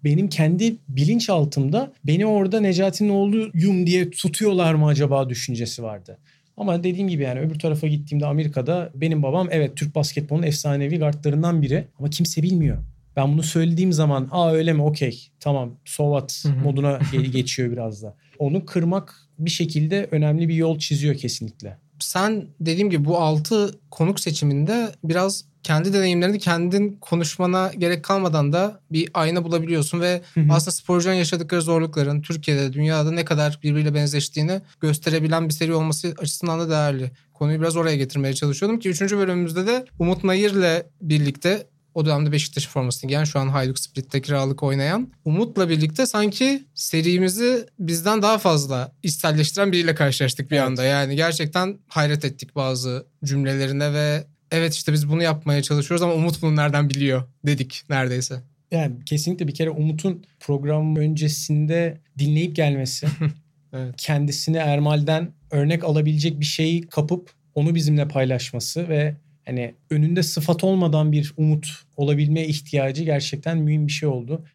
benim 0.04 0.30
kendi 0.30 0.76
bilinçaltımda 0.90 1.92
beni 2.04 2.26
orada 2.26 2.60
Necati'nin 2.60 3.10
oğluyum 3.10 3.88
diye 3.88 4.10
tutuyorlar 4.10 4.74
mı 4.74 4.88
acaba 4.88 5.30
düşüncesi 5.30 5.84
vardı. 5.84 6.18
Ama 6.58 6.84
dediğim 6.84 7.08
gibi 7.08 7.24
yani 7.24 7.40
öbür 7.40 7.60
tarafa 7.60 7.88
gittiğimde 7.88 8.26
Amerika'da 8.26 8.92
benim 8.96 9.24
babam 9.24 9.48
evet 9.52 9.78
Türk 9.78 9.96
basketbolunun 9.96 10.44
efsanevi 10.44 11.00
guardlarından 11.00 11.62
biri 11.62 11.88
ama 12.00 12.10
kimse 12.10 12.44
bilmiyor. 12.44 12.78
Ben 13.16 13.34
bunu 13.34 13.44
söylediğim 13.44 13.94
zaman 13.94 14.28
aa 14.32 14.52
öyle 14.52 14.74
mi 14.74 14.82
okey 14.82 15.28
tamam 15.40 15.78
so 15.86 16.20
what 16.20 16.46
moduna 16.64 17.00
geçiyor 17.32 17.72
biraz 17.72 18.04
da. 18.04 18.16
Onu 18.40 18.66
kırmak 18.66 19.16
bir 19.40 19.50
şekilde 19.50 20.08
önemli 20.12 20.50
bir 20.50 20.56
yol 20.56 20.80
çiziyor 20.80 21.16
kesinlikle. 21.16 21.78
Sen 22.00 22.48
dediğim 22.60 22.90
gibi 22.90 23.06
bu 23.06 23.18
altı 23.18 23.80
konuk 23.92 24.20
seçiminde 24.20 24.92
biraz 25.04 25.46
kendi 25.64 25.94
deneyimlerini 25.94 26.40
kendin 26.40 26.98
konuşmana 27.02 27.72
gerek 27.78 28.04
kalmadan 28.04 28.54
da 28.54 28.80
bir 28.92 29.10
ayna 29.14 29.44
bulabiliyorsun 29.44 30.02
ve 30.02 30.22
aslında 30.50 30.72
sporcuların 30.72 31.16
yaşadıkları 31.16 31.62
zorlukların 31.62 32.22
Türkiye'de, 32.22 32.74
dünyada 32.74 33.12
ne 33.12 33.26
kadar 33.26 33.60
birbiriyle 33.64 33.94
benzeştiğini 33.94 34.62
gösterebilen 34.82 35.48
bir 35.50 35.54
seri 35.54 35.74
olması 35.74 36.14
açısından 36.18 36.60
da 36.60 36.70
değerli. 36.70 37.12
Konuyu 37.34 37.62
biraz 37.62 37.78
oraya 37.78 37.96
getirmeye 37.96 38.34
çalışıyordum 38.34 38.80
ki 38.80 38.90
3. 38.90 39.02
bölümümüzde 39.02 39.68
de 39.68 39.86
Umut 40.00 40.24
Nayır'la 40.24 40.84
birlikte 41.02 41.68
o 41.96 42.06
dönemde 42.06 42.32
Beşiktaş 42.32 42.68
formasını 42.68 43.08
giyen 43.08 43.24
şu 43.24 43.40
an 43.40 43.48
Hayduk 43.48 43.80
Split'te 43.80 44.22
kiralık 44.22 44.64
oynayan 44.64 45.12
Umut'la 45.26 45.70
birlikte 45.70 46.06
sanki 46.06 46.64
serimizi 46.74 47.66
bizden 47.80 48.22
daha 48.22 48.38
fazla 48.38 48.92
içselleştiren 49.04 49.72
biriyle 49.72 49.96
karşılaştık 49.96 50.52
bir 50.52 50.56
evet. 50.56 50.66
anda. 50.68 50.84
Yani 50.84 51.16
gerçekten 51.16 51.78
hayret 51.88 52.26
ettik 52.26 52.56
bazı 52.56 53.06
cümlelerine 53.24 53.94
ve 53.94 54.28
evet 54.52 54.74
işte 54.74 54.94
biz 54.94 55.10
bunu 55.10 55.24
yapmaya 55.24 55.62
çalışıyoruz 55.62 56.02
ama 56.02 56.14
Umut 56.14 56.42
bunu 56.42 56.56
nereden 56.56 56.90
biliyor 56.90 57.24
dedik 57.46 57.84
neredeyse. 57.90 58.36
Yani 58.72 58.96
kesinlikle 59.06 59.48
bir 59.48 59.54
kere 59.54 59.70
Umut'un 59.70 60.26
program 60.40 60.96
öncesinde 60.96 62.02
dinleyip 62.20 62.56
gelmesi, 62.56 63.08
evet. 63.74 63.96
kendisini 63.98 64.58
Ermal'den 64.58 65.32
örnek 65.52 65.84
alabilecek 65.84 66.40
bir 66.40 66.46
şeyi 66.46 66.82
kapıp 66.82 67.32
onu 67.56 67.76
bizimle 67.76 68.08
paylaşması 68.08 68.90
ve 68.90 69.16
hani 69.46 69.76
önünde 69.90 70.24
sıfat 70.24 70.64
olmadan 70.64 71.12
bir 71.12 71.34
umut 71.38 71.68
olabilme 71.98 72.44
ihtiyacı 72.44 73.04
gerçekten 73.04 73.58
mühim 73.58 73.88
bir 73.88 73.92
şey 73.92 74.10
oldu. 74.10 74.46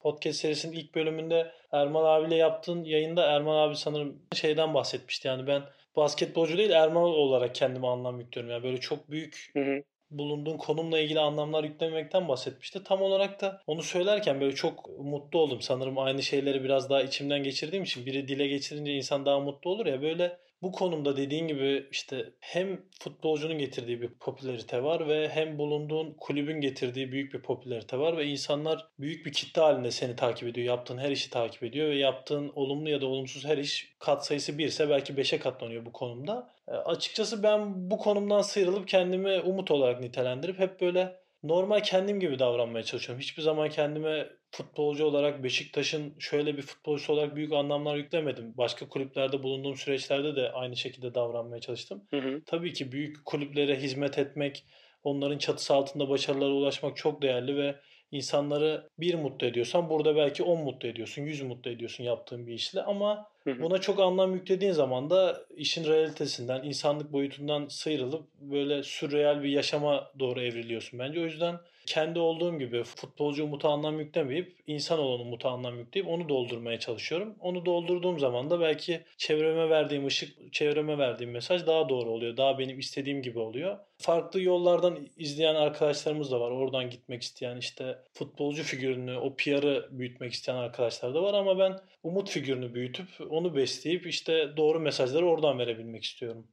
Podcast 0.00 0.40
serisinin 0.40 0.76
ilk 0.76 0.94
bölümünde 0.94 1.52
Erman 1.72 2.04
abiyle 2.04 2.36
yaptığın 2.36 2.84
yayında 2.84 3.26
Erman 3.26 3.56
abi 3.56 3.76
sanırım 3.76 4.22
şeyden 4.34 4.74
bahsetmişti. 4.74 5.28
Yani 5.28 5.46
ben 5.46 5.62
basketbolcu 5.96 6.58
değil 6.58 6.70
Erman 6.70 7.02
olarak 7.02 7.54
kendime 7.54 7.86
anlam 7.86 8.20
yüklüyorum. 8.20 8.52
Yani 8.52 8.62
böyle 8.62 8.80
çok 8.80 9.10
büyük 9.10 9.50
hı 9.52 9.60
hı. 9.60 9.82
bulunduğun 10.10 10.56
konumla 10.56 10.98
ilgili 10.98 11.20
anlamlar 11.20 11.64
yüklemekten 11.64 12.28
bahsetmişti. 12.28 12.84
Tam 12.84 13.02
olarak 13.02 13.40
da 13.40 13.62
onu 13.66 13.82
söylerken 13.82 14.40
böyle 14.40 14.54
çok 14.54 14.98
mutlu 14.98 15.38
oldum. 15.38 15.60
Sanırım 15.60 15.98
aynı 15.98 16.22
şeyleri 16.22 16.64
biraz 16.64 16.90
daha 16.90 17.02
içimden 17.02 17.42
geçirdiğim 17.42 17.84
için 17.84 18.06
biri 18.06 18.28
dile 18.28 18.46
geçirince 18.46 18.92
insan 18.92 19.26
daha 19.26 19.40
mutlu 19.40 19.70
olur 19.70 19.86
ya. 19.86 20.02
Böyle 20.02 20.38
bu 20.62 20.72
konumda 20.72 21.16
dediğin 21.16 21.48
gibi 21.48 21.88
işte 21.90 22.32
hem 22.40 22.80
futbolcunun 23.00 23.58
getirdiği 23.58 24.00
bir 24.00 24.08
popülarite 24.08 24.82
var 24.82 25.08
ve 25.08 25.28
hem 25.28 25.58
bulunduğun 25.58 26.14
kulübün 26.20 26.60
getirdiği 26.60 27.12
büyük 27.12 27.34
bir 27.34 27.42
popülarite 27.42 27.98
var 27.98 28.16
ve 28.16 28.26
insanlar 28.26 28.88
büyük 29.00 29.26
bir 29.26 29.32
kitle 29.32 29.62
halinde 29.62 29.90
seni 29.90 30.16
takip 30.16 30.48
ediyor. 30.48 30.66
Yaptığın 30.66 30.98
her 30.98 31.10
işi 31.10 31.30
takip 31.30 31.62
ediyor 31.62 31.88
ve 31.88 31.96
yaptığın 31.96 32.52
olumlu 32.54 32.90
ya 32.90 33.00
da 33.00 33.06
olumsuz 33.06 33.44
her 33.44 33.58
iş 33.58 33.94
kat 33.98 34.26
sayısı 34.26 34.58
1 34.58 34.66
ise 34.66 34.88
belki 34.88 35.12
5'e 35.12 35.38
katlanıyor 35.38 35.86
bu 35.86 35.92
konumda. 35.92 36.50
E, 36.68 36.72
açıkçası 36.72 37.42
ben 37.42 37.90
bu 37.90 37.98
konumdan 37.98 38.42
sıyrılıp 38.42 38.88
kendimi 38.88 39.40
umut 39.40 39.70
olarak 39.70 40.00
nitelendirip 40.00 40.58
hep 40.58 40.80
böyle 40.80 41.27
normal 41.42 41.80
kendim 41.80 42.20
gibi 42.20 42.38
davranmaya 42.38 42.84
çalışıyorum. 42.84 43.20
Hiçbir 43.20 43.42
zaman 43.42 43.68
kendime 43.68 44.28
futbolcu 44.50 45.04
olarak 45.04 45.42
Beşiktaş'ın 45.42 46.14
şöyle 46.18 46.56
bir 46.56 46.62
futbolcusu 46.62 47.12
olarak 47.12 47.36
büyük 47.36 47.52
anlamlar 47.52 47.96
yüklemedim. 47.96 48.54
Başka 48.56 48.88
kulüplerde 48.88 49.42
bulunduğum 49.42 49.76
süreçlerde 49.76 50.36
de 50.36 50.52
aynı 50.52 50.76
şekilde 50.76 51.14
davranmaya 51.14 51.60
çalıştım. 51.60 52.02
Hı 52.10 52.16
hı. 52.16 52.42
Tabii 52.46 52.72
ki 52.72 52.92
büyük 52.92 53.24
kulüplere 53.24 53.80
hizmet 53.80 54.18
etmek, 54.18 54.64
onların 55.04 55.38
çatısı 55.38 55.74
altında 55.74 56.08
başarılara 56.08 56.52
ulaşmak 56.52 56.96
çok 56.96 57.22
değerli 57.22 57.56
ve 57.56 57.76
insanları 58.10 58.88
bir 58.98 59.14
mutlu 59.14 59.46
ediyorsan 59.46 59.90
burada 59.90 60.16
belki 60.16 60.42
10 60.42 60.64
mutlu 60.64 60.88
ediyorsun, 60.88 61.22
100 61.22 61.42
mutlu 61.42 61.70
ediyorsun 61.70 62.04
yaptığın 62.04 62.46
bir 62.46 62.54
işle 62.54 62.82
ama 62.82 63.26
buna 63.60 63.78
çok 63.78 64.00
anlam 64.00 64.34
yüklediğin 64.34 64.72
zaman 64.72 65.10
da 65.10 65.40
işin 65.56 65.84
realitesinden, 65.84 66.62
insanlık 66.62 67.12
boyutundan 67.12 67.66
sıyrılıp 67.68 68.22
böyle 68.40 68.82
sürreal 68.82 69.42
bir 69.42 69.48
yaşama 69.48 70.10
doğru 70.18 70.40
evriliyorsun 70.40 70.98
bence. 70.98 71.20
O 71.20 71.24
yüzden 71.24 71.58
kendi 71.88 72.18
olduğum 72.18 72.58
gibi 72.58 72.84
futbolcu 72.84 73.44
umuta 73.44 73.68
anlam 73.68 74.00
yüklemeyip 74.00 74.56
insan 74.66 74.98
olan 74.98 75.20
umuta 75.20 75.50
anlam 75.50 75.78
yükleyip 75.78 76.08
onu 76.08 76.28
doldurmaya 76.28 76.78
çalışıyorum. 76.78 77.34
Onu 77.40 77.66
doldurduğum 77.66 78.18
zaman 78.18 78.50
da 78.50 78.60
belki 78.60 79.00
çevreme 79.16 79.70
verdiğim 79.70 80.06
ışık, 80.06 80.52
çevreme 80.52 80.98
verdiğim 80.98 81.30
mesaj 81.30 81.66
daha 81.66 81.88
doğru 81.88 82.10
oluyor. 82.10 82.36
Daha 82.36 82.58
benim 82.58 82.78
istediğim 82.78 83.22
gibi 83.22 83.38
oluyor. 83.38 83.78
Farklı 83.98 84.42
yollardan 84.42 85.08
izleyen 85.16 85.54
arkadaşlarımız 85.54 86.30
da 86.30 86.40
var. 86.40 86.50
Oradan 86.50 86.90
gitmek 86.90 87.22
isteyen 87.22 87.56
işte 87.56 87.98
futbolcu 88.12 88.62
figürünü, 88.62 89.16
o 89.16 89.36
PR'ı 89.36 89.88
büyütmek 89.90 90.32
isteyen 90.32 90.56
arkadaşlar 90.56 91.14
da 91.14 91.22
var 91.22 91.34
ama 91.34 91.58
ben 91.58 91.78
umut 92.02 92.30
figürünü 92.30 92.74
büyütüp 92.74 93.08
onu 93.30 93.56
besleyip 93.56 94.06
işte 94.06 94.56
doğru 94.56 94.80
mesajları 94.80 95.26
oradan 95.26 95.58
verebilmek 95.58 96.04
istiyorum. 96.04 96.46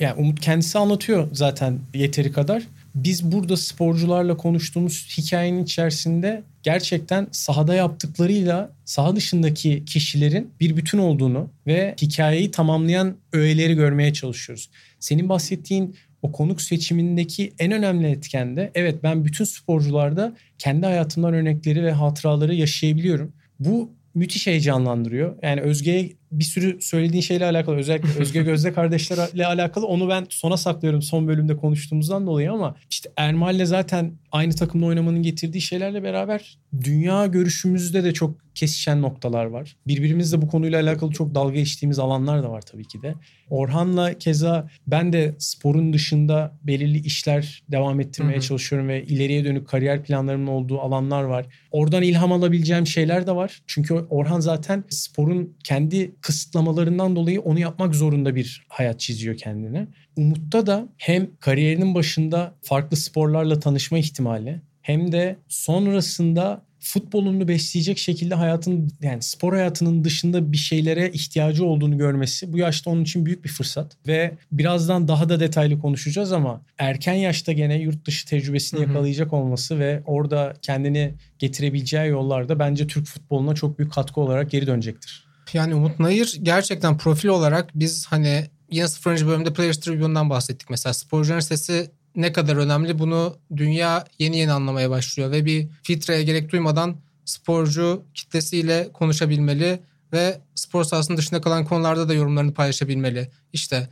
Yani 0.00 0.20
Umut 0.20 0.40
kendisi 0.40 0.78
anlatıyor 0.78 1.28
zaten 1.32 1.78
yeteri 1.94 2.32
kadar. 2.32 2.62
Biz 2.94 3.32
burada 3.32 3.56
sporcularla 3.56 4.36
konuştuğumuz 4.36 5.18
hikayenin 5.18 5.64
içerisinde 5.64 6.42
gerçekten 6.62 7.26
sahada 7.32 7.74
yaptıklarıyla 7.74 8.70
saha 8.84 9.16
dışındaki 9.16 9.84
kişilerin 9.84 10.50
bir 10.60 10.76
bütün 10.76 10.98
olduğunu 10.98 11.50
ve 11.66 11.94
hikayeyi 12.02 12.50
tamamlayan 12.50 13.16
öğeleri 13.32 13.74
görmeye 13.74 14.12
çalışıyoruz. 14.12 14.70
Senin 15.00 15.28
bahsettiğin 15.28 15.96
o 16.22 16.32
konuk 16.32 16.62
seçimindeki 16.62 17.52
en 17.58 17.72
önemli 17.72 18.06
etken 18.06 18.56
de 18.56 18.70
evet 18.74 19.02
ben 19.02 19.24
bütün 19.24 19.44
sporcularda 19.44 20.36
kendi 20.58 20.86
hayatımdan 20.86 21.34
örnekleri 21.34 21.84
ve 21.84 21.92
hatıraları 21.92 22.54
yaşayabiliyorum. 22.54 23.32
Bu 23.60 23.90
müthiş 24.14 24.46
heyecanlandırıyor. 24.46 25.36
Yani 25.42 25.60
Özge'ye 25.60 26.12
bir 26.32 26.44
sürü 26.44 26.78
söylediğin 26.80 27.22
şeyle 27.22 27.44
alakalı 27.44 27.76
özellikle 27.76 28.08
Özge 28.20 28.42
Gözde 28.42 28.72
kardeşlerle 28.72 29.46
alakalı 29.46 29.86
onu 29.86 30.08
ben 30.08 30.26
sona 30.30 30.56
saklıyorum 30.56 31.02
son 31.02 31.28
bölümde 31.28 31.56
konuştuğumuzdan 31.56 32.26
dolayı 32.26 32.52
ama 32.52 32.76
işte 32.90 33.10
Ermal'le 33.16 33.64
zaten 33.64 34.12
aynı 34.32 34.54
takımda 34.54 34.86
oynamanın 34.86 35.22
getirdiği 35.22 35.60
şeylerle 35.60 36.02
beraber 36.02 36.58
dünya 36.84 37.26
görüşümüzde 37.26 38.04
de 38.04 38.12
çok 38.12 38.42
kesişen 38.54 39.02
noktalar 39.02 39.44
var. 39.44 39.76
Birbirimizle 39.86 40.42
bu 40.42 40.48
konuyla 40.48 40.82
alakalı 40.82 41.12
çok 41.12 41.34
dalga 41.34 41.54
geçtiğimiz 41.54 41.98
alanlar 41.98 42.42
da 42.42 42.50
var 42.50 42.60
tabii 42.60 42.84
ki 42.84 43.02
de. 43.02 43.14
Orhan'la 43.50 44.18
keza 44.18 44.68
ben 44.86 45.12
de 45.12 45.34
sporun 45.38 45.92
dışında 45.92 46.52
belirli 46.62 46.98
işler 46.98 47.62
devam 47.70 48.00
ettirmeye 48.00 48.34
Hı-hı. 48.34 48.42
çalışıyorum 48.42 48.88
ve 48.88 49.04
ileriye 49.04 49.44
dönük 49.44 49.68
kariyer 49.68 50.02
planlarımın 50.02 50.46
olduğu 50.46 50.80
alanlar 50.80 51.22
var. 51.22 51.46
Oradan 51.70 52.02
ilham 52.02 52.32
alabileceğim 52.32 52.86
şeyler 52.86 53.26
de 53.26 53.36
var. 53.36 53.62
Çünkü 53.66 53.94
Orhan 53.94 54.40
zaten 54.40 54.84
sporun 54.88 55.56
kendi 55.64 56.14
kısıtlamalarından 56.22 57.16
dolayı 57.16 57.40
onu 57.40 57.58
yapmak 57.58 57.94
zorunda 57.94 58.34
bir 58.34 58.66
hayat 58.68 59.00
çiziyor 59.00 59.36
kendine. 59.36 59.86
Umut'ta 60.16 60.66
da 60.66 60.88
hem 60.96 61.30
kariyerinin 61.40 61.94
başında 61.94 62.54
farklı 62.62 62.96
sporlarla 62.96 63.60
tanışma 63.60 63.98
ihtimali 63.98 64.60
hem 64.82 65.12
de 65.12 65.36
sonrasında 65.48 66.62
futbolunu 66.82 67.48
besleyecek 67.48 67.98
şekilde 67.98 68.34
hayatın 68.34 68.92
yani 69.02 69.22
spor 69.22 69.52
hayatının 69.52 70.04
dışında 70.04 70.52
bir 70.52 70.56
şeylere 70.56 71.10
ihtiyacı 71.10 71.64
olduğunu 71.64 71.98
görmesi 71.98 72.52
bu 72.52 72.58
yaşta 72.58 72.90
onun 72.90 73.02
için 73.02 73.26
büyük 73.26 73.44
bir 73.44 73.48
fırsat 73.48 73.96
ve 74.06 74.34
birazdan 74.52 75.08
daha 75.08 75.28
da 75.28 75.40
detaylı 75.40 75.78
konuşacağız 75.78 76.32
ama 76.32 76.62
erken 76.78 77.14
yaşta 77.14 77.52
gene 77.52 77.78
yurt 77.78 78.06
dışı 78.06 78.26
tecrübesini 78.26 78.80
Hı-hı. 78.80 78.88
yakalayacak 78.88 79.32
olması 79.32 79.78
ve 79.78 80.02
orada 80.06 80.54
kendini 80.62 81.14
getirebileceği 81.38 82.08
yollarda 82.08 82.58
bence 82.58 82.86
Türk 82.86 83.06
futboluna 83.06 83.54
çok 83.54 83.78
büyük 83.78 83.92
katkı 83.92 84.20
olarak 84.20 84.50
geri 84.50 84.66
dönecektir. 84.66 85.31
Yani 85.54 85.74
Umut 85.74 86.00
Nayır 86.00 86.38
gerçekten 86.42 86.98
profil 86.98 87.28
olarak 87.28 87.70
biz 87.74 88.06
hani 88.06 88.46
yine 88.70 88.88
0. 88.88 89.26
bölümde 89.26 89.52
Players 89.52 89.80
Tribune'dan 89.80 90.30
bahsettik. 90.30 90.70
Mesela 90.70 90.94
sporcuların 90.94 91.40
sesi 91.40 91.90
ne 92.16 92.32
kadar 92.32 92.56
önemli 92.56 92.98
bunu 92.98 93.36
dünya 93.56 94.04
yeni 94.18 94.38
yeni 94.38 94.52
anlamaya 94.52 94.90
başlıyor 94.90 95.30
ve 95.30 95.44
bir 95.44 95.68
filtreye 95.82 96.22
gerek 96.22 96.52
duymadan 96.52 96.96
sporcu 97.24 98.02
kitlesiyle 98.14 98.88
konuşabilmeli 98.92 99.80
ve 100.12 100.40
spor 100.54 100.84
sahasının 100.84 101.18
dışında 101.18 101.40
kalan 101.40 101.64
konularda 101.64 102.08
da 102.08 102.14
yorumlarını 102.14 102.54
paylaşabilmeli. 102.54 103.30
İşte 103.52 103.88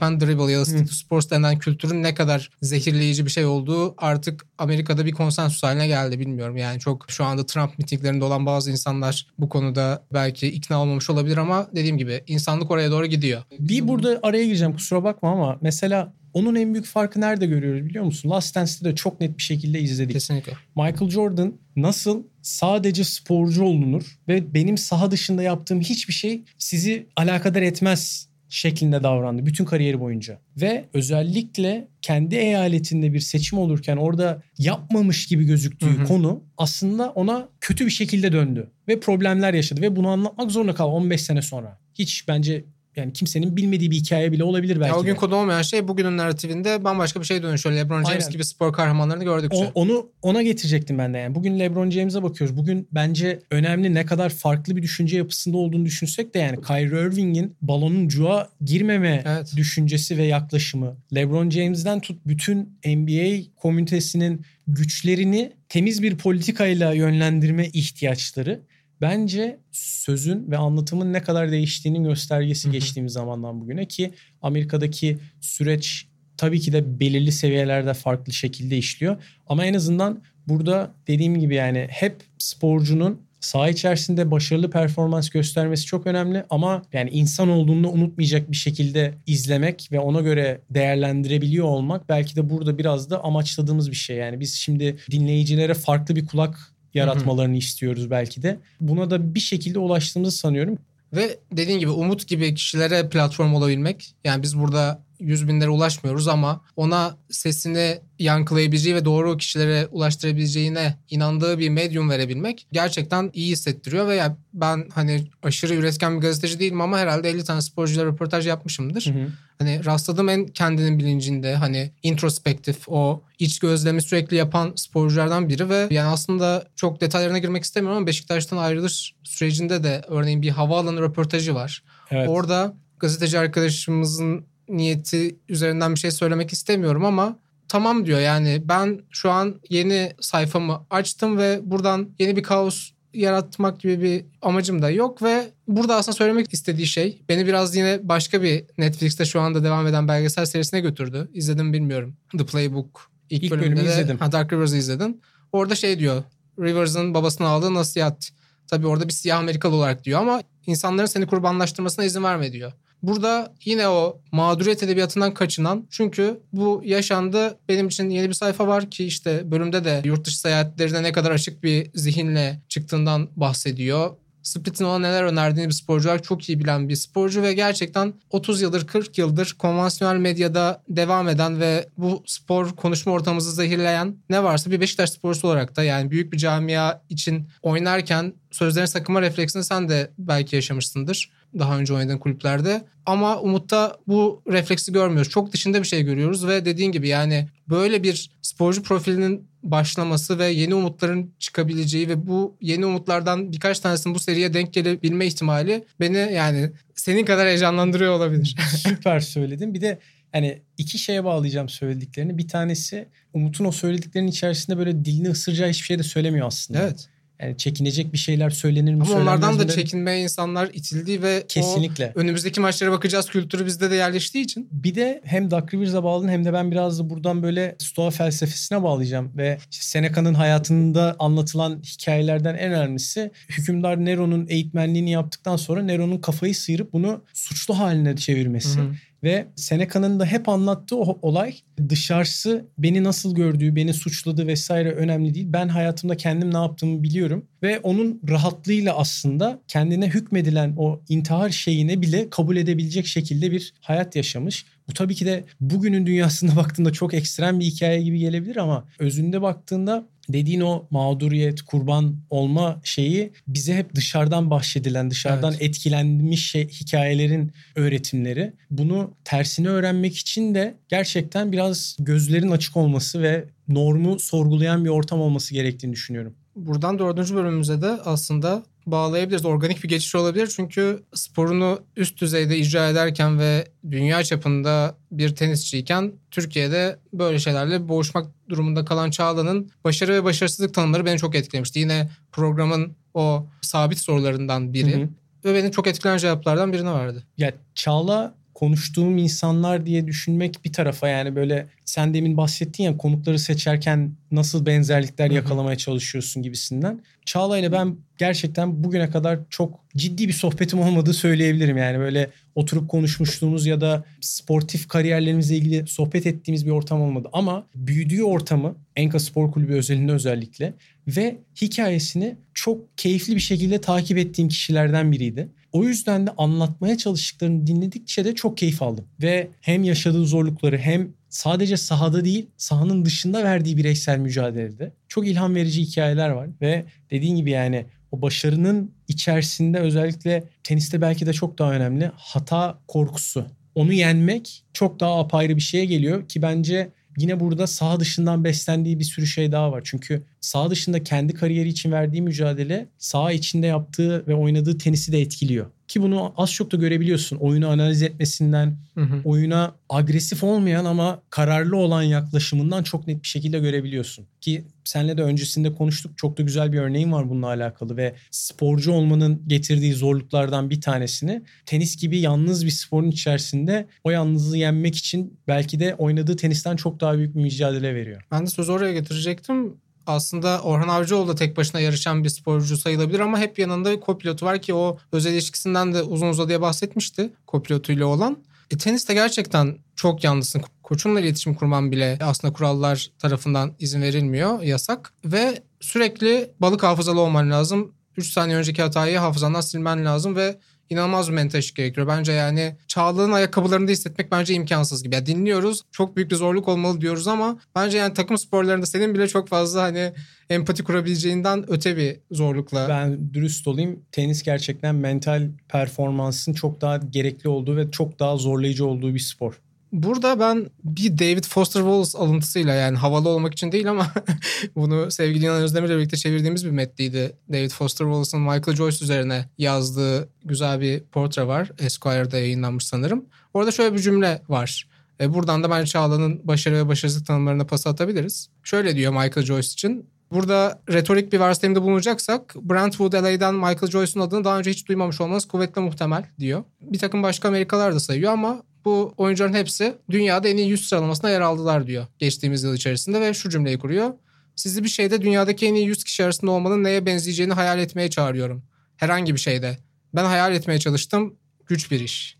and 0.00 0.20
dribble 0.20 0.52
ya 0.52 0.60
da 0.60 0.64
to 0.64 0.94
sports 0.94 1.30
denen 1.30 1.58
kültürün 1.58 2.02
ne 2.02 2.14
kadar 2.14 2.50
zehirleyici 2.62 3.26
bir 3.26 3.30
şey 3.30 3.44
olduğu 3.44 3.94
artık 3.98 4.46
Amerika'da 4.58 5.06
bir 5.06 5.12
konsensus 5.12 5.62
haline 5.62 5.86
geldi 5.86 6.18
bilmiyorum. 6.18 6.56
Yani 6.56 6.80
çok 6.80 7.06
şu 7.08 7.24
anda 7.24 7.46
Trump 7.46 7.78
mitinglerinde 7.78 8.24
olan 8.24 8.46
bazı 8.46 8.70
insanlar 8.70 9.26
bu 9.38 9.48
konuda 9.48 10.04
belki 10.12 10.46
ikna 10.46 10.82
olmamış 10.82 11.10
olabilir 11.10 11.36
ama 11.36 11.68
dediğim 11.74 11.98
gibi 11.98 12.24
insanlık 12.26 12.70
oraya 12.70 12.90
doğru 12.90 13.06
gidiyor. 13.06 13.42
Bir 13.58 13.88
burada 13.88 14.20
araya 14.22 14.44
gireceğim 14.44 14.72
kusura 14.72 15.04
bakma 15.04 15.32
ama 15.32 15.58
mesela 15.60 16.12
onun 16.32 16.54
en 16.54 16.74
büyük 16.74 16.86
farkı 16.86 17.20
nerede 17.20 17.46
görüyoruz 17.46 17.84
biliyor 17.84 18.04
musun? 18.04 18.30
Last 18.30 18.54
Dance'de 18.54 18.88
de 18.88 18.94
çok 18.94 19.20
net 19.20 19.38
bir 19.38 19.42
şekilde 19.42 19.80
izledik. 19.80 20.12
Kesinlikle. 20.12 20.52
Michael 20.76 21.10
Jordan 21.10 21.54
nasıl 21.76 22.22
sadece 22.42 23.04
sporcu 23.04 23.64
olunur 23.64 24.18
ve 24.28 24.54
benim 24.54 24.78
saha 24.78 25.10
dışında 25.10 25.42
yaptığım 25.42 25.80
hiçbir 25.80 26.12
şey 26.12 26.44
sizi 26.58 27.06
alakadar 27.16 27.62
etmez 27.62 28.29
şeklinde 28.50 29.02
davrandı 29.02 29.46
bütün 29.46 29.64
kariyeri 29.64 30.00
boyunca. 30.00 30.38
Ve 30.56 30.84
özellikle 30.94 31.88
kendi 32.02 32.36
eyaletinde 32.36 33.12
bir 33.12 33.20
seçim 33.20 33.58
olurken 33.58 33.96
orada 33.96 34.42
yapmamış 34.58 35.26
gibi 35.26 35.44
gözüktüğü 35.44 35.98
hı 35.98 36.02
hı. 36.02 36.04
konu 36.04 36.44
aslında 36.56 37.10
ona 37.10 37.48
kötü 37.60 37.86
bir 37.86 37.90
şekilde 37.90 38.32
döndü. 38.32 38.70
Ve 38.88 39.00
problemler 39.00 39.54
yaşadı 39.54 39.82
ve 39.82 39.96
bunu 39.96 40.08
anlatmak 40.08 40.50
zorunda 40.50 40.74
kaldı 40.74 40.90
15 40.92 41.22
sene 41.22 41.42
sonra. 41.42 41.78
Hiç 41.94 42.28
bence 42.28 42.64
yani 42.96 43.12
kimsenin 43.12 43.56
bilmediği 43.56 43.90
bir 43.90 43.96
hikaye 43.96 44.32
bile 44.32 44.44
olabilir 44.44 44.80
belki. 44.80 44.90
Ya 44.90 44.96
o 44.96 45.04
gün 45.04 45.14
konu 45.14 45.36
olmayan 45.36 45.62
şey 45.62 45.88
bugünün 45.88 46.16
narratifinde 46.16 46.84
bambaşka 46.84 47.20
bir 47.20 47.26
şey 47.26 47.42
dönüşüyor. 47.42 47.76
LeBron 47.76 48.04
James 48.04 48.24
Aynen. 48.24 48.30
gibi 48.30 48.44
spor 48.44 48.72
kahramanlarını 48.72 49.24
gördükçe. 49.24 49.56
O, 49.56 49.70
onu 49.74 50.10
ona 50.22 50.42
getirecektim 50.42 50.98
ben 50.98 51.14
de 51.14 51.18
yani. 51.18 51.34
Bugün 51.34 51.58
LeBron 51.58 51.90
James'e 51.90 52.22
bakıyoruz. 52.22 52.56
Bugün 52.56 52.88
bence 52.92 53.40
önemli 53.50 53.94
ne 53.94 54.06
kadar 54.06 54.30
farklı 54.30 54.76
bir 54.76 54.82
düşünce 54.82 55.16
yapısında 55.16 55.56
olduğunu 55.56 55.84
düşünsek 55.84 56.34
de 56.34 56.38
yani 56.38 56.60
Kyrie 56.62 57.06
Irving'in 57.06 57.56
balonun 57.62 58.08
cuğa 58.08 58.48
girmeme 58.64 59.22
evet. 59.26 59.52
düşüncesi 59.56 60.18
ve 60.18 60.24
yaklaşımı. 60.24 60.96
LeBron 61.14 61.50
James'den 61.50 62.00
tut 62.00 62.18
bütün 62.26 62.78
NBA 62.86 63.52
komünitesinin 63.56 64.44
güçlerini 64.66 65.52
temiz 65.68 66.02
bir 66.02 66.18
politikayla 66.18 66.92
yönlendirme 66.92 67.66
ihtiyaçları 67.66 68.60
bence 69.00 69.58
sözün 69.72 70.50
ve 70.50 70.56
anlatımın 70.56 71.12
ne 71.12 71.22
kadar 71.22 71.50
değiştiğinin 71.52 72.04
göstergesi 72.04 72.64
Hı-hı. 72.64 72.72
geçtiğimiz 72.72 73.12
zamandan 73.12 73.60
bugüne 73.60 73.88
ki 73.88 74.12
Amerika'daki 74.42 75.18
süreç 75.40 76.06
tabii 76.36 76.60
ki 76.60 76.72
de 76.72 77.00
belirli 77.00 77.32
seviyelerde 77.32 77.94
farklı 77.94 78.32
şekilde 78.32 78.78
işliyor. 78.78 79.22
Ama 79.46 79.66
en 79.66 79.74
azından 79.74 80.22
burada 80.48 80.94
dediğim 81.06 81.40
gibi 81.40 81.54
yani 81.54 81.86
hep 81.90 82.16
sporcunun 82.38 83.20
saha 83.40 83.68
içerisinde 83.68 84.30
başarılı 84.30 84.70
performans 84.70 85.28
göstermesi 85.28 85.86
çok 85.86 86.06
önemli 86.06 86.44
ama 86.50 86.82
yani 86.92 87.10
insan 87.10 87.48
olduğunu 87.48 87.90
unutmayacak 87.90 88.50
bir 88.50 88.56
şekilde 88.56 89.14
izlemek 89.26 89.88
ve 89.92 90.00
ona 90.00 90.20
göre 90.20 90.60
değerlendirebiliyor 90.70 91.66
olmak 91.66 92.08
belki 92.08 92.36
de 92.36 92.50
burada 92.50 92.78
biraz 92.78 93.10
da 93.10 93.24
amaçladığımız 93.24 93.90
bir 93.90 93.96
şey. 93.96 94.16
Yani 94.16 94.40
biz 94.40 94.54
şimdi 94.54 94.96
dinleyicilere 95.10 95.74
farklı 95.74 96.16
bir 96.16 96.26
kulak 96.26 96.72
yaratmalarını 96.94 97.52
Hı-hı. 97.52 97.58
istiyoruz 97.58 98.10
belki 98.10 98.42
de. 98.42 98.58
Buna 98.80 99.10
da 99.10 99.34
bir 99.34 99.40
şekilde 99.40 99.78
ulaştığımızı 99.78 100.36
sanıyorum. 100.36 100.78
Ve 101.12 101.38
dediğin 101.52 101.78
gibi 101.78 101.90
Umut 101.90 102.26
gibi 102.26 102.54
kişilere 102.54 103.08
platform 103.08 103.54
olabilmek. 103.54 104.14
Yani 104.24 104.42
biz 104.42 104.58
burada 104.58 105.02
yüz 105.20 105.48
binlere 105.48 105.70
ulaşmıyoruz 105.70 106.28
ama 106.28 106.60
ona 106.76 107.16
sesini 107.30 107.98
yankılayabileceği 108.18 108.94
ve 108.94 109.04
doğru 109.04 109.36
kişilere 109.36 109.86
ulaştırabileceğine 109.90 110.96
inandığı 111.10 111.58
bir 111.58 111.68
medyum 111.68 112.10
verebilmek 112.10 112.66
gerçekten 112.72 113.30
iyi 113.34 113.52
hissettiriyor 113.52 114.08
ve 114.08 114.14
yani 114.14 114.36
ben 114.54 114.88
hani 114.94 115.24
aşırı 115.42 115.74
üretken 115.74 116.16
bir 116.16 116.22
gazeteci 116.22 116.58
değilim 116.60 116.80
ama 116.80 116.98
herhalde 116.98 117.30
50 117.30 117.44
tane 117.44 117.62
sporcuyla 117.62 118.04
röportaj 118.04 118.46
yapmışımdır. 118.46 119.06
Hı 119.06 119.10
hı. 119.10 119.26
Hani 119.58 119.84
rastladığım 119.84 120.28
en 120.28 120.46
kendinin 120.46 120.98
bilincinde 120.98 121.54
hani 121.54 121.90
introspektif 122.02 122.88
o 122.88 123.22
iç 123.38 123.58
gözlemi 123.58 124.02
sürekli 124.02 124.36
yapan 124.36 124.72
sporculardan 124.76 125.48
biri 125.48 125.68
ve 125.68 125.88
yani 125.90 126.08
aslında 126.08 126.64
çok 126.76 127.00
detaylarına 127.00 127.38
girmek 127.38 127.64
istemiyorum 127.64 127.96
ama 127.96 128.06
Beşiktaş'tan 128.06 128.56
ayrılış 128.56 129.14
sürecinde 129.22 129.84
de 129.84 130.02
örneğin 130.08 130.42
bir 130.42 130.50
havaalanı 130.50 131.00
röportajı 131.00 131.54
var. 131.54 131.82
Evet. 132.10 132.28
Orada 132.28 132.74
gazeteci 132.98 133.38
arkadaşımızın 133.38 134.44
niyeti 134.70 135.36
üzerinden 135.48 135.94
bir 135.94 136.00
şey 136.00 136.10
söylemek 136.10 136.52
istemiyorum 136.52 137.04
ama 137.04 137.38
tamam 137.68 138.06
diyor 138.06 138.20
yani 138.20 138.62
ben 138.64 139.00
şu 139.10 139.30
an 139.30 139.60
yeni 139.68 140.12
sayfamı 140.20 140.86
açtım 140.90 141.38
ve 141.38 141.60
buradan 141.62 142.08
yeni 142.18 142.36
bir 142.36 142.42
kaos 142.42 142.90
yaratmak 143.14 143.80
gibi 143.80 144.02
bir 144.02 144.24
amacım 144.42 144.82
da 144.82 144.90
yok 144.90 145.22
ve 145.22 145.50
burada 145.68 145.96
aslında 145.96 146.16
söylemek 146.16 146.52
istediği 146.52 146.86
şey 146.86 147.22
beni 147.28 147.46
biraz 147.46 147.76
yine 147.76 148.00
başka 148.02 148.42
bir 148.42 148.64
Netflix'te 148.78 149.24
şu 149.24 149.40
anda 149.40 149.64
devam 149.64 149.86
eden 149.86 150.08
belgesel 150.08 150.46
serisine 150.46 150.80
götürdü. 150.80 151.30
İzledim 151.34 151.72
bilmiyorum. 151.72 152.16
The 152.38 152.46
Playbook 152.46 153.10
ilk, 153.30 153.42
ilk 153.42 153.50
bölümde 153.50 153.84
de 153.84 153.84
izledim. 153.84 154.18
Ha, 154.18 154.32
Dark 154.32 154.52
Rivers'ı 154.52 154.76
izledin. 154.76 155.22
Orada 155.52 155.74
şey 155.74 155.98
diyor. 155.98 156.22
Rivers'ın 156.60 157.14
babasına 157.14 157.48
aldığı 157.48 157.74
nasihat. 157.74 158.30
Tabii 158.66 158.86
orada 158.86 159.08
bir 159.08 159.12
siyah 159.12 159.38
Amerikalı 159.38 159.74
olarak 159.74 160.04
diyor 160.04 160.20
ama 160.20 160.42
insanların 160.66 161.06
seni 161.06 161.26
kurbanlaştırmasına 161.26 162.04
izin 162.04 162.24
verme 162.24 162.52
diyor. 162.52 162.72
Burada 163.02 163.54
yine 163.64 163.88
o 163.88 164.20
mağduriyet 164.32 164.82
edebiyatından 164.82 165.34
kaçınan 165.34 165.86
çünkü 165.90 166.40
bu 166.52 166.82
yaşandı 166.84 167.58
benim 167.68 167.88
için 167.88 168.10
yeni 168.10 168.28
bir 168.28 168.34
sayfa 168.34 168.66
var 168.66 168.90
ki 168.90 169.04
işte 169.04 169.50
bölümde 169.50 169.84
de 169.84 170.02
yurt 170.04 170.24
dışı 170.24 170.40
seyahatlerine 170.40 171.02
ne 171.02 171.12
kadar 171.12 171.30
açık 171.30 171.62
bir 171.62 171.90
zihinle 171.94 172.60
çıktığından 172.68 173.28
bahsediyor. 173.36 174.10
Split'in 174.42 174.84
ona 174.84 174.98
neler 174.98 175.24
önerdiğini 175.24 175.68
bir 175.68 175.74
sporcu 175.74 176.08
olarak 176.08 176.24
çok 176.24 176.48
iyi 176.48 176.60
bilen 176.60 176.88
bir 176.88 176.96
sporcu 176.96 177.42
ve 177.42 177.54
gerçekten 177.54 178.14
30 178.30 178.62
yıldır 178.62 178.86
40 178.86 179.18
yıldır 179.18 179.56
konvansiyonel 179.58 180.16
medyada 180.20 180.82
devam 180.88 181.28
eden 181.28 181.60
ve 181.60 181.88
bu 181.98 182.22
spor 182.26 182.76
konuşma 182.76 183.12
ortamımızı 183.12 183.52
zehirleyen 183.52 184.16
ne 184.30 184.42
varsa 184.42 184.70
bir 184.70 184.80
Beşiktaş 184.80 185.10
sporcusu 185.10 185.48
olarak 185.48 185.76
da 185.76 185.82
yani 185.82 186.10
büyük 186.10 186.32
bir 186.32 186.38
camia 186.38 187.00
için 187.08 187.48
oynarken 187.62 188.34
sözlerin 188.50 188.86
sakınma 188.86 189.22
refleksini 189.22 189.64
sen 189.64 189.88
de 189.88 190.10
belki 190.18 190.56
yaşamışsındır 190.56 191.30
daha 191.58 191.78
önce 191.78 191.94
oynadığın 191.94 192.18
kulüplerde. 192.18 192.84
Ama 193.06 193.40
Umut'ta 193.40 193.96
bu 194.06 194.42
refleksi 194.50 194.92
görmüyoruz. 194.92 195.30
Çok 195.30 195.52
dışında 195.52 195.82
bir 195.82 195.86
şey 195.86 196.02
görüyoruz 196.02 196.46
ve 196.46 196.64
dediğin 196.64 196.92
gibi 196.92 197.08
yani 197.08 197.48
böyle 197.68 198.02
bir 198.02 198.30
sporcu 198.42 198.82
profilinin 198.82 199.50
başlaması 199.62 200.38
ve 200.38 200.46
yeni 200.46 200.74
umutların 200.74 201.34
çıkabileceği 201.38 202.08
ve 202.08 202.26
bu 202.26 202.56
yeni 202.60 202.86
umutlardan 202.86 203.52
birkaç 203.52 203.80
tanesinin 203.80 204.14
bu 204.14 204.18
seriye 204.18 204.54
denk 204.54 204.72
gelebilme 204.72 205.26
ihtimali 205.26 205.84
beni 206.00 206.16
yani 206.16 206.70
senin 206.94 207.24
kadar 207.24 207.48
heyecanlandırıyor 207.48 208.12
olabilir. 208.12 208.56
Süper 208.76 209.20
söyledin. 209.20 209.74
Bir 209.74 209.80
de 209.80 209.98
hani 210.32 210.62
iki 210.78 210.98
şeye 210.98 211.24
bağlayacağım 211.24 211.68
söylediklerini. 211.68 212.38
Bir 212.38 212.48
tanesi 212.48 213.08
Umut'un 213.34 213.64
o 213.64 213.72
söylediklerinin 213.72 214.30
içerisinde 214.30 214.78
böyle 214.78 215.04
dilini 215.04 215.28
ısıracağı 215.28 215.68
hiçbir 215.68 215.86
şey 215.86 215.98
de 215.98 216.02
söylemiyor 216.02 216.46
aslında. 216.46 216.82
Evet. 216.82 217.08
Yani 217.42 217.56
çekinecek 217.56 218.12
bir 218.12 218.18
şeyler 218.18 218.50
söylenir 218.50 218.94
mi? 218.94 219.02
Ama 219.02 219.14
onlardan 219.14 219.58
da 219.58 219.68
çekinmeye 219.68 220.22
insanlar 220.22 220.70
itildi 220.72 221.22
ve 221.22 221.44
Kesinlikle. 221.48 222.12
o 222.16 222.18
önümüzdeki 222.20 222.60
maçlara 222.60 222.90
bakacağız 222.90 223.26
kültürü 223.26 223.66
bizde 223.66 223.90
de 223.90 223.94
yerleştiği 223.94 224.44
için. 224.44 224.68
Bir 224.72 224.94
de 224.94 225.20
hem 225.24 225.50
Duck 225.50 225.74
Rivers'a 225.74 226.04
bağladın 226.04 226.28
hem 226.28 226.44
de 226.44 226.52
ben 226.52 226.70
biraz 226.70 226.98
da 226.98 227.10
buradan 227.10 227.42
böyle 227.42 227.76
Stoa 227.78 228.10
felsefesine 228.10 228.82
bağlayacağım. 228.82 229.32
Ve 229.36 229.58
işte 229.70 229.84
Seneca'nın 229.84 230.34
hayatında 230.34 231.16
anlatılan 231.18 231.82
hikayelerden 231.82 232.54
en 232.54 232.72
önemlisi 232.72 233.30
hükümdar 233.48 234.04
Nero'nun 234.04 234.46
eğitmenliğini 234.48 235.10
yaptıktan 235.10 235.56
sonra 235.56 235.82
Nero'nun 235.82 236.18
kafayı 236.18 236.54
sıyırıp 236.54 236.92
bunu 236.92 237.24
suçlu 237.34 237.78
haline 237.78 238.16
çevirmesi. 238.16 238.78
Hı 238.78 238.82
hı. 238.82 238.94
Ve 239.22 239.46
Seneca'nın 239.56 240.20
da 240.20 240.24
hep 240.24 240.48
anlattığı 240.48 240.96
o 240.96 241.18
olay 241.22 241.54
dışarısı 241.88 242.64
beni 242.78 243.04
nasıl 243.04 243.34
gördüğü, 243.34 243.76
beni 243.76 243.94
suçladığı 243.94 244.46
vesaire 244.46 244.92
önemli 244.92 245.34
değil. 245.34 245.46
Ben 245.48 245.68
hayatımda 245.68 246.16
kendim 246.16 246.54
ne 246.54 246.56
yaptığımı 246.56 247.02
biliyorum 247.02 247.46
ve 247.62 247.80
onun 247.80 248.20
rahatlığıyla 248.28 248.96
aslında 248.96 249.60
kendine 249.68 250.08
hükmedilen 250.08 250.74
o 250.76 251.00
intihar 251.08 251.50
şeyine 251.50 252.02
bile 252.02 252.30
kabul 252.30 252.56
edebilecek 252.56 253.06
şekilde 253.06 253.52
bir 253.52 253.74
hayat 253.80 254.16
yaşamış. 254.16 254.64
Bu 254.88 254.94
tabii 254.94 255.14
ki 255.14 255.26
de 255.26 255.44
bugünün 255.60 256.06
dünyasında 256.06 256.56
baktığında 256.56 256.92
çok 256.92 257.14
ekstrem 257.14 257.60
bir 257.60 257.64
hikaye 257.64 258.02
gibi 258.02 258.18
gelebilir 258.18 258.56
ama 258.56 258.84
özünde 258.98 259.42
baktığında 259.42 260.06
dediğin 260.32 260.60
o 260.60 260.86
mağduriyet, 260.90 261.62
kurban 261.62 262.16
olma 262.30 262.80
şeyi 262.84 263.32
bize 263.48 263.74
hep 263.74 263.94
dışarıdan 263.94 264.50
bahşedilen, 264.50 265.10
dışarıdan 265.10 265.52
evet. 265.52 265.62
etkilenmiş 265.62 266.50
şey, 266.50 266.68
hikayelerin 266.68 267.52
öğretimleri. 267.76 268.52
Bunu 268.70 269.14
tersini 269.24 269.68
öğrenmek 269.68 270.16
için 270.16 270.54
de 270.54 270.74
gerçekten 270.88 271.52
biraz 271.52 271.96
gözlerin 271.98 272.50
açık 272.50 272.76
olması 272.76 273.22
ve 273.22 273.44
normu 273.68 274.18
sorgulayan 274.18 274.84
bir 274.84 274.90
ortam 274.90 275.20
olması 275.20 275.54
gerektiğini 275.54 275.92
düşünüyorum. 275.92 276.34
Buradan 276.56 276.98
dördüncü 276.98 277.34
bölümümüze 277.34 277.82
de 277.82 277.86
aslında 277.86 278.62
bağlayabiliriz. 278.86 279.44
Organik 279.44 279.84
bir 279.84 279.88
geçiş 279.88 280.14
olabilir 280.14 280.52
çünkü 280.56 281.02
sporunu 281.14 281.80
üst 281.96 282.20
düzeyde 282.20 282.58
icra 282.58 282.88
ederken 282.88 283.38
ve 283.38 283.68
dünya 283.90 284.24
çapında 284.24 284.94
bir 285.12 285.34
tenisçiyken 285.36 286.12
Türkiye'de 286.30 286.98
böyle 287.12 287.38
şeylerle 287.38 287.88
boğuşmak 287.88 288.26
durumunda 288.48 288.84
kalan 288.84 289.10
Çağla'nın 289.10 289.70
başarı 289.84 290.12
ve 290.12 290.24
başarısızlık 290.24 290.74
tanımları 290.74 291.06
beni 291.06 291.18
çok 291.18 291.34
etkilemişti. 291.34 291.78
Yine 291.78 292.10
programın 292.32 292.92
o 293.14 293.46
sabit 293.60 293.98
sorularından 293.98 294.72
biri. 294.72 294.96
Hı 294.96 295.02
hı. 295.02 295.08
Ve 295.44 295.54
beni 295.54 295.72
çok 295.72 295.86
etkileyen 295.86 296.18
cevaplardan 296.18 296.72
birine 296.72 296.90
vardı. 296.90 297.22
Ya 297.38 297.52
Çağla 297.74 298.34
konuştuğum 298.60 299.18
insanlar 299.18 299.86
diye 299.86 300.06
düşünmek 300.06 300.64
bir 300.64 300.72
tarafa 300.72 301.08
yani 301.08 301.36
böyle 301.36 301.66
sen 301.84 302.14
demin 302.14 302.36
bahsettin 302.36 302.84
ya 302.84 302.96
konukları 302.96 303.38
seçerken 303.38 304.12
nasıl 304.30 304.66
benzerlikler 304.66 305.30
yakalamaya 305.30 305.76
çalışıyorsun 305.76 306.42
gibisinden. 306.42 307.00
Çağla 307.24 307.58
ile 307.58 307.72
ben 307.72 307.96
gerçekten 308.18 308.84
bugüne 308.84 309.10
kadar 309.10 309.38
çok 309.50 309.80
ciddi 309.96 310.28
bir 310.28 310.32
sohbetim 310.32 310.80
olmadığı 310.80 311.12
söyleyebilirim. 311.12 311.76
Yani 311.76 311.98
böyle 311.98 312.30
oturup 312.54 312.88
konuşmuşluğumuz 312.88 313.66
ya 313.66 313.80
da 313.80 314.04
sportif 314.20 314.88
kariyerlerimizle 314.88 315.56
ilgili 315.56 315.86
sohbet 315.86 316.26
ettiğimiz 316.26 316.66
bir 316.66 316.70
ortam 316.70 317.00
olmadı. 317.00 317.28
Ama 317.32 317.66
büyüdüğü 317.74 318.22
ortamı 318.22 318.76
Enka 318.96 319.18
Spor 319.18 319.52
Kulübü 319.52 319.72
özelinde 319.72 320.12
özellikle 320.12 320.74
ve 321.06 321.36
hikayesini 321.62 322.36
çok 322.54 322.98
keyifli 322.98 323.34
bir 323.34 323.40
şekilde 323.40 323.80
takip 323.80 324.18
ettiğim 324.18 324.48
kişilerden 324.48 325.12
biriydi. 325.12 325.48
O 325.72 325.84
yüzden 325.84 326.26
de 326.26 326.30
anlatmaya 326.38 326.98
çalıştıklarını 326.98 327.66
dinledikçe 327.66 328.24
de 328.24 328.34
çok 328.34 328.56
keyif 328.56 328.82
aldım. 328.82 329.04
Ve 329.22 329.48
hem 329.60 329.84
yaşadığı 329.84 330.26
zorlukları 330.26 330.78
hem 330.78 331.12
sadece 331.28 331.76
sahada 331.76 332.24
değil 332.24 332.46
sahanın 332.56 333.04
dışında 333.04 333.44
verdiği 333.44 333.76
bireysel 333.76 334.18
mücadelede 334.18 334.92
çok 335.08 335.26
ilham 335.26 335.54
verici 335.54 335.82
hikayeler 335.82 336.30
var. 336.30 336.48
Ve 336.60 336.84
dediğin 337.10 337.36
gibi 337.36 337.50
yani 337.50 337.86
o 338.12 338.22
başarının 338.22 338.94
içerisinde 339.08 339.78
özellikle 339.78 340.44
teniste 340.62 341.00
belki 341.00 341.26
de 341.26 341.32
çok 341.32 341.58
daha 341.58 341.72
önemli 341.72 342.10
hata 342.16 342.78
korkusu. 342.88 343.46
Onu 343.74 343.92
yenmek 343.92 344.64
çok 344.72 345.00
daha 345.00 345.20
apayrı 345.20 345.56
bir 345.56 345.62
şeye 345.62 345.84
geliyor 345.84 346.28
ki 346.28 346.42
bence 346.42 346.90
yine 347.18 347.40
burada 347.40 347.66
saha 347.66 348.00
dışından 348.00 348.44
beslendiği 348.44 348.98
bir 348.98 349.04
sürü 349.04 349.26
şey 349.26 349.52
daha 349.52 349.72
var. 349.72 349.80
Çünkü 349.84 350.22
saha 350.40 350.70
dışında 350.70 351.02
kendi 351.02 351.34
kariyeri 351.34 351.68
için 351.68 351.92
verdiği 351.92 352.22
mücadele 352.22 352.88
saha 352.98 353.32
içinde 353.32 353.66
yaptığı 353.66 354.26
ve 354.26 354.34
oynadığı 354.34 354.78
tenisi 354.78 355.12
de 355.12 355.20
etkiliyor. 355.20 355.66
Ki 355.88 356.02
bunu 356.02 356.32
az 356.36 356.52
çok 356.52 356.72
da 356.72 356.76
görebiliyorsun. 356.76 357.36
Oyunu 357.36 357.68
analiz 357.68 358.02
etmesinden, 358.02 358.76
hı 358.94 359.00
hı. 359.00 359.20
oyuna 359.24 359.74
agresif 359.88 360.44
olmayan 360.44 360.84
ama 360.84 361.22
kararlı 361.30 361.76
olan 361.76 362.02
yaklaşımından 362.02 362.82
çok 362.82 363.06
net 363.06 363.22
bir 363.22 363.28
şekilde 363.28 363.58
görebiliyorsun. 363.58 364.26
Ki 364.40 364.64
senle 364.90 365.18
de 365.18 365.22
öncesinde 365.22 365.74
konuştuk. 365.74 366.18
Çok 366.18 366.38
da 366.38 366.42
güzel 366.42 366.72
bir 366.72 366.78
örneğin 366.78 367.12
var 367.12 367.30
bununla 367.30 367.46
alakalı 367.46 367.96
ve 367.96 368.14
sporcu 368.30 368.92
olmanın 368.92 369.42
getirdiği 369.46 369.94
zorluklardan 369.94 370.70
bir 370.70 370.80
tanesini 370.80 371.42
tenis 371.66 371.96
gibi 371.96 372.18
yalnız 372.18 372.66
bir 372.66 372.70
sporun 372.70 373.10
içerisinde 373.10 373.86
o 374.04 374.10
yalnızlığı 374.10 374.56
yenmek 374.56 374.96
için 374.96 375.38
belki 375.48 375.80
de 375.80 375.94
oynadığı 375.94 376.36
tenisten 376.36 376.76
çok 376.76 377.00
daha 377.00 377.18
büyük 377.18 377.34
bir 377.34 377.40
mücadele 377.40 377.94
veriyor. 377.94 378.22
Ben 378.30 378.46
de 378.46 378.50
sözü 378.50 378.72
oraya 378.72 378.92
getirecektim 378.92 379.76
aslında 380.06 380.62
Orhan 380.62 380.88
Avcıoğlu 380.88 381.28
da 381.28 381.34
tek 381.34 381.56
başına 381.56 381.80
yarışan 381.80 382.24
bir 382.24 382.28
sporcu 382.28 382.76
sayılabilir 382.76 383.20
ama 383.20 383.38
hep 383.38 383.58
yanında 383.58 384.00
kopilotu 384.00 384.46
var 384.46 384.62
ki 384.62 384.74
o 384.74 384.98
özel 385.12 385.32
ilişkisinden 385.32 385.94
de 385.94 386.02
uzun 386.02 386.28
uzadıya 386.28 386.60
bahsetmişti 386.60 387.30
kopilotuyla 387.46 388.06
olan. 388.06 388.38
E, 388.70 388.76
teniste 388.76 389.14
gerçekten 389.14 389.78
çok 389.96 390.24
yalnızsın. 390.24 390.62
Koçunla 390.90 391.20
iletişim 391.20 391.54
kurman 391.54 391.92
bile 391.92 392.18
aslında 392.20 392.54
kurallar 392.54 393.10
tarafından 393.18 393.74
izin 393.78 394.02
verilmiyor, 394.02 394.62
yasak. 394.62 395.12
Ve 395.24 395.62
sürekli 395.80 396.50
balık 396.60 396.82
hafızalı 396.82 397.20
olman 397.20 397.50
lazım. 397.50 397.94
3 398.16 398.32
saniye 398.32 398.58
önceki 398.58 398.82
hatayı 398.82 399.18
hafızandan 399.18 399.60
silmen 399.60 400.04
lazım 400.04 400.36
ve 400.36 400.58
inanılmaz 400.88 401.28
bir 401.28 401.34
mentalist 401.34 401.76
gerekiyor. 401.76 402.06
Bence 402.06 402.32
yani 402.32 402.76
Çağla'nın 402.88 403.32
ayakkabılarını 403.32 403.88
da 403.88 403.92
hissetmek 403.92 404.32
bence 404.32 404.54
imkansız 404.54 405.02
gibi. 405.02 405.14
Yani 405.14 405.26
dinliyoruz 405.26 405.82
çok 405.92 406.16
büyük 406.16 406.30
bir 406.30 406.36
zorluk 406.36 406.68
olmalı 406.68 407.00
diyoruz 407.00 407.28
ama 407.28 407.58
bence 407.74 407.98
yani 407.98 408.14
takım 408.14 408.38
sporlarında 408.38 408.86
senin 408.86 409.14
bile 409.14 409.28
çok 409.28 409.48
fazla 409.48 409.82
hani 409.82 410.12
empati 410.50 410.84
kurabileceğinden 410.84 411.64
öte 411.68 411.96
bir 411.96 412.16
zorlukla. 412.30 412.88
Ben 412.88 413.34
dürüst 413.34 413.68
olayım. 413.68 414.02
Tenis 414.12 414.42
gerçekten 414.42 414.94
mental 414.94 415.50
performansın 415.68 416.52
çok 416.52 416.80
daha 416.80 416.96
gerekli 416.96 417.48
olduğu 417.48 417.76
ve 417.76 417.90
çok 417.90 418.18
daha 418.18 418.36
zorlayıcı 418.36 418.86
olduğu 418.86 419.14
bir 419.14 419.20
spor. 419.20 419.60
Burada 419.92 420.40
ben 420.40 420.70
bir 420.84 421.18
David 421.18 421.44
Foster 421.44 421.80
Wallace 421.80 422.18
alıntısıyla 422.18 422.74
yani 422.74 422.96
havalı 422.96 423.28
olmak 423.28 423.52
için 423.52 423.72
değil 423.72 423.90
ama 423.90 424.06
bunu 424.76 425.10
sevgili 425.10 425.44
İnan 425.44 425.62
Özdemir'le 425.62 425.96
birlikte 425.96 426.16
çevirdiğimiz 426.16 426.66
bir 426.66 426.70
metniydi. 426.70 427.36
David 427.52 427.70
Foster 427.70 428.04
Wallace'ın 428.04 428.42
Michael 428.42 428.76
Joyce 428.76 429.04
üzerine 429.04 429.48
yazdığı 429.58 430.28
güzel 430.44 430.80
bir 430.80 431.00
portre 431.00 431.46
var. 431.46 431.70
Esquire'da 431.78 432.38
yayınlanmış 432.38 432.86
sanırım. 432.86 433.24
Orada 433.54 433.70
şöyle 433.70 433.94
bir 433.94 433.98
cümle 433.98 434.42
var. 434.48 434.88
E 435.20 435.34
buradan 435.34 435.62
da 435.62 435.70
bence 435.70 435.86
Çağla'nın 435.86 436.40
başarı 436.44 436.74
ve 436.74 436.88
başarısızlık 436.88 437.26
tanımlarına 437.26 437.64
pas 437.66 437.86
atabiliriz. 437.86 438.48
Şöyle 438.62 438.96
diyor 438.96 439.12
Michael 439.12 439.46
Joyce 439.46 439.68
için. 439.72 440.06
Burada 440.32 440.82
retorik 440.90 441.32
bir 441.32 441.40
varsayımda 441.40 441.82
bulunacaksak 441.82 442.54
Brentwood 442.56 443.12
LA'den 443.12 443.54
Michael 443.54 443.90
Joyce'un 443.90 444.24
adını 444.24 444.44
daha 444.44 444.58
önce 444.58 444.70
hiç 444.70 444.88
duymamış 444.88 445.20
olmanız 445.20 445.48
kuvvetle 445.48 445.80
muhtemel 445.80 446.24
diyor. 446.38 446.64
Bir 446.80 446.98
takım 446.98 447.22
başka 447.22 447.48
Amerikalılar 447.48 447.94
da 447.94 448.00
sayıyor 448.00 448.32
ama 448.32 448.62
bu 448.84 449.14
oyuncuların 449.16 449.54
hepsi 449.54 449.94
dünyada 450.10 450.48
en 450.48 450.56
iyi 450.56 450.68
100 450.68 450.88
sıralamasına 450.88 451.30
yer 451.30 451.40
aldılar 451.40 451.86
diyor 451.86 452.06
geçtiğimiz 452.18 452.62
yıl 452.62 452.74
içerisinde 452.74 453.20
ve 453.20 453.34
şu 453.34 453.50
cümleyi 453.50 453.78
kuruyor. 453.78 454.14
Sizi 454.56 454.84
bir 454.84 454.88
şeyde 454.88 455.22
dünyadaki 455.22 455.66
en 455.66 455.74
iyi 455.74 455.86
100 455.86 456.04
kişi 456.04 456.24
arasında 456.24 456.50
olmanın 456.50 456.84
neye 456.84 457.06
benzeyeceğini 457.06 457.52
hayal 457.52 457.78
etmeye 457.78 458.10
çağırıyorum. 458.10 458.62
Herhangi 458.96 459.34
bir 459.34 459.40
şeyde. 459.40 459.78
Ben 460.14 460.24
hayal 460.24 460.54
etmeye 460.54 460.78
çalıştım. 460.78 461.36
Güç 461.66 461.90
bir 461.90 462.00
iş. 462.00 462.38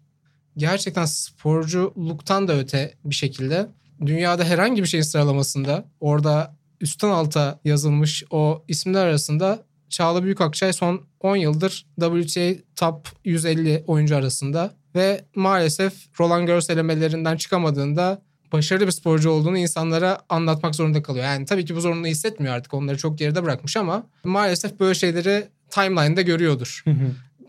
Gerçekten 0.56 1.04
sporculuktan 1.04 2.48
da 2.48 2.58
öte 2.58 2.94
bir 3.04 3.14
şekilde 3.14 3.66
dünyada 4.06 4.44
herhangi 4.44 4.82
bir 4.82 4.88
şeyin 4.88 5.04
sıralamasında 5.04 5.84
orada 6.00 6.56
üstten 6.80 7.08
alta 7.08 7.60
yazılmış 7.64 8.24
o 8.30 8.64
isimler 8.68 9.06
arasında 9.06 9.64
Çağla 9.90 10.24
Büyükakçay 10.24 10.72
son 10.72 11.06
10 11.20 11.36
yıldır 11.36 11.86
WTA 12.00 12.62
Top 12.76 13.08
150 13.24 13.84
oyuncu 13.86 14.16
arasında 14.16 14.74
ve 14.94 15.24
maalesef 15.34 16.20
Roland 16.20 16.46
Garros 16.46 16.70
elemelerinden 16.70 17.36
çıkamadığında 17.36 18.22
başarılı 18.52 18.86
bir 18.86 18.92
sporcu 18.92 19.30
olduğunu 19.30 19.58
insanlara 19.58 20.18
anlatmak 20.28 20.74
zorunda 20.74 21.02
kalıyor. 21.02 21.24
Yani 21.24 21.44
tabii 21.44 21.64
ki 21.64 21.76
bu 21.76 21.80
zorunlu 21.80 22.06
hissetmiyor 22.06 22.54
artık 22.54 22.74
onları 22.74 22.98
çok 22.98 23.18
geride 23.18 23.44
bırakmış 23.44 23.76
ama 23.76 24.06
maalesef 24.24 24.80
böyle 24.80 24.94
şeyleri 24.94 25.48
timeline'da 25.70 26.22
görüyordur. 26.22 26.84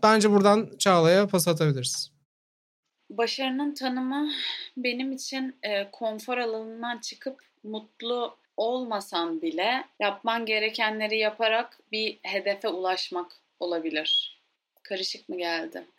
Bence 0.02 0.30
buradan 0.30 0.70
Çağla'ya 0.78 1.26
pas 1.26 1.48
atabiliriz. 1.48 2.10
Başarının 3.10 3.74
tanımı 3.74 4.30
benim 4.76 5.12
için 5.12 5.56
e, 5.62 5.90
konfor 5.92 6.38
alanından 6.38 6.98
çıkıp 6.98 7.40
mutlu 7.62 8.36
olmasan 8.56 9.42
bile 9.42 9.84
yapman 10.00 10.46
gerekenleri 10.46 11.18
yaparak 11.18 11.78
bir 11.92 12.18
hedefe 12.22 12.68
ulaşmak 12.68 13.32
olabilir. 13.60 14.40
Karışık 14.82 15.28
mı 15.28 15.36
geldi? 15.36 15.84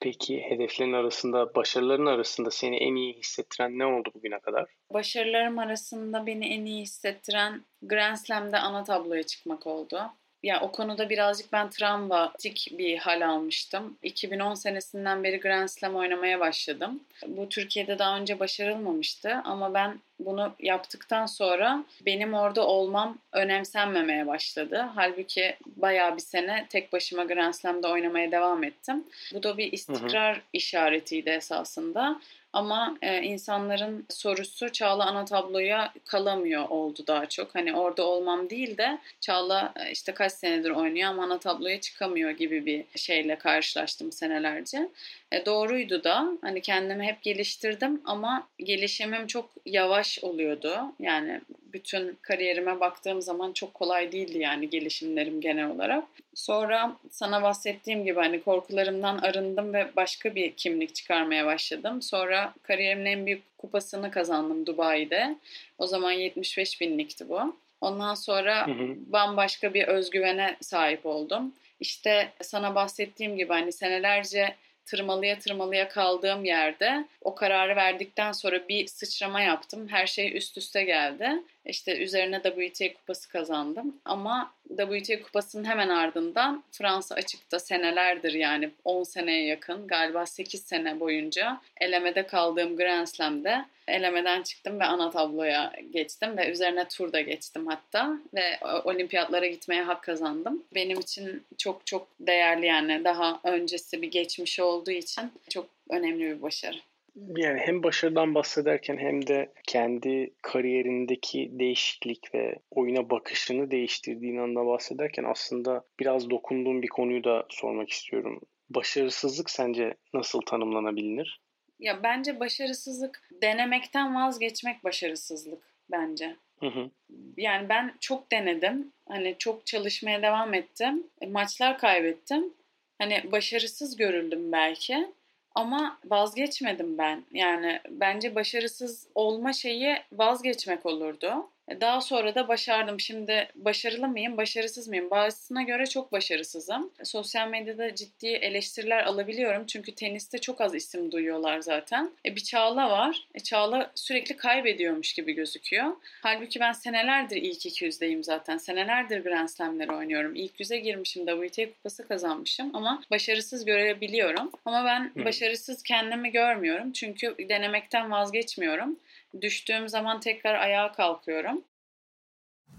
Peki 0.00 0.42
hedeflerin 0.42 0.92
arasında, 0.92 1.54
başarıların 1.54 2.06
arasında 2.06 2.50
seni 2.50 2.76
en 2.76 2.94
iyi 2.94 3.14
hissettiren 3.14 3.78
ne 3.78 3.86
oldu 3.86 4.10
bugüne 4.14 4.38
kadar? 4.38 4.66
Başarılarım 4.92 5.58
arasında 5.58 6.26
beni 6.26 6.46
en 6.46 6.64
iyi 6.64 6.82
hissettiren 6.82 7.62
Grand 7.82 8.16
Slam'de 8.16 8.58
ana 8.58 8.84
tabloya 8.84 9.22
çıkmak 9.22 9.66
oldu 9.66 10.10
yani 10.46 10.60
o 10.64 10.72
konuda 10.72 11.10
birazcık 11.10 11.52
ben 11.52 11.70
travmatik 11.70 12.68
bir 12.78 12.98
hal 12.98 13.28
almıştım. 13.28 13.98
2010 14.02 14.54
senesinden 14.54 15.24
beri 15.24 15.40
Grand 15.40 15.68
Slam 15.68 15.96
oynamaya 15.96 16.40
başladım. 16.40 17.00
Bu 17.26 17.48
Türkiye'de 17.48 17.98
daha 17.98 18.18
önce 18.18 18.40
başarılmamıştı 18.40 19.40
ama 19.44 19.74
ben 19.74 20.00
bunu 20.18 20.54
yaptıktan 20.60 21.26
sonra 21.26 21.84
benim 22.06 22.34
orada 22.34 22.66
olmam 22.66 23.18
önemsenmemeye 23.32 24.26
başladı. 24.26 24.88
Halbuki 24.94 25.56
bayağı 25.76 26.16
bir 26.16 26.22
sene 26.22 26.66
tek 26.70 26.92
başıma 26.92 27.24
Grand 27.24 27.54
Slam'da 27.54 27.90
oynamaya 27.90 28.30
devam 28.30 28.64
ettim. 28.64 29.04
Bu 29.34 29.42
da 29.42 29.58
bir 29.58 29.72
istikrar 29.72 30.34
hı 30.34 30.38
hı. 30.38 30.42
işaretiydi 30.52 31.30
esasında. 31.30 32.20
Ama 32.56 32.98
e, 33.02 33.22
insanların 33.22 34.06
sorusu 34.08 34.72
Çağla 34.72 35.06
ana 35.06 35.24
tabloya 35.24 35.92
kalamıyor 36.04 36.68
oldu 36.68 37.04
daha 37.06 37.26
çok. 37.26 37.54
Hani 37.54 37.74
orada 37.74 38.06
olmam 38.06 38.50
değil 38.50 38.78
de 38.78 38.98
Çağla 39.20 39.72
e, 39.76 39.90
işte 39.90 40.14
kaç 40.14 40.32
senedir 40.32 40.70
oynuyor 40.70 41.10
ama 41.10 41.24
ana 41.24 41.38
tabloya 41.38 41.80
çıkamıyor 41.80 42.30
gibi 42.30 42.66
bir 42.66 42.84
şeyle 42.96 43.38
karşılaştım 43.38 44.12
senelerce. 44.12 44.88
E, 45.32 45.46
doğruydu 45.46 46.04
da 46.04 46.28
hani 46.40 46.60
kendimi 46.60 47.06
hep 47.06 47.22
geliştirdim 47.22 48.00
ama 48.04 48.48
gelişimim 48.58 49.26
çok 49.26 49.50
yavaş 49.66 50.18
oluyordu. 50.22 50.78
Yani 51.00 51.40
bütün 51.72 52.18
kariyerime 52.22 52.80
baktığım 52.80 53.22
zaman 53.22 53.52
çok 53.52 53.74
kolay 53.74 54.12
değildi 54.12 54.38
yani 54.38 54.70
gelişimlerim 54.70 55.40
genel 55.40 55.70
olarak. 55.70 56.04
Sonra 56.34 56.96
sana 57.10 57.42
bahsettiğim 57.42 58.04
gibi 58.04 58.20
hani 58.20 58.42
korkularımdan 58.42 59.18
arındım 59.18 59.72
ve 59.72 59.88
başka 59.96 60.34
bir 60.34 60.52
kimlik 60.52 60.94
çıkarmaya 60.94 61.46
başladım. 61.46 62.02
Sonra 62.02 62.54
kariyerimin 62.62 63.06
en 63.06 63.26
büyük 63.26 63.58
kupasını 63.58 64.10
kazandım 64.10 64.66
Dubai'de. 64.66 65.36
O 65.78 65.86
zaman 65.86 66.12
75 66.12 66.80
binlikti 66.80 67.28
bu. 67.28 67.56
Ondan 67.80 68.14
sonra 68.14 68.66
hı 68.66 68.70
hı. 68.70 68.94
bambaşka 69.06 69.74
bir 69.74 69.88
özgüvene 69.88 70.56
sahip 70.60 71.06
oldum. 71.06 71.52
İşte 71.80 72.32
sana 72.42 72.74
bahsettiğim 72.74 73.36
gibi 73.36 73.52
hani 73.52 73.72
senelerce 73.72 74.54
tırmalıya 74.86 75.38
tırmalıya 75.38 75.88
kaldığım 75.88 76.44
yerde 76.44 77.08
o 77.20 77.34
kararı 77.34 77.76
verdikten 77.76 78.32
sonra 78.32 78.68
bir 78.68 78.86
sıçrama 78.86 79.40
yaptım. 79.40 79.88
Her 79.88 80.06
şey 80.06 80.36
üst 80.36 80.58
üste 80.58 80.84
geldi. 80.84 81.30
İşte 81.66 81.98
üzerine 81.98 82.42
WTA 82.42 82.94
kupası 82.94 83.28
kazandım. 83.28 83.96
Ama 84.04 84.54
WTA 84.68 85.22
kupasının 85.22 85.64
hemen 85.64 85.88
ardından 85.88 86.64
Fransa 86.72 87.14
açıkta 87.14 87.58
senelerdir 87.58 88.32
yani 88.32 88.70
10 88.84 89.02
seneye 89.02 89.46
yakın 89.46 89.86
galiba 89.86 90.26
8 90.26 90.60
sene 90.60 91.00
boyunca 91.00 91.60
elemede 91.80 92.26
kaldığım 92.26 92.76
Grand 92.76 93.06
Slam'de 93.06 93.64
elemeden 93.88 94.42
çıktım 94.42 94.80
ve 94.80 94.84
ana 94.84 95.10
tabloya 95.10 95.72
geçtim 95.90 96.36
ve 96.36 96.50
üzerine 96.50 96.88
turda 96.88 97.20
geçtim 97.20 97.66
hatta 97.66 98.18
ve 98.34 98.58
olimpiyatlara 98.84 99.46
gitmeye 99.46 99.82
hak 99.82 100.02
kazandım. 100.02 100.64
Benim 100.74 101.00
için 101.00 101.46
çok 101.58 101.86
çok 101.86 102.08
değerli 102.20 102.66
yani 102.66 103.04
daha 103.04 103.40
öncesi 103.44 104.02
bir 104.02 104.10
geçmiş 104.10 104.60
olduğu 104.60 104.90
için 104.90 105.32
çok 105.50 105.66
önemli 105.90 106.20
bir 106.20 106.42
başarı. 106.42 106.76
Yani 107.16 107.60
hem 107.60 107.82
başarıdan 107.82 108.34
bahsederken 108.34 108.96
hem 108.96 109.26
de 109.26 109.52
kendi 109.66 110.34
kariyerindeki 110.42 111.50
değişiklik 111.52 112.34
ve 112.34 112.58
oyuna 112.70 113.10
bakışını 113.10 113.70
değiştirdiğin 113.70 114.36
anda 114.36 114.66
bahsederken 114.66 115.24
aslında 115.24 115.84
biraz 116.00 116.30
dokunduğum 116.30 116.82
bir 116.82 116.88
konuyu 116.88 117.24
da 117.24 117.46
sormak 117.48 117.90
istiyorum. 117.90 118.40
Başarısızlık 118.70 119.50
sence 119.50 119.94
nasıl 120.14 120.40
tanımlanabilir? 120.40 121.40
Ya 121.78 122.02
bence 122.02 122.40
başarısızlık 122.40 123.28
denemekten 123.42 124.14
vazgeçmek 124.14 124.84
başarısızlık 124.84 125.62
bence. 125.90 126.36
Hı 126.60 126.66
hı. 126.66 126.90
Yani 127.36 127.68
ben 127.68 127.94
çok 128.00 128.32
denedim. 128.32 128.92
Hani 129.08 129.36
çok 129.38 129.66
çalışmaya 129.66 130.22
devam 130.22 130.54
ettim. 130.54 131.06
E, 131.20 131.26
maçlar 131.26 131.78
kaybettim. 131.78 132.54
Hani 132.98 133.32
başarısız 133.32 133.96
görüldüm 133.96 134.52
belki. 134.52 135.06
Ama 135.56 135.98
vazgeçmedim 136.04 136.98
ben. 136.98 137.24
Yani 137.32 137.80
bence 137.90 138.34
başarısız 138.34 139.08
olma 139.14 139.52
şeyi 139.52 139.96
vazgeçmek 140.12 140.86
olurdu. 140.86 141.50
Daha 141.70 142.00
sonra 142.00 142.34
da 142.34 142.48
başardım. 142.48 143.00
Şimdi 143.00 143.48
başarılı 143.54 144.08
mıyım, 144.08 144.36
başarısız 144.36 144.88
mıyım? 144.88 145.10
Bazısına 145.10 145.62
göre 145.62 145.86
çok 145.86 146.12
başarısızım. 146.12 146.90
Sosyal 147.04 147.48
medyada 147.48 147.94
ciddi 147.94 148.26
eleştiriler 148.26 149.04
alabiliyorum. 149.04 149.66
Çünkü 149.66 149.94
teniste 149.94 150.38
çok 150.38 150.60
az 150.60 150.74
isim 150.74 151.12
duyuyorlar 151.12 151.60
zaten. 151.60 152.10
E 152.26 152.36
bir 152.36 152.40
Çağla 152.40 152.90
var. 152.90 153.26
E 153.34 153.40
Çağla 153.40 153.90
sürekli 153.94 154.36
kaybediyormuş 154.36 155.12
gibi 155.12 155.32
gözüküyor. 155.32 155.96
Halbuki 156.22 156.60
ben 156.60 156.72
senelerdir 156.72 157.36
ilk 157.36 157.66
200'deyim 157.66 158.22
zaten. 158.22 158.58
Senelerdir 158.58 159.24
Grand 159.24 159.48
Slam'leri 159.48 159.92
oynuyorum. 159.92 160.34
İlk 160.34 160.60
yüze 160.60 160.78
girmişim. 160.78 161.26
WTA 161.26 161.70
kupası 161.72 162.08
kazanmışım. 162.08 162.70
Ama 162.74 163.02
başarısız 163.10 163.64
görebiliyorum. 163.64 164.50
Ama 164.64 164.84
ben 164.84 165.10
Hı. 165.20 165.24
başarısız 165.24 165.82
kendimi 165.82 166.30
görmüyorum. 166.30 166.92
Çünkü 166.92 167.34
denemekten 167.48 168.10
vazgeçmiyorum. 168.10 168.96
Düştüğüm 169.40 169.88
zaman 169.88 170.20
tekrar 170.20 170.54
ayağa 170.54 170.92
kalkıyorum. 170.92 171.64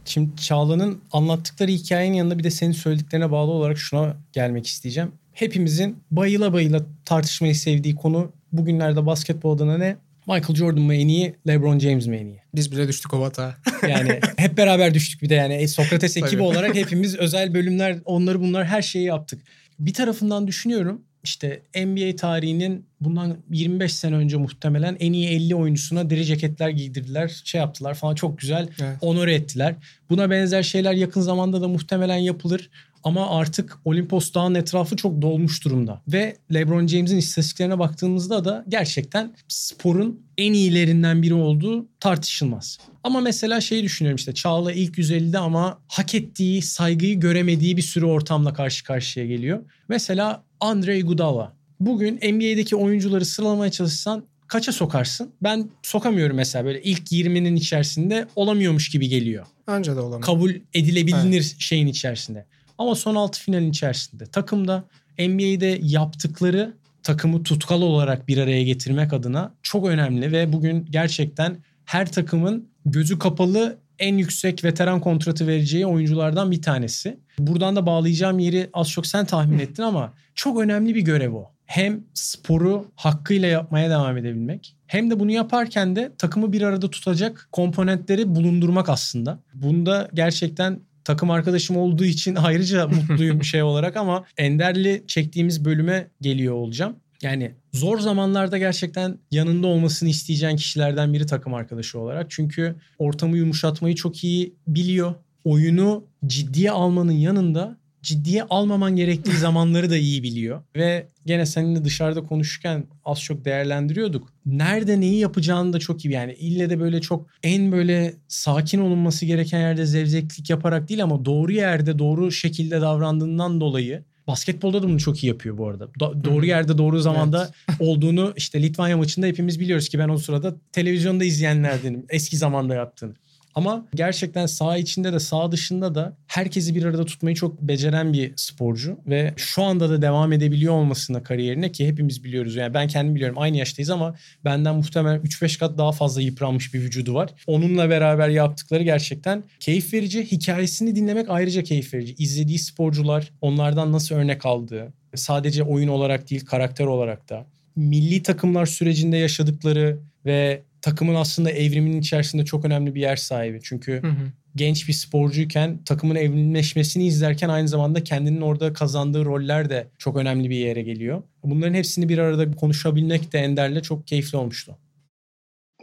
Şimdi 0.05 0.41
Çağla'nın 0.41 1.01
anlattıkları 1.11 1.71
hikayenin 1.71 2.15
yanında 2.15 2.39
bir 2.39 2.43
de 2.43 2.51
senin 2.51 2.71
söylediklerine 2.71 3.31
bağlı 3.31 3.51
olarak 3.51 3.77
şuna 3.77 4.17
gelmek 4.33 4.67
isteyeceğim. 4.67 5.11
Hepimizin 5.33 6.03
bayıla 6.11 6.53
bayıla 6.53 6.81
tartışmayı 7.05 7.55
sevdiği 7.55 7.95
konu 7.95 8.31
bugünlerde 8.51 9.05
basketbol 9.05 9.55
adına 9.55 9.77
ne? 9.77 9.97
Michael 10.27 10.55
Jordan 10.55 10.81
mı 10.81 10.95
en 10.95 11.07
iyi, 11.07 11.35
LeBron 11.47 11.79
James 11.79 12.07
mi 12.07 12.17
en 12.17 12.25
iyi? 12.25 12.41
Biz 12.55 12.71
bile 12.71 12.87
düştük 12.87 13.13
o 13.13 13.21
batağa. 13.21 13.55
yani 13.87 14.19
hep 14.37 14.57
beraber 14.57 14.93
düştük 14.93 15.21
bir 15.21 15.29
de 15.29 15.35
yani 15.35 15.53
e, 15.53 15.67
Sokrates 15.67 16.17
ekibi 16.23 16.41
olarak 16.41 16.75
hepimiz 16.75 17.15
özel 17.15 17.53
bölümler, 17.53 17.97
onları 18.05 18.41
bunlar 18.41 18.65
her 18.65 18.81
şeyi 18.81 19.05
yaptık. 19.05 19.41
bir 19.79 19.93
tarafından 19.93 20.47
düşünüyorum 20.47 21.01
işte 21.27 21.61
NBA 21.75 22.15
tarihinin 22.15 22.85
bundan 23.01 23.37
25 23.49 23.93
sene 23.93 24.15
önce 24.15 24.37
muhtemelen 24.37 24.97
en 24.99 25.13
iyi 25.13 25.27
50 25.27 25.55
oyuncusuna 25.55 26.09
deri 26.09 26.25
ceketler 26.25 26.69
giydirdiler. 26.69 27.41
Şey 27.43 27.61
yaptılar 27.61 27.93
falan 27.93 28.15
çok 28.15 28.39
güzel 28.39 28.69
evet. 28.81 28.97
onore 29.01 29.33
ettiler. 29.33 29.75
Buna 30.09 30.29
benzer 30.29 30.63
şeyler 30.63 30.93
yakın 30.93 31.21
zamanda 31.21 31.61
da 31.61 31.67
muhtemelen 31.67 32.17
yapılır. 32.17 32.69
Ama 33.03 33.29
artık 33.39 33.77
Olimpos 33.85 34.33
Dağı'nın 34.33 34.55
etrafı 34.55 34.95
çok 34.95 35.21
dolmuş 35.21 35.65
durumda. 35.65 36.01
Ve 36.07 36.37
LeBron 36.53 36.87
James'in 36.87 37.17
istatistiklerine 37.17 37.79
baktığımızda 37.79 38.45
da 38.45 38.65
gerçekten 38.69 39.35
sporun 39.47 40.21
en 40.37 40.53
iyilerinden 40.53 41.21
biri 41.21 41.33
olduğu 41.33 41.87
tartışılmaz. 41.99 42.77
Ama 43.03 43.21
mesela 43.21 43.61
şeyi 43.61 43.83
düşünüyorum 43.83 44.15
işte 44.15 44.33
Çağla 44.33 44.71
ilk 44.71 44.97
150'de 44.97 45.37
ama 45.37 45.79
hak 45.87 46.15
ettiği 46.15 46.61
saygıyı 46.61 47.19
göremediği 47.19 47.77
bir 47.77 47.81
sürü 47.81 48.05
ortamla 48.05 48.53
karşı 48.53 48.83
karşıya 48.83 49.25
geliyor. 49.25 49.59
Mesela 49.89 50.43
Andrei 50.59 51.01
Gudala. 51.01 51.53
Bugün 51.79 52.15
NBA'deki 52.15 52.75
oyuncuları 52.75 53.25
sıralamaya 53.25 53.71
çalışsan 53.71 54.23
kaça 54.47 54.71
sokarsın? 54.71 55.31
Ben 55.43 55.69
sokamıyorum 55.83 56.35
mesela 56.35 56.65
böyle 56.65 56.81
ilk 56.81 57.11
20'nin 57.11 57.55
içerisinde 57.55 58.27
olamıyormuş 58.35 58.89
gibi 58.89 59.07
geliyor. 59.07 59.45
Bence 59.67 59.95
de 59.95 59.99
olamıyor. 59.99 60.21
Kabul 60.21 60.51
edilebilir 60.73 61.53
evet. 61.53 61.55
şeyin 61.59 61.87
içerisinde. 61.87 62.45
Ama 62.77 62.95
son 62.95 63.15
altı 63.15 63.39
finalin 63.39 63.69
içerisinde 63.69 64.25
takımda 64.25 64.83
NBA'de 65.19 65.79
yaptıkları 65.83 66.73
takımı 67.03 67.43
tutkal 67.43 67.81
olarak 67.81 68.27
bir 68.27 68.37
araya 68.37 68.63
getirmek 68.63 69.13
adına 69.13 69.53
çok 69.63 69.87
önemli 69.87 70.31
ve 70.31 70.53
bugün 70.53 70.87
gerçekten 70.89 71.57
her 71.85 72.11
takımın 72.11 72.69
gözü 72.85 73.19
kapalı 73.19 73.77
en 73.99 74.17
yüksek 74.17 74.63
veteran 74.63 74.99
kontratı 74.99 75.47
vereceği 75.47 75.85
oyunculardan 75.85 76.51
bir 76.51 76.61
tanesi. 76.61 77.19
Buradan 77.39 77.75
da 77.75 77.85
bağlayacağım 77.85 78.39
yeri 78.39 78.69
az 78.73 78.89
çok 78.89 79.07
sen 79.07 79.25
tahmin 79.25 79.59
ettin 79.59 79.83
ama 79.83 80.13
çok 80.35 80.59
önemli 80.59 80.95
bir 80.95 81.01
görev 81.01 81.33
o. 81.33 81.51
Hem 81.65 82.03
sporu 82.13 82.91
hakkıyla 82.95 83.47
yapmaya 83.47 83.89
devam 83.89 84.17
edebilmek 84.17 84.77
hem 84.87 85.11
de 85.11 85.19
bunu 85.19 85.31
yaparken 85.31 85.95
de 85.95 86.11
takımı 86.17 86.53
bir 86.53 86.61
arada 86.61 86.89
tutacak 86.89 87.49
komponentleri 87.51 88.35
bulundurmak 88.35 88.89
aslında. 88.89 89.39
Bunda 89.53 90.09
gerçekten 90.13 90.79
takım 91.03 91.31
arkadaşım 91.31 91.77
olduğu 91.77 92.05
için 92.05 92.35
ayrıca 92.39 92.87
mutluyum 92.87 93.43
şey 93.43 93.63
olarak 93.63 93.97
ama 93.97 94.25
Ender'li 94.37 95.03
çektiğimiz 95.07 95.65
bölüme 95.65 96.07
geliyor 96.21 96.53
olacağım. 96.53 96.95
Yani 97.21 97.51
zor 97.73 97.99
zamanlarda 97.99 98.57
gerçekten 98.57 99.17
yanında 99.31 99.67
olmasını 99.67 100.09
isteyeceğin 100.09 100.55
kişilerden 100.55 101.13
biri 101.13 101.25
takım 101.25 101.53
arkadaşı 101.53 101.99
olarak. 101.99 102.25
Çünkü 102.29 102.75
ortamı 102.97 103.37
yumuşatmayı 103.37 103.95
çok 103.95 104.23
iyi 104.23 104.55
biliyor. 104.67 105.15
Oyunu 105.43 106.05
ciddiye 106.25 106.71
almanın 106.71 107.11
yanında 107.11 107.77
ciddiye 108.01 108.43
almaman 108.43 108.95
gerektiği 108.95 109.31
zamanları 109.37 109.89
da 109.89 109.97
iyi 109.97 110.23
biliyor. 110.23 110.61
Ve 110.75 111.07
gene 111.25 111.45
seninle 111.45 111.83
dışarıda 111.85 112.23
konuşurken 112.23 112.83
az 113.05 113.21
çok 113.21 113.45
değerlendiriyorduk. 113.45 114.33
Nerede 114.45 114.99
neyi 114.99 115.19
yapacağını 115.19 115.73
da 115.73 115.79
çok 115.79 116.05
iyi. 116.05 116.13
Yani 116.13 116.33
ille 116.33 116.69
de 116.69 116.79
böyle 116.79 117.01
çok 117.01 117.27
en 117.43 117.71
böyle 117.71 118.13
sakin 118.27 118.79
olunması 118.79 119.25
gereken 119.25 119.59
yerde 119.59 119.85
zevzeklik 119.85 120.49
yaparak 120.49 120.89
değil 120.89 121.03
ama 121.03 121.25
doğru 121.25 121.51
yerde 121.51 121.99
doğru 121.99 122.31
şekilde 122.31 122.81
davrandığından 122.81 123.61
dolayı 123.61 124.03
Basketbolda 124.27 124.83
da 124.83 124.87
bunu 124.87 124.99
çok 124.99 125.23
iyi 125.23 125.27
yapıyor 125.27 125.57
bu 125.57 125.67
arada. 125.67 125.83
Do- 125.83 126.23
doğru 126.23 126.45
yerde 126.45 126.77
doğru 126.77 126.99
zamanda 126.99 127.51
evet. 127.69 127.81
olduğunu 127.81 128.33
işte 128.35 128.61
Litvanya 128.61 128.97
maçında 128.97 129.25
hepimiz 129.25 129.59
biliyoruz 129.59 129.89
ki 129.89 129.99
ben 129.99 130.09
o 130.09 130.17
sırada 130.17 130.55
televizyonda 130.71 131.23
izleyenlerdenim. 131.23 132.05
Eski 132.09 132.37
zamanda 132.37 132.75
yaptığını. 132.75 133.13
Ama 133.57 133.85
gerçekten 133.95 134.45
sağ 134.45 134.77
içinde 134.77 135.13
de 135.13 135.19
sağ 135.19 135.51
dışında 135.51 135.95
da 135.95 136.17
herkesi 136.27 136.75
bir 136.75 136.83
arada 136.83 137.05
tutmayı 137.05 137.35
çok 137.35 137.61
beceren 137.61 138.13
bir 138.13 138.33
sporcu 138.35 138.99
ve 139.07 139.33
şu 139.37 139.63
anda 139.63 139.89
da 139.89 140.01
devam 140.01 140.33
edebiliyor 140.33 140.73
olmasına 140.73 141.23
kariyerine 141.23 141.71
ki 141.71 141.87
hepimiz 141.87 142.23
biliyoruz. 142.23 142.55
Yani 142.55 142.73
ben 142.73 142.87
kendim 142.87 143.15
biliyorum 143.15 143.37
aynı 143.39 143.57
yaştayız 143.57 143.89
ama 143.89 144.15
benden 144.45 144.75
muhtemelen 144.75 145.19
3-5 145.21 145.59
kat 145.59 145.77
daha 145.77 145.91
fazla 145.91 146.21
yıpranmış 146.21 146.73
bir 146.73 146.79
vücudu 146.79 147.13
var. 147.13 147.29
Onunla 147.47 147.89
beraber 147.89 148.29
yaptıkları 148.29 148.83
gerçekten 148.83 149.43
keyif 149.59 149.93
verici. 149.93 150.31
Hikayesini 150.31 150.95
dinlemek 150.95 151.29
ayrıca 151.29 151.63
keyif 151.63 151.93
verici. 151.93 152.15
İzlediği 152.17 152.59
sporcular 152.59 153.31
onlardan 153.41 153.91
nasıl 153.91 154.15
örnek 154.15 154.45
aldığı 154.45 154.93
sadece 155.15 155.63
oyun 155.63 155.87
olarak 155.87 156.29
değil 156.29 156.45
karakter 156.45 156.85
olarak 156.85 157.29
da 157.29 157.45
milli 157.75 158.23
takımlar 158.23 158.65
sürecinde 158.65 159.17
yaşadıkları 159.17 159.97
ve 160.25 160.61
takımın 160.81 161.15
aslında 161.15 161.51
evriminin 161.51 162.01
içerisinde 162.01 162.45
çok 162.45 162.65
önemli 162.65 162.95
bir 162.95 163.01
yer 163.01 163.15
sahibi. 163.15 163.59
Çünkü 163.63 164.01
hı 164.01 164.07
hı. 164.07 164.31
genç 164.55 164.87
bir 164.87 164.93
sporcuyken 164.93 165.83
takımın 165.83 166.15
evrimleşmesini 166.15 167.07
izlerken 167.07 167.49
aynı 167.49 167.67
zamanda 167.67 168.03
kendinin 168.03 168.41
orada 168.41 168.73
kazandığı 168.73 169.25
roller 169.25 169.69
de 169.69 169.87
çok 169.97 170.17
önemli 170.17 170.49
bir 170.49 170.55
yere 170.55 170.81
geliyor. 170.81 171.23
Bunların 171.43 171.73
hepsini 171.73 172.09
bir 172.09 172.17
arada 172.17 172.51
konuşabilmek 172.51 173.33
de 173.33 173.39
Ender'le 173.39 173.81
çok 173.81 174.07
keyifli 174.07 174.37
olmuştu. 174.37 174.77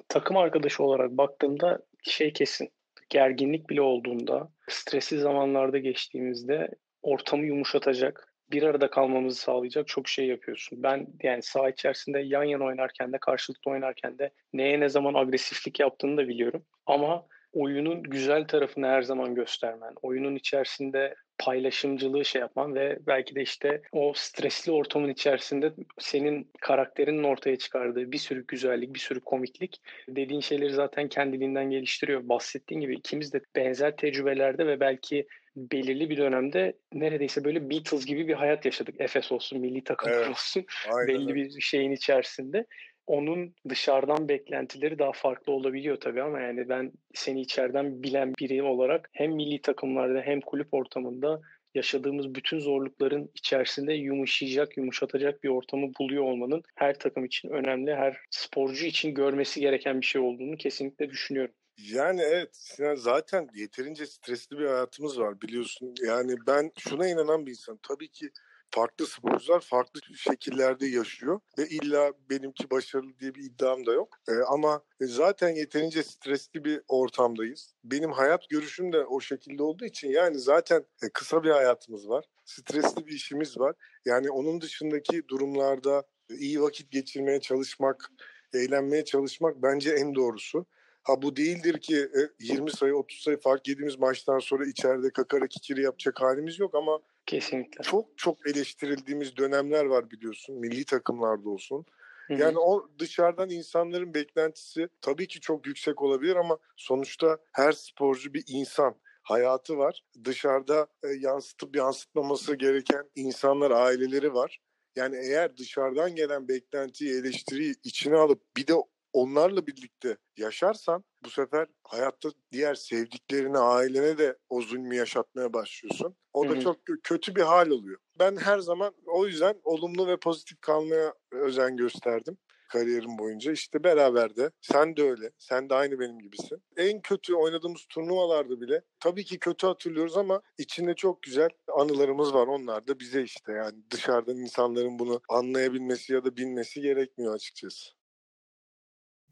Takım 0.08 0.36
arkadaşı 0.36 0.82
olarak 0.82 1.10
baktığımda 1.10 1.78
şey 2.02 2.32
kesin. 2.32 2.68
Gerginlik 3.10 3.70
bile 3.70 3.80
olduğunda, 3.80 4.48
stresli 4.68 5.18
zamanlarda 5.18 5.78
geçtiğimizde 5.78 6.68
ortamı 7.02 7.46
yumuşatacak, 7.46 8.33
bir 8.54 8.62
arada 8.62 8.90
kalmamızı 8.90 9.40
sağlayacak 9.40 9.88
çok 9.88 10.08
şey 10.08 10.26
yapıyorsun. 10.26 10.82
Ben 10.82 11.06
yani 11.22 11.42
saha 11.42 11.68
içerisinde 11.68 12.20
yan 12.20 12.44
yana 12.44 12.64
oynarken 12.64 13.12
de 13.12 13.18
karşılıklı 13.18 13.70
oynarken 13.70 14.18
de 14.18 14.30
neye 14.52 14.80
ne 14.80 14.88
zaman 14.88 15.14
agresiflik 15.14 15.80
yaptığını 15.80 16.16
da 16.16 16.28
biliyorum. 16.28 16.64
Ama 16.86 17.26
oyunun 17.52 18.02
güzel 18.02 18.46
tarafını 18.46 18.86
her 18.86 19.02
zaman 19.02 19.34
göstermen, 19.34 19.92
oyunun 20.02 20.34
içerisinde 20.34 21.14
paylaşımcılığı 21.38 22.24
şey 22.24 22.40
yapman 22.40 22.74
ve 22.74 22.98
belki 23.06 23.34
de 23.34 23.42
işte 23.42 23.82
o 23.92 24.12
stresli 24.16 24.72
ortamın 24.72 25.08
içerisinde 25.08 25.72
senin 25.98 26.50
karakterinin 26.60 27.24
ortaya 27.24 27.56
çıkardığı 27.56 28.12
bir 28.12 28.18
sürü 28.18 28.46
güzellik, 28.46 28.94
bir 28.94 29.00
sürü 29.00 29.20
komiklik 29.20 29.80
dediğin 30.08 30.40
şeyleri 30.40 30.72
zaten 30.72 31.08
kendiliğinden 31.08 31.70
geliştiriyor. 31.70 32.28
Bahsettiğin 32.28 32.80
gibi 32.80 32.94
ikimiz 32.94 33.32
de 33.32 33.40
benzer 33.56 33.96
tecrübelerde 33.96 34.66
ve 34.66 34.80
belki 34.80 35.26
belirli 35.56 36.10
bir 36.10 36.16
dönemde 36.16 36.76
neredeyse 36.92 37.44
böyle 37.44 37.70
Beatles 37.70 38.06
gibi 38.06 38.28
bir 38.28 38.34
hayat 38.34 38.64
yaşadık. 38.64 38.94
Efes 38.98 39.32
olsun, 39.32 39.60
milli 39.60 39.84
takım 39.84 40.12
evet, 40.12 40.28
olsun 40.28 40.64
belli 41.08 41.34
bir 41.34 41.60
şeyin 41.60 41.92
içerisinde. 41.92 42.66
Onun 43.06 43.54
dışarıdan 43.68 44.28
beklentileri 44.28 44.98
daha 44.98 45.12
farklı 45.12 45.52
olabiliyor 45.52 45.96
tabii 45.96 46.22
ama 46.22 46.40
yani 46.40 46.68
ben 46.68 46.92
seni 47.14 47.40
içeriden 47.40 48.02
bilen 48.02 48.32
biri 48.40 48.62
olarak 48.62 49.10
hem 49.12 49.32
milli 49.32 49.62
takımlarda 49.62 50.20
hem 50.20 50.40
kulüp 50.40 50.74
ortamında 50.74 51.40
yaşadığımız 51.74 52.34
bütün 52.34 52.58
zorlukların 52.58 53.30
içerisinde 53.34 53.94
yumuşayacak, 53.94 54.76
yumuşatacak 54.76 55.42
bir 55.42 55.48
ortamı 55.48 55.92
buluyor 56.00 56.24
olmanın 56.24 56.62
her 56.74 56.98
takım 56.98 57.24
için 57.24 57.48
önemli, 57.48 57.94
her 57.94 58.16
sporcu 58.30 58.86
için 58.86 59.14
görmesi 59.14 59.60
gereken 59.60 60.00
bir 60.00 60.06
şey 60.06 60.20
olduğunu 60.20 60.56
kesinlikle 60.56 61.10
düşünüyorum. 61.10 61.54
Yani 61.76 62.22
evet 62.22 62.78
zaten 62.96 63.48
yeterince 63.54 64.06
stresli 64.06 64.58
bir 64.58 64.66
hayatımız 64.66 65.18
var 65.20 65.40
biliyorsun. 65.40 65.94
Yani 66.06 66.36
ben 66.46 66.72
şuna 66.78 67.08
inanan 67.08 67.46
bir 67.46 67.50
insan. 67.50 67.78
Tabii 67.82 68.08
ki 68.08 68.30
farklı 68.70 69.06
sporcular 69.06 69.60
farklı 69.60 70.00
şekillerde 70.16 70.86
yaşıyor 70.86 71.40
ve 71.58 71.68
illa 71.68 72.12
benimki 72.30 72.70
başarılı 72.70 73.18
diye 73.18 73.34
bir 73.34 73.42
iddiam 73.42 73.86
da 73.86 73.92
yok. 73.92 74.16
E, 74.28 74.32
ama 74.48 74.82
zaten 75.00 75.48
yeterince 75.48 76.02
stresli 76.02 76.64
bir 76.64 76.82
ortamdayız. 76.88 77.74
Benim 77.84 78.12
hayat 78.12 78.48
görüşüm 78.50 78.92
de 78.92 79.04
o 79.04 79.20
şekilde 79.20 79.62
olduğu 79.62 79.84
için 79.84 80.08
yani 80.10 80.38
zaten 80.38 80.84
e, 81.02 81.08
kısa 81.12 81.42
bir 81.42 81.50
hayatımız 81.50 82.08
var. 82.08 82.24
Stresli 82.44 83.06
bir 83.06 83.12
işimiz 83.12 83.58
var. 83.58 83.74
Yani 84.04 84.30
onun 84.30 84.60
dışındaki 84.60 85.28
durumlarda 85.28 86.02
iyi 86.38 86.62
vakit 86.62 86.90
geçirmeye 86.90 87.40
çalışmak, 87.40 88.10
eğlenmeye 88.54 89.04
çalışmak 89.04 89.62
bence 89.62 89.90
en 89.92 90.14
doğrusu. 90.14 90.66
Ha 91.04 91.22
bu 91.22 91.36
değildir 91.36 91.80
ki 91.80 92.08
20 92.40 92.70
e, 92.70 92.72
sayı 92.72 92.96
30 92.96 93.18
sayı 93.18 93.40
fark 93.40 93.68
yediğimiz 93.68 93.98
maçtan 93.98 94.38
sonra 94.38 94.66
içeride 94.66 95.10
kakara 95.10 95.46
kikiri 95.46 95.82
yapacak 95.82 96.20
halimiz 96.20 96.58
yok 96.58 96.74
ama 96.74 96.98
kesinlikle 97.26 97.82
çok 97.82 98.18
çok 98.18 98.46
eleştirildiğimiz 98.46 99.36
dönemler 99.36 99.84
var 99.84 100.10
biliyorsun 100.10 100.56
milli 100.56 100.84
takımlarda 100.84 101.48
olsun. 101.48 101.86
Yani 102.28 102.58
o 102.58 102.88
dışarıdan 102.98 103.50
insanların 103.50 104.14
beklentisi 104.14 104.88
tabii 105.00 105.26
ki 105.26 105.40
çok 105.40 105.66
yüksek 105.66 106.02
olabilir 106.02 106.36
ama 106.36 106.58
sonuçta 106.76 107.38
her 107.52 107.72
sporcu 107.72 108.34
bir 108.34 108.44
insan 108.48 108.94
hayatı 109.22 109.78
var. 109.78 110.04
Dışarıda 110.24 110.86
e, 111.02 111.08
yansıtıp 111.08 111.76
yansıtmaması 111.76 112.54
gereken 112.54 113.10
insanlar, 113.14 113.70
aileleri 113.70 114.34
var. 114.34 114.60
Yani 114.96 115.16
eğer 115.16 115.56
dışarıdan 115.56 116.14
gelen 116.14 116.48
beklentiyi, 116.48 117.14
eleştiriyi 117.14 117.74
içine 117.84 118.16
alıp 118.16 118.56
bir 118.56 118.66
de 118.66 118.74
onlarla 119.14 119.66
birlikte 119.66 120.16
yaşarsan 120.36 121.04
bu 121.24 121.30
sefer 121.30 121.66
hayatta 121.84 122.30
diğer 122.52 122.74
sevdiklerine, 122.74 123.58
ailene 123.58 124.18
de 124.18 124.38
o 124.48 124.62
zulmü 124.62 124.96
yaşatmaya 124.96 125.52
başlıyorsun. 125.52 126.16
O 126.32 126.48
da 126.48 126.60
çok 126.60 126.76
kötü 127.02 127.34
bir 127.34 127.42
hal 127.42 127.70
oluyor. 127.70 127.98
Ben 128.18 128.36
her 128.36 128.58
zaman 128.58 128.94
o 129.06 129.26
yüzden 129.26 129.60
olumlu 129.64 130.06
ve 130.06 130.16
pozitif 130.16 130.60
kalmaya 130.60 131.14
özen 131.32 131.76
gösterdim 131.76 132.38
kariyerim 132.74 133.18
boyunca. 133.18 133.52
İşte 133.52 133.84
beraber 133.84 134.36
de 134.36 134.50
sen 134.60 134.96
de 134.96 135.02
öyle. 135.02 135.30
Sen 135.38 135.70
de 135.70 135.74
aynı 135.74 136.00
benim 136.00 136.18
gibisin. 136.18 136.62
En 136.76 137.00
kötü 137.00 137.34
oynadığımız 137.34 137.86
turnuvalarda 137.88 138.60
bile 138.60 138.82
tabii 139.00 139.24
ki 139.24 139.38
kötü 139.38 139.66
hatırlıyoruz 139.66 140.16
ama 140.16 140.42
içinde 140.58 140.94
çok 140.94 141.22
güzel 141.22 141.48
anılarımız 141.76 142.34
var. 142.34 142.46
Onlar 142.46 142.86
da 142.86 142.98
bize 143.00 143.22
işte 143.22 143.52
yani 143.52 143.76
dışarıdan 143.90 144.36
insanların 144.36 144.98
bunu 144.98 145.20
anlayabilmesi 145.28 146.12
ya 146.12 146.24
da 146.24 146.36
bilmesi 146.36 146.80
gerekmiyor 146.80 147.34
açıkçası. 147.34 147.90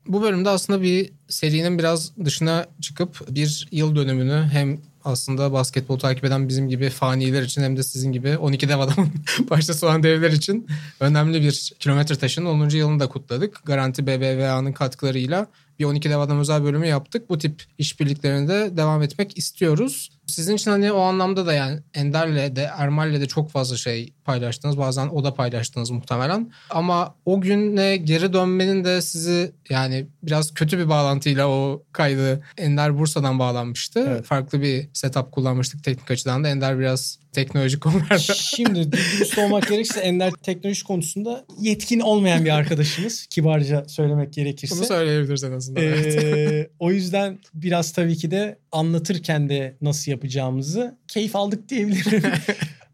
Bu 0.07 0.23
bölümde 0.23 0.49
aslında 0.49 0.83
bir 0.83 1.13
serinin 1.29 1.79
biraz 1.79 2.17
dışına 2.25 2.67
çıkıp 2.81 3.35
bir 3.35 3.69
yıl 3.73 3.97
dönümünü 3.97 4.49
hem 4.53 4.79
aslında 5.05 5.53
basketbol 5.53 5.99
takip 5.99 6.25
eden 6.25 6.49
bizim 6.49 6.69
gibi 6.69 6.91
faniler 6.91 7.43
için 7.43 7.63
hem 7.63 7.77
de 7.77 7.83
sizin 7.83 8.13
gibi 8.13 8.39
12 8.39 8.69
dev 8.69 8.79
adamın 8.79 9.11
başta 9.51 9.87
olan 9.87 10.03
devler 10.03 10.31
için 10.31 10.67
önemli 11.01 11.43
bir 11.43 11.73
kilometre 11.79 12.17
taşının 12.17 12.47
10. 12.47 12.69
yılını 12.69 13.01
da 13.01 13.09
kutladık. 13.09 13.61
Garanti 13.65 14.07
BBVA'nın 14.07 14.73
katkılarıyla 14.73 15.47
bir 15.79 15.85
12 15.85 16.11
dev 16.11 16.19
adam 16.19 16.41
özel 16.41 16.65
bölümü 16.65 16.87
yaptık. 16.87 17.31
Bu 17.31 17.39
tip 17.39 17.65
işbirliklerinde 17.79 18.77
devam 18.77 19.03
etmek 19.03 19.39
istiyoruz. 19.39 20.11
Sizin 20.27 20.57
için 20.57 20.71
hani 20.71 20.93
o 20.93 21.01
anlamda 21.01 21.47
da 21.47 21.53
yani 21.53 21.81
Ender'le 21.95 22.57
de 22.57 22.71
Ermal'le 22.77 23.21
de 23.21 23.27
çok 23.27 23.51
fazla 23.51 23.77
şey 23.77 24.13
paylaştınız. 24.25 24.79
Bazen 24.79 25.09
o 25.09 25.25
da 25.25 25.35
paylaştınız 25.35 25.91
muhtemelen. 25.91 26.53
Ama 26.71 27.15
o 27.25 27.41
güne 27.41 27.97
geri 27.97 28.33
dönmenin 28.33 28.85
de 28.85 29.03
sizi 29.03 29.53
yani 29.71 30.07
biraz 30.23 30.55
kötü 30.55 30.79
bir 30.79 30.89
bağlantıyla 30.89 31.49
o 31.49 31.83
kaydı 31.93 32.43
Ender 32.59 32.99
Bursa'dan 32.99 33.39
bağlanmıştı. 33.39 34.07
Evet. 34.09 34.25
Farklı 34.25 34.63
bir 34.63 34.89
setup 34.93 35.33
kullanmıştık 35.33 35.85
teknik 35.85 36.11
açıdan 36.11 36.45
da. 36.45 36.49
Ender 36.49 36.79
biraz 36.79 37.22
teknolojik 37.33 37.81
konularda. 37.81 38.35
Şimdi 38.35 38.93
dürüst 38.93 39.39
olmak 39.39 39.69
gerekirse 39.69 40.01
Ender 40.01 40.31
teknoloji 40.31 40.85
konusunda 40.85 41.45
yetkin 41.61 42.01
olmayan 42.01 42.45
bir 42.45 42.51
arkadaşımız. 42.51 43.27
Kibarca 43.27 43.85
söylemek 43.89 44.33
gerekirse. 44.33 44.77
Bunu 44.77 44.85
söyleyebiliriz 44.85 45.45
en 45.45 45.53
azından. 45.53 45.85
Ee, 45.85 46.69
o 46.79 46.91
yüzden 46.91 47.39
biraz 47.55 47.93
tabii 47.93 48.17
ki 48.17 48.31
de 48.31 48.59
anlatırken 48.73 49.49
de 49.49 49.77
nasıl 49.81 50.11
yapacağımızı 50.11 50.99
keyif 51.09 51.37
aldık 51.37 51.69
diyebilirim. 51.69 52.23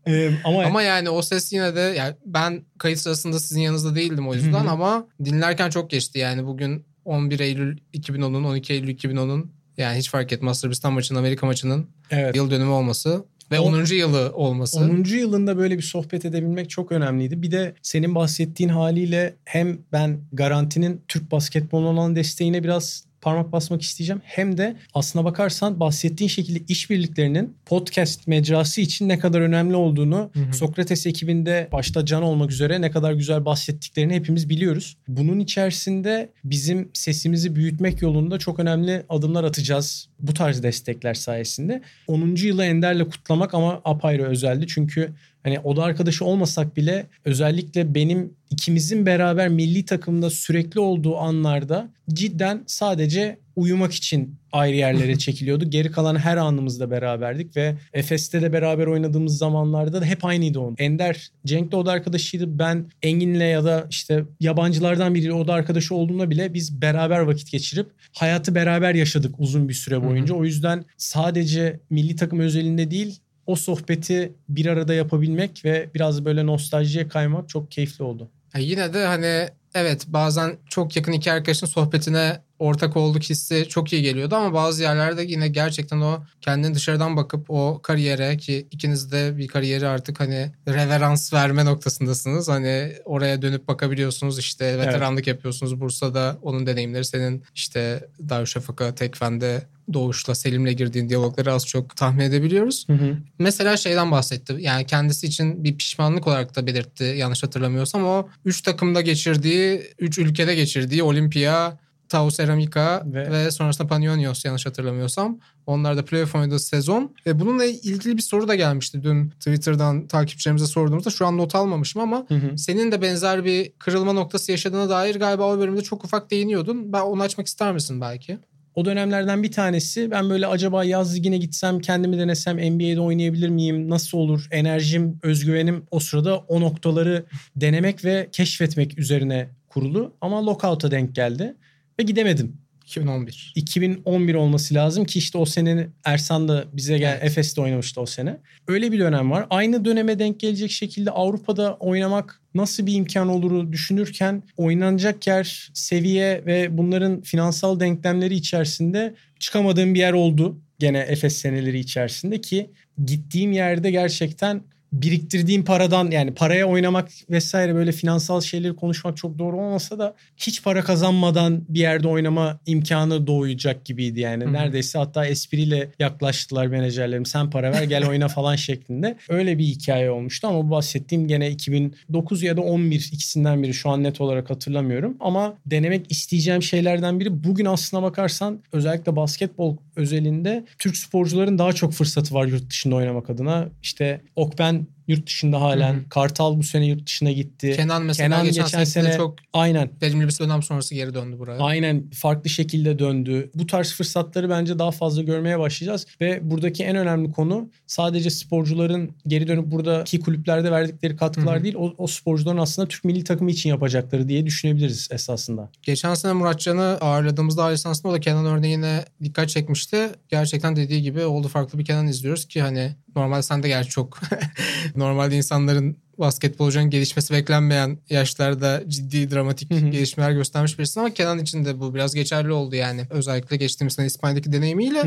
Ee, 0.06 0.30
ama 0.44 0.64
ama 0.64 0.82
yani 0.82 1.10
o 1.10 1.22
ses 1.22 1.52
yine 1.52 1.76
de 1.76 1.80
yani 1.80 2.14
ben 2.26 2.62
kayıt 2.78 2.98
sırasında 2.98 3.40
sizin 3.40 3.60
yanınızda 3.60 3.94
değildim 3.94 4.28
o 4.28 4.34
yüzden 4.34 4.66
ama 4.66 5.08
dinlerken 5.24 5.70
çok 5.70 5.90
geçti 5.90 6.18
yani 6.18 6.46
bugün 6.46 6.84
11 7.04 7.40
Eylül 7.40 7.78
2010'un 7.94 8.44
12 8.44 8.72
Eylül 8.72 8.96
2010'un 8.96 9.52
yani 9.76 9.98
hiç 9.98 10.10
fark 10.10 10.32
etmez 10.32 10.60
Sırbistan 10.60 10.92
maçının 10.92 11.18
Amerika 11.18 11.46
maçının 11.46 11.86
evet. 12.10 12.36
yıl 12.36 12.50
dönümü 12.50 12.70
olması 12.70 13.24
ve 13.50 13.60
10. 13.60 13.94
yılı 13.94 14.32
olması. 14.34 14.80
10. 14.80 15.04
yılında 15.04 15.56
böyle 15.56 15.76
bir 15.76 15.82
sohbet 15.82 16.24
edebilmek 16.24 16.70
çok 16.70 16.92
önemliydi. 16.92 17.42
Bir 17.42 17.50
de 17.50 17.74
senin 17.82 18.14
bahsettiğin 18.14 18.70
haliyle 18.70 19.34
hem 19.44 19.78
ben 19.92 20.20
garantinin 20.32 21.00
Türk 21.08 21.30
basketboluna 21.30 21.88
olan 21.88 22.16
desteğine 22.16 22.64
biraz 22.64 23.07
parmak 23.20 23.52
basmak 23.52 23.82
isteyeceğim. 23.82 24.22
Hem 24.24 24.58
de 24.58 24.76
aslına 24.94 25.24
bakarsan 25.24 25.80
bahsettiğin 25.80 26.28
şekilde 26.28 26.60
işbirliklerinin 26.68 27.56
podcast 27.66 28.26
mecrası 28.26 28.80
için 28.80 29.08
ne 29.08 29.18
kadar 29.18 29.40
önemli 29.40 29.76
olduğunu 29.76 30.30
hı 30.34 30.40
hı. 30.40 30.52
Sokrates 30.52 31.06
ekibinde 31.06 31.68
başta 31.72 32.04
Can 32.06 32.22
olmak 32.22 32.50
üzere 32.50 32.80
ne 32.80 32.90
kadar 32.90 33.12
güzel 33.12 33.44
bahsettiklerini 33.44 34.14
hepimiz 34.14 34.48
biliyoruz. 34.48 34.96
Bunun 35.08 35.38
içerisinde 35.38 36.30
bizim 36.44 36.90
sesimizi 36.94 37.56
büyütmek 37.56 38.02
yolunda 38.02 38.38
çok 38.38 38.60
önemli 38.60 39.02
adımlar 39.08 39.44
atacağız 39.44 40.08
bu 40.20 40.34
tarz 40.34 40.62
destekler 40.62 41.14
sayesinde. 41.14 41.82
10. 42.06 42.34
yılı 42.36 42.64
Ender'le 42.64 43.04
kutlamak 43.04 43.54
ama 43.54 43.80
apayrı 43.84 44.24
özeldi. 44.24 44.66
Çünkü 44.68 45.14
hani 45.48 45.60
oda 45.60 45.82
arkadaşı 45.82 46.24
olmasak 46.24 46.76
bile 46.76 47.06
özellikle 47.24 47.94
benim 47.94 48.34
ikimizin 48.50 49.06
beraber 49.06 49.48
milli 49.48 49.84
takımda 49.84 50.30
sürekli 50.30 50.80
olduğu 50.80 51.16
anlarda 51.16 51.88
cidden 52.12 52.64
sadece 52.66 53.38
uyumak 53.56 53.92
için 53.92 54.34
ayrı 54.52 54.76
yerlere 54.76 55.18
çekiliyordu. 55.18 55.70
Geri 55.70 55.90
kalan 55.90 56.16
her 56.16 56.36
anımızda 56.36 56.90
beraberdik 56.90 57.56
ve 57.56 57.74
Efes'te 57.92 58.42
de 58.42 58.52
beraber 58.52 58.86
oynadığımız 58.86 59.38
zamanlarda 59.38 60.00
da 60.00 60.04
hep 60.04 60.24
aynıydı 60.24 60.60
onun. 60.60 60.76
Ender 60.78 61.28
Cenk 61.46 61.72
de 61.72 61.76
oda 61.76 61.92
arkadaşıydı. 61.92 62.58
Ben 62.58 62.86
Engin'le 63.02 63.50
ya 63.50 63.64
da 63.64 63.86
işte 63.90 64.24
yabancılardan 64.40 65.14
biri 65.14 65.32
oda 65.32 65.52
arkadaşı 65.52 65.94
olduğumda 65.94 66.30
bile 66.30 66.54
biz 66.54 66.82
beraber 66.82 67.20
vakit 67.20 67.52
geçirip 67.52 67.86
hayatı 68.12 68.54
beraber 68.54 68.94
yaşadık 68.94 69.34
uzun 69.38 69.68
bir 69.68 69.74
süre 69.74 70.04
boyunca. 70.04 70.34
O 70.34 70.44
yüzden 70.44 70.84
sadece 70.96 71.80
milli 71.90 72.16
takım 72.16 72.40
özelinde 72.40 72.90
değil 72.90 73.20
o 73.48 73.56
sohbeti 73.56 74.32
bir 74.48 74.66
arada 74.66 74.94
yapabilmek 74.94 75.64
ve 75.64 75.90
biraz 75.94 76.24
böyle 76.24 76.46
nostaljiye 76.46 77.08
kaymak 77.08 77.48
çok 77.48 77.70
keyifli 77.70 78.04
oldu. 78.04 78.28
Yani 78.54 78.64
yine 78.64 78.94
de 78.94 79.06
hani 79.06 79.48
evet 79.74 80.04
bazen 80.06 80.56
çok 80.68 80.96
yakın 80.96 81.12
iki 81.12 81.32
arkadaşın 81.32 81.66
sohbetine 81.66 82.40
ortak 82.58 82.96
olduk 82.96 83.22
hissi 83.22 83.66
çok 83.68 83.92
iyi 83.92 84.02
geliyordu 84.02 84.36
ama 84.36 84.54
bazı 84.54 84.82
yerlerde 84.82 85.22
yine 85.22 85.48
gerçekten 85.48 86.00
o 86.00 86.22
kendini 86.40 86.74
dışarıdan 86.74 87.16
bakıp 87.16 87.50
o 87.50 87.80
kariyere 87.82 88.36
ki 88.36 88.66
ikiniz 88.70 89.12
de 89.12 89.36
bir 89.36 89.48
kariyeri 89.48 89.86
artık 89.86 90.20
hani 90.20 90.52
reverans 90.68 91.32
verme 91.32 91.64
noktasındasınız. 91.64 92.48
Hani 92.48 92.92
oraya 93.04 93.42
dönüp 93.42 93.68
bakabiliyorsunuz 93.68 94.38
işte 94.38 94.78
veteranlık 94.78 95.28
evet. 95.28 95.36
yapıyorsunuz 95.36 95.80
Bursa'da 95.80 96.38
onun 96.42 96.66
deneyimleri 96.66 97.04
senin 97.04 97.42
işte 97.54 98.08
Darüşşafaka 98.28 98.94
Tekfen'de 98.94 99.62
Doğuş'la 99.92 100.34
Selim'le 100.34 100.76
girdiğin 100.76 101.08
diyalogları 101.08 101.52
az 101.52 101.66
çok 101.66 101.96
tahmin 101.96 102.24
edebiliyoruz. 102.24 102.84
Hı 102.88 102.92
hı. 102.92 103.16
Mesela 103.38 103.76
şeyden 103.76 104.10
bahsetti. 104.10 104.56
Yani 104.58 104.86
kendisi 104.86 105.26
için 105.26 105.64
bir 105.64 105.76
pişmanlık 105.76 106.26
olarak 106.26 106.56
da 106.56 106.66
belirtti 106.66 107.04
yanlış 107.04 107.42
hatırlamıyorsam. 107.42 108.04
O 108.04 108.28
3 108.44 108.62
takımda 108.62 109.00
geçirdiği, 109.00 109.82
3 109.98 110.18
ülkede 110.18 110.54
geçirdiği 110.54 111.02
Olimpia, 111.02 111.78
Tau 112.08 112.30
Ceramica 112.30 113.02
ve, 113.06 113.30
ve 113.30 113.50
sonrasında 113.50 113.88
Panionios 113.88 114.44
yanlış 114.44 114.66
hatırlamıyorsam. 114.66 115.38
Onlar 115.66 115.96
da 115.96 116.04
playoff 116.04 116.34
oynadığı 116.34 116.58
sezon. 116.58 117.14
Ve 117.26 117.40
bununla 117.40 117.64
ilgili 117.64 118.16
bir 118.16 118.22
soru 118.22 118.48
da 118.48 118.54
gelmişti 118.54 119.02
dün 119.02 119.30
Twitter'dan 119.30 120.06
takipçilerimize 120.06 120.66
sorduğumuzda. 120.66 121.10
Şu 121.10 121.26
an 121.26 121.38
not 121.38 121.54
almamışım 121.54 122.02
ama 122.02 122.26
hı 122.28 122.34
hı. 122.34 122.58
senin 122.58 122.92
de 122.92 123.02
benzer 123.02 123.44
bir 123.44 123.72
kırılma 123.78 124.12
noktası 124.12 124.52
yaşadığına 124.52 124.88
dair 124.88 125.16
galiba 125.16 125.54
o 125.54 125.58
bölümde 125.58 125.82
çok 125.82 126.04
ufak 126.04 126.30
değiniyordun. 126.30 126.92
Ben 126.92 127.00
onu 127.00 127.22
açmak 127.22 127.46
ister 127.46 127.72
misin 127.72 128.00
belki? 128.00 128.38
O 128.78 128.84
dönemlerden 128.84 129.42
bir 129.42 129.52
tanesi 129.52 130.10
ben 130.10 130.30
böyle 130.30 130.46
acaba 130.46 130.84
yaz 130.84 131.16
ligine 131.16 131.38
gitsem 131.38 131.80
kendimi 131.80 132.18
denesem 132.18 132.56
NBA'de 132.56 133.00
oynayabilir 133.00 133.48
miyim? 133.48 133.90
Nasıl 133.90 134.18
olur? 134.18 134.48
Enerjim, 134.50 135.18
özgüvenim 135.22 135.84
o 135.90 136.00
sırada 136.00 136.38
o 136.38 136.60
noktaları 136.60 137.24
denemek 137.56 138.04
ve 138.04 138.28
keşfetmek 138.32 138.98
üzerine 138.98 139.48
kurulu. 139.68 140.16
Ama 140.20 140.46
lockout'a 140.46 140.90
denk 140.90 141.14
geldi 141.14 141.54
ve 141.98 142.02
gidemedim. 142.02 142.56
2011. 142.88 143.52
2011 143.54 144.34
olması 144.34 144.74
lazım 144.74 145.04
ki 145.04 145.18
işte 145.18 145.38
o 145.38 145.44
sene 145.44 145.88
Ersan 146.04 146.48
da 146.48 146.64
bize 146.72 146.98
gel 146.98 147.12
evet. 147.12 147.24
Efes'te 147.24 147.60
oynamıştı 147.60 148.00
o 148.00 148.06
sene. 148.06 148.36
Öyle 148.68 148.92
bir 148.92 148.98
dönem 148.98 149.30
var. 149.30 149.46
Aynı 149.50 149.84
döneme 149.84 150.18
denk 150.18 150.40
gelecek 150.40 150.70
şekilde 150.70 151.10
Avrupa'da 151.10 151.76
oynamak 151.80 152.40
nasıl 152.54 152.86
bir 152.86 152.94
imkan 152.94 153.28
olur 153.28 153.72
düşünürken 153.72 154.42
oynanacak 154.56 155.26
yer, 155.26 155.70
seviye 155.74 156.42
ve 156.46 156.78
bunların 156.78 157.20
finansal 157.20 157.80
denklemleri 157.80 158.34
içerisinde 158.34 159.14
çıkamadığım 159.38 159.94
bir 159.94 160.00
yer 160.00 160.12
oldu. 160.12 160.60
Gene 160.78 160.98
Efes 160.98 161.36
seneleri 161.36 161.78
içerisinde 161.78 162.40
ki 162.40 162.70
gittiğim 163.04 163.52
yerde 163.52 163.90
gerçekten 163.90 164.62
biriktirdiğim 164.92 165.64
paradan 165.64 166.10
yani 166.10 166.34
paraya 166.34 166.66
oynamak 166.66 167.08
vesaire 167.30 167.74
böyle 167.74 167.92
finansal 167.92 168.40
şeyleri 168.40 168.76
konuşmak 168.76 169.16
çok 169.16 169.38
doğru 169.38 169.56
olmasa 169.56 169.98
da 169.98 170.14
hiç 170.36 170.62
para 170.62 170.84
kazanmadan 170.84 171.64
bir 171.68 171.80
yerde 171.80 172.08
oynama 172.08 172.58
imkanı 172.66 173.26
doğacak 173.26 173.84
gibiydi 173.84 174.20
yani. 174.20 174.44
Hı-hı. 174.44 174.52
Neredeyse 174.52 174.98
hatta 174.98 175.26
espriyle 175.26 175.88
yaklaştılar 175.98 176.66
menajerlerim. 176.66 177.26
Sen 177.26 177.50
para 177.50 177.72
ver 177.72 177.82
gel 177.82 178.08
oyna 178.08 178.28
falan 178.28 178.56
şeklinde. 178.56 179.16
Öyle 179.28 179.58
bir 179.58 179.64
hikaye 179.64 180.10
olmuştu 180.10 180.48
ama 180.48 180.66
bu 180.66 180.70
bahsettiğim 180.70 181.28
gene 181.28 181.50
2009 181.50 182.42
ya 182.42 182.56
da 182.56 182.60
11 182.60 183.10
ikisinden 183.12 183.62
biri 183.62 183.74
şu 183.74 183.90
an 183.90 184.02
net 184.02 184.20
olarak 184.20 184.50
hatırlamıyorum. 184.50 185.16
Ama 185.20 185.54
denemek 185.66 186.12
isteyeceğim 186.12 186.62
şeylerden 186.62 187.20
biri 187.20 187.44
bugün 187.44 187.64
aslına 187.64 188.02
bakarsan 188.02 188.58
özellikle 188.72 189.16
basketbol 189.16 189.76
özelinde 189.96 190.64
Türk 190.78 190.96
sporcuların 190.96 191.58
daha 191.58 191.72
çok 191.72 191.92
fırsatı 191.92 192.34
var 192.34 192.46
yurt 192.46 192.70
dışında 192.70 192.94
oynamak 192.94 193.30
adına. 193.30 193.68
İşte 193.82 194.20
Okben 194.36 194.77
and 194.78 194.97
yurt 195.08 195.26
dışında 195.26 195.60
halen. 195.60 195.94
Hı 195.94 195.98
hı. 195.98 196.08
Kartal 196.08 196.58
bu 196.58 196.62
sene 196.62 196.86
yurt 196.86 197.06
dışına 197.06 197.32
gitti. 197.32 197.72
Kenan 197.76 198.02
mesela 198.02 198.28
Kenan 198.28 198.44
geçen, 198.44 198.64
geçen 198.64 198.84
sene 198.84 199.16
çok 199.16 199.36
aynen 199.52 199.90
verimli 200.02 200.26
bir 200.26 200.38
dönem 200.38 200.62
sonrası 200.62 200.94
geri 200.94 201.14
döndü 201.14 201.38
buraya. 201.38 201.58
Aynen 201.58 202.10
farklı 202.10 202.50
şekilde 202.50 202.98
döndü. 202.98 203.50
Bu 203.54 203.66
tarz 203.66 203.92
fırsatları 203.92 204.50
bence 204.50 204.78
daha 204.78 204.90
fazla 204.90 205.22
görmeye 205.22 205.58
başlayacağız 205.58 206.06
ve 206.20 206.50
buradaki 206.50 206.84
en 206.84 206.96
önemli 206.96 207.32
konu 207.32 207.70
sadece 207.86 208.30
sporcuların 208.30 209.10
geri 209.26 209.48
dönüp 209.48 209.66
buradaki 209.66 210.20
kulüplerde 210.20 210.70
verdikleri 210.70 211.16
katkılar 211.16 211.56
hı 211.56 211.60
hı. 211.60 211.64
değil 211.64 211.74
o, 211.74 211.94
o 211.98 212.06
sporcuların 212.06 212.58
aslında 212.58 212.88
Türk 212.88 213.04
milli 213.04 213.24
takımı 213.24 213.50
için 213.50 213.70
yapacakları 213.70 214.28
diye 214.28 214.46
düşünebiliriz 214.46 215.08
esasında. 215.12 215.70
Geçen 215.82 216.14
sene 216.14 216.32
Muratcan'ı 216.32 216.98
ağırladığımızda 217.00 217.66
lisansında 217.66 218.08
o 218.08 218.14
da 218.14 218.20
Kenan 218.20 218.46
örneğine 218.46 219.04
dikkat 219.24 219.48
çekmişti. 219.48 220.08
Gerçekten 220.28 220.76
dediği 220.76 221.02
gibi 221.02 221.24
oldu 221.24 221.48
farklı 221.48 221.78
bir 221.78 221.84
Kenan 221.84 222.08
izliyoruz 222.08 222.44
ki 222.44 222.62
hani 222.62 222.94
Normalde 223.18 223.42
sen 223.42 223.62
de 223.62 223.68
gerçi 223.68 223.90
çok 223.90 224.20
normalde 224.98 225.36
insanların 225.36 225.96
basketbolcunun 226.18 226.90
gelişmesi 226.90 227.34
beklenmeyen 227.34 227.98
yaşlarda 228.10 228.82
ciddi 228.88 229.30
dramatik 229.30 229.70
gelişmeler 229.70 230.30
göstermiş 230.30 230.78
birisi 230.78 231.00
ama 231.00 231.10
Kenan 231.10 231.38
için 231.38 231.64
de 231.64 231.80
bu 231.80 231.94
biraz 231.94 232.14
geçerli 232.14 232.52
oldu 232.52 232.74
yani. 232.74 233.06
Özellikle 233.10 233.56
geçtiğimiz 233.56 233.94
sene 233.94 234.06
İspanya'daki 234.06 234.52
deneyimiyle. 234.52 235.02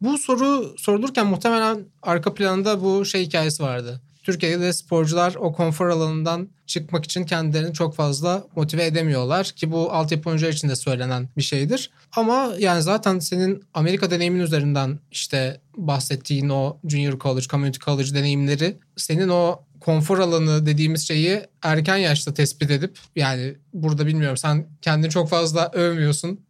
Bu 0.00 0.18
soru 0.18 0.74
sorulurken 0.78 1.26
muhtemelen 1.26 1.78
arka 2.02 2.34
planında 2.34 2.82
bu 2.82 3.04
şey 3.04 3.26
hikayesi 3.26 3.62
vardı. 3.62 4.00
Türkiye'de 4.26 4.72
sporcular 4.72 5.34
o 5.34 5.52
konfor 5.52 5.88
alanından 5.88 6.48
çıkmak 6.66 7.04
için 7.04 7.24
kendilerini 7.24 7.74
çok 7.74 7.94
fazla 7.94 8.44
motive 8.56 8.86
edemiyorlar 8.86 9.46
ki 9.46 9.72
bu 9.72 9.92
altyapı 9.92 10.28
oyuncular 10.28 10.52
için 10.52 10.68
de 10.68 10.76
söylenen 10.76 11.28
bir 11.36 11.42
şeydir. 11.42 11.90
Ama 12.16 12.52
yani 12.58 12.82
zaten 12.82 13.18
senin 13.18 13.64
Amerika 13.74 14.10
deneyimin 14.10 14.40
üzerinden 14.40 14.98
işte 15.10 15.60
bahsettiğin 15.76 16.48
o 16.48 16.78
junior 16.88 17.18
college, 17.18 17.46
community 17.46 17.78
college 17.84 18.14
deneyimleri 18.14 18.78
senin 18.96 19.28
o 19.28 19.60
konfor 19.80 20.18
alanı 20.18 20.66
dediğimiz 20.66 21.08
şeyi 21.08 21.42
erken 21.62 21.96
yaşta 21.96 22.34
tespit 22.34 22.70
edip 22.70 22.98
yani 23.16 23.54
burada 23.72 24.06
bilmiyorum 24.06 24.36
sen 24.36 24.66
kendini 24.82 25.10
çok 25.10 25.28
fazla 25.28 25.70
övmüyorsun. 25.72 26.40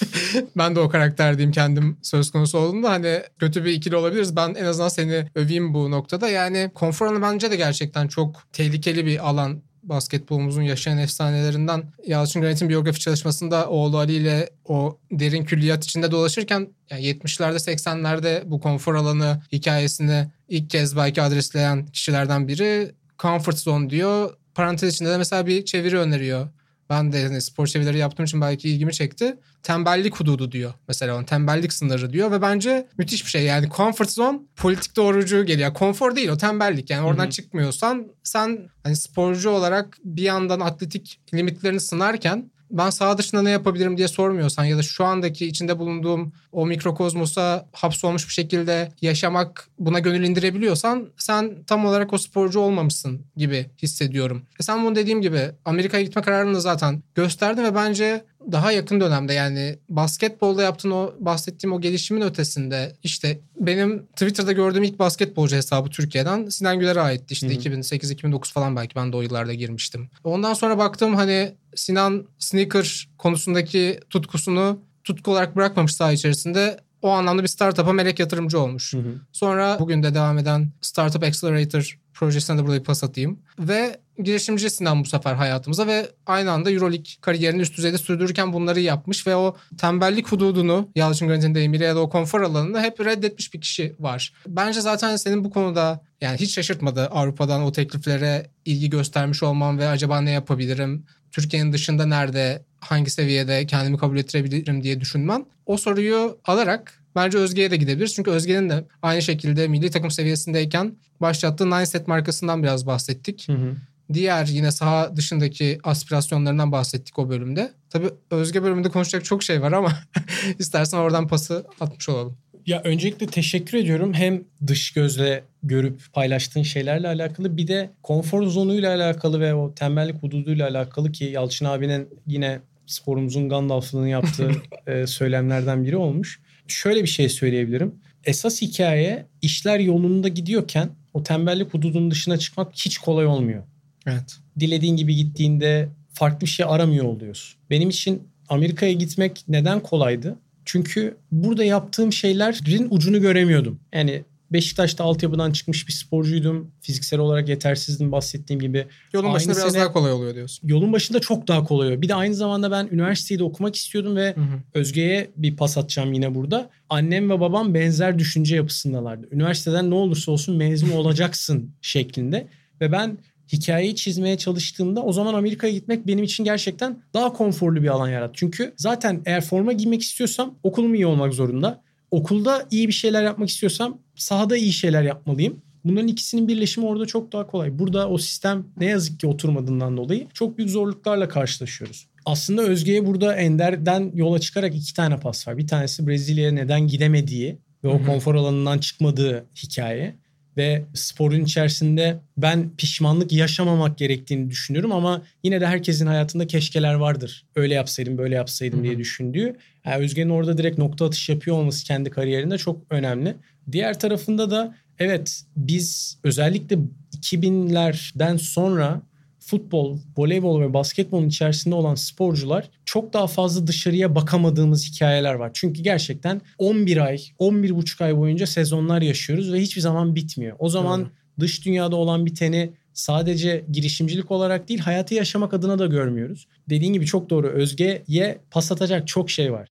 ben 0.56 0.76
de 0.76 0.80
o 0.80 0.88
karakter 0.88 1.38
diyeyim 1.38 1.52
kendim 1.52 1.98
söz 2.02 2.30
konusu 2.30 2.58
olduğunda 2.58 2.90
hani 2.90 3.22
kötü 3.38 3.64
bir 3.64 3.72
ikili 3.72 3.96
olabiliriz. 3.96 4.36
Ben 4.36 4.54
en 4.54 4.64
azından 4.64 4.88
seni 4.88 5.26
öveyim 5.34 5.74
bu 5.74 5.90
noktada. 5.90 6.28
Yani 6.28 6.70
konfor 6.74 7.06
alanı 7.06 7.22
bence 7.22 7.50
de 7.50 7.56
gerçekten 7.56 8.08
çok 8.08 8.42
tehlikeli 8.52 9.06
bir 9.06 9.28
alan 9.28 9.62
basketbolumuzun 9.82 10.62
yaşayan 10.62 10.98
efsanelerinden 10.98 11.84
Yalçın 12.06 12.42
Granit'in 12.42 12.68
biyografi 12.68 13.00
çalışmasında 13.00 13.68
oğlu 13.68 13.98
Ali 13.98 14.12
ile 14.12 14.50
o 14.64 14.98
derin 15.10 15.44
külliyat 15.44 15.84
içinde 15.84 16.10
dolaşırken 16.10 16.68
yani 16.90 17.02
70'lerde 17.02 17.56
80'lerde 17.56 18.42
bu 18.50 18.60
konfor 18.60 18.94
alanı 18.94 19.42
hikayesini 19.52 20.26
ilk 20.50 20.70
kez 20.70 20.96
belki 20.96 21.22
adresleyen 21.22 21.86
kişilerden 21.86 22.48
biri 22.48 22.94
comfort 23.18 23.58
zone 23.58 23.90
diyor. 23.90 24.30
Parantez 24.54 24.94
içinde 24.94 25.10
de 25.10 25.18
mesela 25.18 25.46
bir 25.46 25.64
çeviri 25.64 25.98
öneriyor. 25.98 26.48
Ben 26.90 27.12
de 27.12 27.22
hani 27.22 27.40
spor 27.40 27.66
çevirileri 27.66 27.98
yaptığım 27.98 28.24
için 28.24 28.40
belki 28.40 28.70
ilgimi 28.70 28.92
çekti. 28.92 29.36
Tembellik 29.62 30.16
hududu 30.16 30.52
diyor 30.52 30.72
mesela 30.88 31.16
onun 31.16 31.24
tembellik 31.24 31.72
sınırı 31.72 32.12
diyor 32.12 32.30
ve 32.30 32.42
bence 32.42 32.88
müthiş 32.98 33.24
bir 33.24 33.30
şey. 33.30 33.42
Yani 33.42 33.68
comfort 33.76 34.10
zone 34.10 34.38
politik 34.56 34.96
doğrucu 34.96 35.44
geliyor. 35.44 35.74
Konfor 35.74 36.16
değil 36.16 36.28
o 36.28 36.36
tembellik 36.36 36.90
yani 36.90 37.06
oradan 37.06 37.22
Hı-hı. 37.22 37.30
çıkmıyorsan 37.30 38.08
sen 38.22 38.68
hani 38.82 38.96
sporcu 38.96 39.50
olarak 39.50 39.98
bir 40.04 40.22
yandan 40.22 40.60
atletik 40.60 41.20
limitlerini 41.34 41.80
sınarken 41.80 42.50
ben 42.70 42.90
sağ 42.90 43.18
dışında 43.18 43.42
ne 43.42 43.50
yapabilirim 43.50 43.96
diye 43.96 44.08
sormuyorsan 44.08 44.64
ya 44.64 44.78
da 44.78 44.82
şu 44.82 45.04
andaki 45.04 45.46
içinde 45.46 45.78
bulunduğum 45.78 46.32
o 46.52 46.66
mikrokozmosa 46.66 47.68
hapsolmuş 47.72 48.28
bir 48.28 48.32
şekilde 48.32 48.92
yaşamak 49.00 49.68
buna 49.78 49.98
gönül 49.98 50.28
indirebiliyorsan 50.28 51.08
sen 51.16 51.64
tam 51.66 51.86
olarak 51.86 52.12
o 52.12 52.18
sporcu 52.18 52.60
olmamışsın 52.60 53.26
gibi 53.36 53.66
hissediyorum. 53.82 54.42
E 54.60 54.62
sen 54.62 54.84
bunu 54.84 54.94
dediğim 54.94 55.22
gibi 55.22 55.50
Amerika'ya 55.64 56.02
gitme 56.02 56.22
kararını 56.22 56.54
da 56.54 56.60
zaten 56.60 57.02
gösterdin 57.14 57.64
ve 57.64 57.74
bence 57.74 58.24
daha 58.52 58.72
yakın 58.72 59.00
dönemde 59.00 59.32
yani 59.32 59.78
basketbolda 59.88 60.62
yaptığın 60.62 60.90
o 60.90 61.14
bahsettiğim 61.18 61.72
o 61.72 61.80
gelişimin 61.80 62.20
ötesinde 62.20 62.96
işte 63.02 63.40
benim 63.60 64.06
Twitter'da 64.06 64.52
gördüğüm 64.52 64.82
ilk 64.82 64.98
basketbolcu 64.98 65.56
hesabı 65.56 65.90
Türkiye'den 65.90 66.48
Sinan 66.48 66.78
Güler'e 66.78 67.00
aitti. 67.00 67.32
İşte 67.32 67.46
2008-2009 67.46 68.52
falan 68.52 68.76
belki 68.76 68.94
ben 68.94 69.12
de 69.12 69.16
o 69.16 69.22
yıllarda 69.22 69.54
girmiştim. 69.54 70.10
Ondan 70.24 70.54
sonra 70.54 70.78
baktım 70.78 71.14
hani 71.14 71.54
Sinan 71.74 72.26
sneaker 72.38 73.08
konusundaki 73.18 74.00
tutkusunu 74.10 74.80
tutku 75.04 75.30
olarak 75.30 75.56
bırakmamış 75.56 75.94
saha 75.94 76.12
içerisinde 76.12 76.80
o 77.02 77.10
anlamda 77.10 77.42
bir 77.42 77.48
startup'a 77.48 77.92
melek 77.92 78.18
yatırımcı 78.18 78.60
olmuş. 78.60 78.94
Hı 78.94 78.98
hı. 78.98 79.20
Sonra 79.32 79.76
bugün 79.80 80.02
de 80.02 80.14
devam 80.14 80.38
eden 80.38 80.70
Startup 80.80 81.22
Accelerator 81.22 81.98
projesine 82.14 82.58
de 82.58 82.62
burada 82.62 82.78
bir 82.78 82.84
pas 82.84 83.04
atayım. 83.04 83.38
Ve 83.58 84.00
girişimci 84.24 84.70
Sinan 84.70 85.04
bu 85.04 85.08
sefer 85.08 85.34
hayatımıza 85.34 85.86
ve 85.86 86.10
aynı 86.26 86.52
anda 86.52 86.70
Euroleague 86.70 87.12
kariyerini 87.20 87.62
üst 87.62 87.76
düzeyde 87.76 87.98
sürdürürken 87.98 88.52
bunları 88.52 88.80
yapmış 88.80 89.26
ve 89.26 89.36
o 89.36 89.56
tembellik 89.78 90.28
hududunu 90.28 90.88
Yalçın 90.94 91.28
Granit'in 91.28 91.54
deyimiyle 91.54 91.84
ya 91.84 91.96
da 91.96 92.00
o 92.00 92.08
konfor 92.08 92.40
alanını 92.40 92.80
hep 92.80 93.00
reddetmiş 93.00 93.54
bir 93.54 93.60
kişi 93.60 93.94
var. 94.00 94.32
Bence 94.46 94.80
zaten 94.80 95.16
senin 95.16 95.44
bu 95.44 95.50
konuda 95.50 96.00
yani 96.20 96.36
hiç 96.40 96.54
şaşırtmadı 96.54 97.06
Avrupa'dan 97.06 97.62
o 97.62 97.72
tekliflere 97.72 98.46
ilgi 98.64 98.90
göstermiş 98.90 99.42
olman 99.42 99.78
ve 99.78 99.88
acaba 99.88 100.20
ne 100.20 100.30
yapabilirim? 100.30 101.04
Türkiye'nin 101.32 101.72
dışında 101.72 102.06
nerede, 102.06 102.64
hangi 102.80 103.10
seviyede 103.10 103.66
kendimi 103.66 103.98
kabul 103.98 104.18
ettirebilirim 104.18 104.82
diye 104.82 105.00
düşünmen. 105.00 105.46
O 105.66 105.76
soruyu 105.76 106.38
alarak 106.44 107.00
Bence 107.16 107.38
Özge'ye 107.38 107.70
de 107.70 107.76
gidebiliriz. 107.76 108.14
Çünkü 108.14 108.30
Özge'nin 108.30 108.70
de 108.70 108.84
aynı 109.02 109.22
şekilde 109.22 109.68
milli 109.68 109.90
takım 109.90 110.10
seviyesindeyken 110.10 110.96
başlattığı 111.20 111.66
Nine 111.66 111.86
Set 111.86 112.08
markasından 112.08 112.62
biraz 112.62 112.86
bahsettik. 112.86 113.48
Hı 113.48 113.52
hı. 113.52 113.76
Diğer 114.12 114.46
yine 114.46 114.70
saha 114.70 115.16
dışındaki 115.16 115.78
aspirasyonlarından 115.84 116.72
bahsettik 116.72 117.18
o 117.18 117.28
bölümde. 117.28 117.72
Tabii 117.90 118.10
Özge 118.30 118.62
bölümünde 118.62 118.88
konuşacak 118.88 119.24
çok 119.24 119.42
şey 119.42 119.62
var 119.62 119.72
ama 119.72 119.92
istersen 120.58 120.98
oradan 120.98 121.28
pası 121.28 121.66
atmış 121.80 122.08
olalım. 122.08 122.36
Ya 122.66 122.82
öncelikle 122.84 123.26
teşekkür 123.26 123.78
ediyorum. 123.78 124.14
Hem 124.14 124.44
dış 124.66 124.92
gözle 124.92 125.44
görüp 125.62 126.00
paylaştığın 126.12 126.62
şeylerle 126.62 127.08
alakalı 127.08 127.56
bir 127.56 127.68
de 127.68 127.90
konfor 128.02 128.46
zonuyla 128.46 128.94
alakalı 128.94 129.40
ve 129.40 129.54
o 129.54 129.74
tembellik 129.74 130.22
hududuyla 130.22 130.68
alakalı 130.68 131.12
ki 131.12 131.24
Yalçın 131.24 131.64
abinin 131.64 132.08
yine 132.26 132.60
sporumuzun 132.86 133.48
Gandalf'ını 133.48 134.08
yaptığı 134.08 134.50
e, 134.86 135.06
söylemlerden 135.06 135.84
biri 135.84 135.96
olmuş 135.96 136.40
şöyle 136.70 137.02
bir 137.02 137.08
şey 137.08 137.28
söyleyebilirim. 137.28 137.94
Esas 138.24 138.62
hikaye 138.62 139.26
işler 139.42 139.78
yolunda 139.78 140.28
gidiyorken 140.28 140.90
o 141.14 141.22
tembellik 141.22 141.74
hududunun 141.74 142.10
dışına 142.10 142.36
çıkmak 142.36 142.72
hiç 142.74 142.98
kolay 142.98 143.26
olmuyor. 143.26 143.62
Evet. 144.06 144.36
Dilediğin 144.60 144.96
gibi 144.96 145.16
gittiğinde 145.16 145.88
farklı 146.12 146.40
bir 146.40 146.50
şey 146.50 146.66
aramıyor 146.68 147.04
oluyorsun. 147.04 147.60
Benim 147.70 147.88
için 147.88 148.22
Amerika'ya 148.48 148.92
gitmek 148.92 149.44
neden 149.48 149.80
kolaydı? 149.80 150.38
Çünkü 150.64 151.16
burada 151.32 151.64
yaptığım 151.64 152.12
şeylerin 152.12 152.88
ucunu 152.90 153.20
göremiyordum. 153.20 153.80
Yani 153.92 154.24
Beşiktaş'ta 154.52 155.04
altyapıdan 155.04 155.52
çıkmış 155.52 155.88
bir 155.88 155.92
sporcuydum. 155.92 156.70
Fiziksel 156.80 157.20
olarak 157.20 157.48
yetersizdim 157.48 158.12
bahsettiğim 158.12 158.60
gibi. 158.60 158.86
Yolun 159.12 159.26
aynı 159.26 159.34
başında 159.34 159.54
biraz 159.54 159.74
daha 159.74 159.92
kolay 159.92 160.12
oluyor 160.12 160.34
diyorsun. 160.34 160.68
Yolun 160.68 160.92
başında 160.92 161.20
çok 161.20 161.48
daha 161.48 161.64
kolay 161.64 161.86
oluyor. 161.86 162.02
Bir 162.02 162.08
de 162.08 162.14
aynı 162.14 162.34
zamanda 162.34 162.70
ben 162.70 162.88
üniversiteyi 162.92 163.42
okumak 163.42 163.76
istiyordum 163.76 164.16
ve 164.16 164.34
hı 164.36 164.40
hı. 164.40 164.60
Özge'ye 164.74 165.30
bir 165.36 165.56
pas 165.56 165.78
atacağım 165.78 166.12
yine 166.12 166.34
burada. 166.34 166.70
Annem 166.88 167.30
ve 167.30 167.40
babam 167.40 167.74
benzer 167.74 168.18
düşünce 168.18 168.56
yapısındalardı. 168.56 169.28
Üniversiteden 169.32 169.90
ne 169.90 169.94
olursa 169.94 170.32
olsun 170.32 170.56
mezun 170.56 170.90
olacaksın 170.90 171.70
şeklinde. 171.80 172.46
Ve 172.80 172.92
ben 172.92 173.18
hikayeyi 173.52 173.96
çizmeye 173.96 174.38
çalıştığımda 174.38 175.02
o 175.02 175.12
zaman 175.12 175.34
Amerika'ya 175.34 175.72
gitmek 175.72 176.06
benim 176.06 176.24
için 176.24 176.44
gerçekten 176.44 177.02
daha 177.14 177.32
konforlu 177.32 177.82
bir 177.82 177.88
alan 177.88 178.08
yarattı. 178.08 178.32
Çünkü 178.36 178.74
zaten 178.76 179.22
eğer 179.26 179.40
forma 179.40 179.72
giymek 179.72 180.02
istiyorsam 180.02 180.54
okulum 180.62 180.94
iyi 180.94 181.06
olmak 181.06 181.34
zorunda 181.34 181.82
okulda 182.10 182.66
iyi 182.70 182.88
bir 182.88 182.92
şeyler 182.92 183.22
yapmak 183.22 183.48
istiyorsam 183.48 183.98
sahada 184.14 184.56
iyi 184.56 184.72
şeyler 184.72 185.02
yapmalıyım. 185.02 185.62
Bunların 185.84 186.08
ikisinin 186.08 186.48
birleşimi 186.48 186.86
orada 186.86 187.06
çok 187.06 187.32
daha 187.32 187.46
kolay. 187.46 187.78
Burada 187.78 188.08
o 188.08 188.18
sistem 188.18 188.66
ne 188.76 188.86
yazık 188.86 189.20
ki 189.20 189.26
oturmadığından 189.26 189.96
dolayı 189.96 190.26
çok 190.34 190.58
büyük 190.58 190.70
zorluklarla 190.70 191.28
karşılaşıyoruz. 191.28 192.06
Aslında 192.24 192.62
Özge'ye 192.62 193.06
burada 193.06 193.34
Ender'den 193.34 194.12
yola 194.14 194.38
çıkarak 194.38 194.74
iki 194.74 194.94
tane 194.94 195.16
pas 195.16 195.48
var. 195.48 195.58
Bir 195.58 195.66
tanesi 195.66 196.06
Brezilya'ya 196.06 196.52
neden 196.52 196.86
gidemediği 196.86 197.58
ve 197.84 197.88
o 197.88 198.04
konfor 198.06 198.34
alanından 198.34 198.78
çıkmadığı 198.78 199.46
hikaye 199.62 200.16
ve 200.60 200.84
sporun 200.94 201.44
içerisinde 201.44 202.18
ben 202.36 202.70
pişmanlık 202.78 203.32
yaşamamak 203.32 203.98
gerektiğini 203.98 204.50
düşünüyorum 204.50 204.92
ama 204.92 205.22
yine 205.42 205.60
de 205.60 205.66
herkesin 205.66 206.06
hayatında 206.06 206.46
keşkeler 206.46 206.94
vardır. 206.94 207.46
Öyle 207.56 207.74
yapsaydım 207.74 208.18
böyle 208.18 208.34
yapsaydım 208.34 208.78
Hı-hı. 208.78 208.84
diye 208.86 208.98
düşündüğü. 208.98 209.56
Yani 209.86 210.04
Özge'nin 210.04 210.30
orada 210.30 210.58
direkt 210.58 210.78
nokta 210.78 211.06
atış 211.06 211.28
yapıyor 211.28 211.56
olması 211.56 211.84
kendi 211.84 212.10
kariyerinde 212.10 212.58
çok 212.58 212.82
önemli. 212.90 213.36
Diğer 213.72 213.98
tarafında 214.00 214.50
da 214.50 214.74
evet 214.98 215.42
biz 215.56 216.18
özellikle 216.24 216.78
2000'lerden 217.16 218.36
sonra 218.36 219.02
futbol, 219.50 219.98
voleybol 220.16 220.60
ve 220.60 220.74
basketbolun 220.74 221.28
içerisinde 221.28 221.74
olan 221.74 221.94
sporcular 221.94 222.70
çok 222.84 223.12
daha 223.12 223.26
fazla 223.26 223.66
dışarıya 223.66 224.14
bakamadığımız 224.14 224.86
hikayeler 224.90 225.34
var. 225.34 225.50
Çünkü 225.54 225.82
gerçekten 225.82 226.40
11 226.58 226.96
ay, 226.96 227.18
11 227.38 227.76
buçuk 227.76 228.00
ay 228.00 228.16
boyunca 228.16 228.46
sezonlar 228.46 229.02
yaşıyoruz 229.02 229.52
ve 229.52 229.60
hiçbir 229.60 229.80
zaman 229.80 230.14
bitmiyor. 230.14 230.56
O 230.58 230.68
zaman 230.68 231.00
Doğru. 231.00 231.10
dış 231.40 231.66
dünyada 231.66 231.96
olan 231.96 232.26
biteni 232.26 232.72
sadece 232.92 233.64
girişimcilik 233.72 234.30
olarak 234.30 234.68
değil 234.68 234.80
hayatı 234.80 235.14
yaşamak 235.14 235.54
adına 235.54 235.78
da 235.78 235.86
görmüyoruz. 235.86 236.48
Dediğin 236.68 236.92
gibi 236.92 237.06
çok 237.06 237.30
doğru 237.30 237.48
Özge'ye 237.48 238.40
pas 238.50 238.72
atacak 238.72 239.08
çok 239.08 239.30
şey 239.30 239.52
var. 239.52 239.68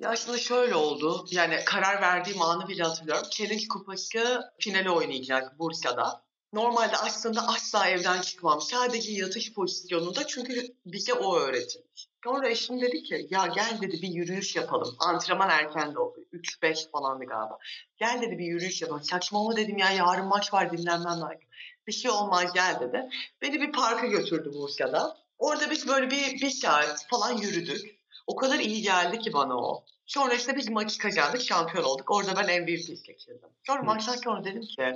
Ya 0.00 0.10
aslında 0.10 0.38
şöyle 0.38 0.74
oldu. 0.74 1.26
Yani 1.30 1.56
karar 1.66 2.02
verdiğim 2.02 2.42
anı 2.42 2.68
bile 2.68 2.82
hatırlıyorum. 2.82 3.26
Çelik 3.30 3.70
Kupası 3.70 4.42
finali 4.58 4.90
oynayacak 4.90 5.58
Bursa'da. 5.58 6.24
Normalde 6.54 6.96
aslında 6.96 7.48
asla 7.48 7.88
evden 7.88 8.20
çıkmam. 8.20 8.60
Sadece 8.60 9.12
yatış 9.12 9.52
pozisyonunda 9.52 10.26
çünkü 10.26 10.74
bize 10.86 11.14
o 11.14 11.36
öğretilmiş. 11.36 12.08
Sonra 12.24 12.48
eşim 12.48 12.80
dedi 12.80 13.02
ki 13.02 13.26
ya 13.30 13.46
gel 13.46 13.78
dedi 13.82 14.02
bir 14.02 14.08
yürüyüş 14.08 14.56
yapalım. 14.56 14.96
Antrenman 14.98 15.50
erken 15.50 15.94
de 15.94 15.98
oldu. 15.98 16.18
3-5 16.32 16.90
falandı 16.90 17.24
galiba. 17.24 17.58
Gel 17.96 18.22
dedi 18.22 18.38
bir 18.38 18.44
yürüyüş 18.44 18.82
yapalım. 18.82 19.02
Saçmalama 19.02 19.56
dedim 19.56 19.78
ya 19.78 19.90
yarın 19.90 20.26
maç 20.26 20.52
var 20.52 20.72
dinlenmem 20.72 21.20
lazım. 21.20 21.38
Bir 21.86 21.92
şey 21.92 22.10
olmaz 22.10 22.52
gel 22.54 22.80
dedi. 22.80 23.08
Beni 23.42 23.60
bir 23.60 23.72
parka 23.72 24.06
götürdü 24.06 24.50
Bursa'da. 24.54 25.16
Orada 25.38 25.70
biz 25.70 25.88
böyle 25.88 26.10
bir, 26.10 26.40
bir 26.40 26.50
saat 26.50 27.06
falan 27.10 27.32
yürüdük. 27.32 27.98
O 28.26 28.36
kadar 28.36 28.58
iyi 28.58 28.82
geldi 28.82 29.18
ki 29.18 29.32
bana 29.32 29.56
o. 29.56 29.84
Sonra 30.06 30.34
işte 30.34 30.56
biz 30.56 30.68
maçı 30.68 30.98
kazandık, 30.98 31.42
şampiyon 31.42 31.84
olduk. 31.84 32.10
Orada 32.10 32.36
ben 32.36 32.62
MVP 32.62 32.80
seçildim. 32.80 33.48
Sonra 33.66 33.82
maçtan 33.82 34.16
sonra 34.16 34.44
dedim 34.44 34.62
ki 34.62 34.94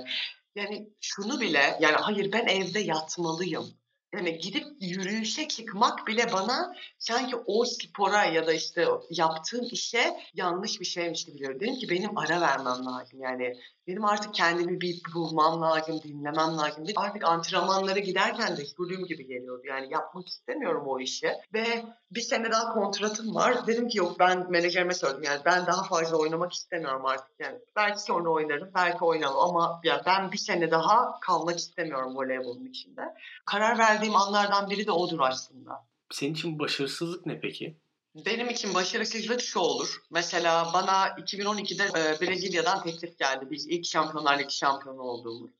yani 0.55 0.89
şunu 1.01 1.41
bile 1.41 1.77
yani 1.79 1.95
hayır 1.95 2.31
ben 2.31 2.47
evde 2.47 2.79
yatmalıyım 2.79 3.78
yani 4.13 4.37
gidip 4.37 4.65
yürüyüşe 4.81 5.47
çıkmak 5.47 6.07
bile 6.07 6.33
bana 6.33 6.75
sanki 6.97 7.35
o 7.45 7.65
spora 7.65 8.25
ya 8.25 8.47
da 8.47 8.53
işte 8.53 8.87
yaptığım 9.09 9.67
işe 9.71 10.17
yanlış 10.33 10.79
bir 10.79 10.85
şeymiş 10.85 11.25
gibi 11.25 11.37
geliyor. 11.37 11.59
Dedim 11.59 11.75
ki 11.75 11.89
benim 11.89 12.17
ara 12.17 12.41
vermem 12.41 12.85
lazım. 12.85 13.21
Yani 13.21 13.53
benim 13.87 14.05
artık 14.05 14.33
kendimi 14.33 14.81
bir 14.81 15.01
bulmam 15.13 15.61
lazım, 15.61 16.01
dinlemem 16.03 16.57
lazım. 16.57 16.83
Artık 16.95 17.23
antrenmanlara 17.23 17.99
giderken 17.99 18.57
de 18.57 18.61
hüzünlüğüm 18.61 19.05
gibi 19.05 19.27
geliyordu. 19.27 19.61
Yani 19.67 19.87
yapmak 19.93 20.27
istemiyorum 20.27 20.83
o 20.87 20.99
işi. 20.99 21.33
Ve 21.53 21.85
bir 22.11 22.21
sene 22.21 22.51
daha 22.51 22.73
kontratım 22.73 23.35
var. 23.35 23.67
Dedim 23.67 23.87
ki 23.87 23.97
yok 23.97 24.19
ben 24.19 24.51
menajerime 24.51 24.93
söyledim. 24.93 25.23
Yani 25.23 25.41
ben 25.45 25.65
daha 25.65 25.83
fazla 25.83 26.17
oynamak 26.17 26.53
istemiyorum 26.53 27.05
artık. 27.05 27.39
Yani 27.39 27.59
belki 27.75 28.01
sonra 28.01 28.29
oynarım, 28.29 28.71
belki 28.75 29.05
oynamam 29.05 29.49
ama 29.49 29.81
ya 29.83 30.01
ben 30.05 30.31
bir 30.31 30.37
sene 30.37 30.71
daha 30.71 31.19
kalmak 31.19 31.59
istemiyorum 31.59 32.15
voleybolun 32.15 32.65
içinde. 32.65 33.01
Karar 33.45 33.77
verdiğim 33.99 34.15
anlardan 34.15 34.69
biri 34.69 34.87
de 34.87 34.91
odur 34.91 35.19
aslında. 35.19 35.85
Senin 36.11 36.33
için 36.33 36.59
başarısızlık 36.59 37.25
ne 37.25 37.39
peki? 37.39 37.77
Benim 38.15 38.49
için 38.49 38.73
başarısızlık 38.73 39.41
şu 39.41 39.59
olur. 39.59 40.01
Mesela 40.11 40.69
bana 40.73 41.07
2012'de 41.07 41.83
e, 41.83 42.21
Brezilya'dan 42.21 42.83
teklif 42.83 43.17
geldi. 43.17 43.47
Biz 43.51 43.67
ilk 43.67 43.85
Şampiyonlar 43.85 44.39
Ligi 44.39 44.53
şampiyonu 44.53 45.01
olduğumuz. 45.01 45.51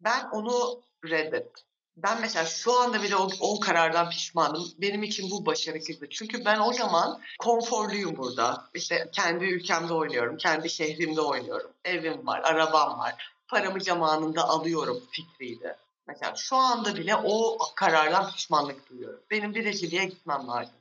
Ben 0.00 0.28
onu 0.32 0.82
reddettim. 1.04 1.64
Ben 1.96 2.20
mesela 2.20 2.44
şu 2.44 2.80
anda 2.80 3.02
bile 3.02 3.16
o, 3.16 3.28
o 3.40 3.60
karardan 3.60 4.10
pişmanım. 4.10 4.64
Benim 4.78 5.02
için 5.02 5.30
bu 5.30 5.46
başarısızlık. 5.46 6.12
Çünkü 6.12 6.44
ben 6.44 6.60
o 6.60 6.72
zaman 6.72 7.20
konforluyum 7.38 8.16
burada. 8.16 8.64
İşte 8.74 9.08
kendi 9.12 9.44
ülkemde 9.44 9.94
oynuyorum, 9.94 10.36
kendi 10.36 10.70
şehrimde 10.70 11.20
oynuyorum. 11.20 11.70
Evim 11.84 12.26
var, 12.26 12.40
arabam 12.44 12.98
var. 12.98 13.32
Paramı 13.48 13.80
zamanında 13.80 14.48
alıyorum 14.48 15.02
fikriydi. 15.10 15.76
Mesela 16.08 16.34
şu 16.36 16.56
anda 16.56 16.96
bile 16.96 17.16
o 17.16 17.58
karardan 17.76 18.32
pişmanlık 18.32 18.90
duyuyorum. 18.90 19.20
Benim 19.30 19.54
Brezilya'ya 19.54 20.08
gitmem 20.08 20.46
lazım. 20.46 20.74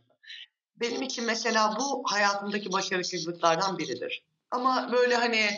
Benim 0.75 1.01
için 1.01 1.25
mesela 1.25 1.77
bu 1.79 2.03
hayatımdaki 2.05 2.71
başarısızlıklardan 2.71 3.77
biridir. 3.77 4.23
Ama 4.51 4.89
böyle 4.91 5.15
hani 5.15 5.49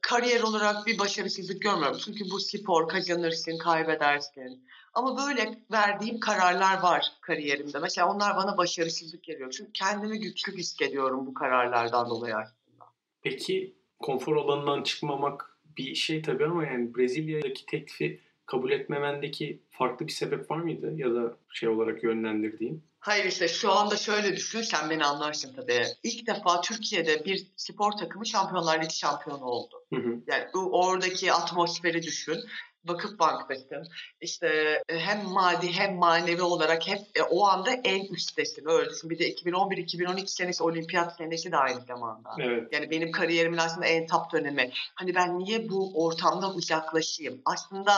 kariyer 0.00 0.40
olarak 0.40 0.86
bir 0.86 0.98
başarısızlık 0.98 1.62
görmüyorum. 1.62 1.98
Çünkü 2.04 2.30
bu 2.30 2.40
spor 2.40 2.88
kazanırsın, 2.88 3.58
kaybedersin. 3.58 4.68
Ama 4.94 5.26
böyle 5.26 5.62
verdiğim 5.72 6.20
kararlar 6.20 6.82
var 6.82 7.12
kariyerimde. 7.20 7.78
Mesela 7.78 8.14
onlar 8.14 8.36
bana 8.36 8.56
başarısızlık 8.56 9.22
geliyor. 9.22 9.50
Çünkü 9.50 9.72
kendimi 9.72 10.20
güçlü 10.20 10.56
hissediyorum 10.56 11.26
bu 11.26 11.34
kararlardan 11.34 12.10
dolayı 12.10 12.36
aslında. 12.36 12.84
Peki 13.22 13.74
konfor 13.98 14.36
alanından 14.36 14.82
çıkmamak 14.82 15.58
bir 15.76 15.94
şey 15.94 16.22
tabii 16.22 16.44
ama 16.44 16.64
yani 16.64 16.94
Brezilya'daki 16.94 17.66
teklifi 17.66 18.20
kabul 18.48 18.70
etmemendeki 18.70 19.62
farklı 19.70 20.06
bir 20.06 20.12
sebep 20.12 20.50
var 20.50 20.56
mıydı 20.56 20.92
ya 20.96 21.14
da 21.14 21.36
şey 21.52 21.68
olarak 21.68 22.02
yönlendirdiğin? 22.02 22.84
Hayır 23.00 23.24
işte 23.24 23.48
şu 23.48 23.72
anda 23.72 23.96
şöyle 23.96 24.36
düşün 24.36 24.62
sen 24.62 24.90
beni 24.90 25.04
anlarsın 25.04 25.54
tabii. 25.56 25.82
İlk 26.02 26.26
defa 26.26 26.60
Türkiye'de 26.60 27.24
bir 27.24 27.46
spor 27.56 27.92
takımı 27.92 28.26
Şampiyonlar 28.26 28.82
Ligi 28.82 28.96
şampiyonu 28.96 29.44
oldu. 29.44 29.74
Hı 29.94 30.00
hı. 30.00 30.14
Yani 30.26 30.44
oradaki 30.54 31.32
atmosferi 31.32 32.02
düşün. 32.02 32.38
Vakıf 32.84 33.18
Bank'tasın. 33.18 33.88
İşte 34.20 34.48
e, 34.88 34.98
hem 34.98 35.24
maddi 35.24 35.72
hem 35.72 35.94
manevi 35.96 36.42
olarak 36.42 36.88
hep 36.88 36.98
e, 37.14 37.22
o 37.22 37.46
anda 37.46 37.70
en 37.70 38.04
üsttesin. 38.04 38.68
Öyle 38.68 38.90
düşün. 38.90 39.10
Bir 39.10 39.18
de 39.18 39.34
2011-2012 39.34 40.26
senesi 40.26 40.62
olimpiyat 40.62 41.16
senesi 41.16 41.52
de 41.52 41.56
aynı 41.56 41.80
zamanda. 41.80 42.30
Evet. 42.40 42.72
Yani 42.72 42.90
benim 42.90 43.12
kariyerimin 43.12 43.58
aslında 43.58 43.86
en 43.86 44.06
top 44.06 44.32
dönemi. 44.32 44.70
Hani 44.94 45.14
ben 45.14 45.38
niye 45.38 45.68
bu 45.68 46.04
ortamdan 46.04 46.56
uzaklaşayım? 46.56 47.42
Aslında 47.44 47.92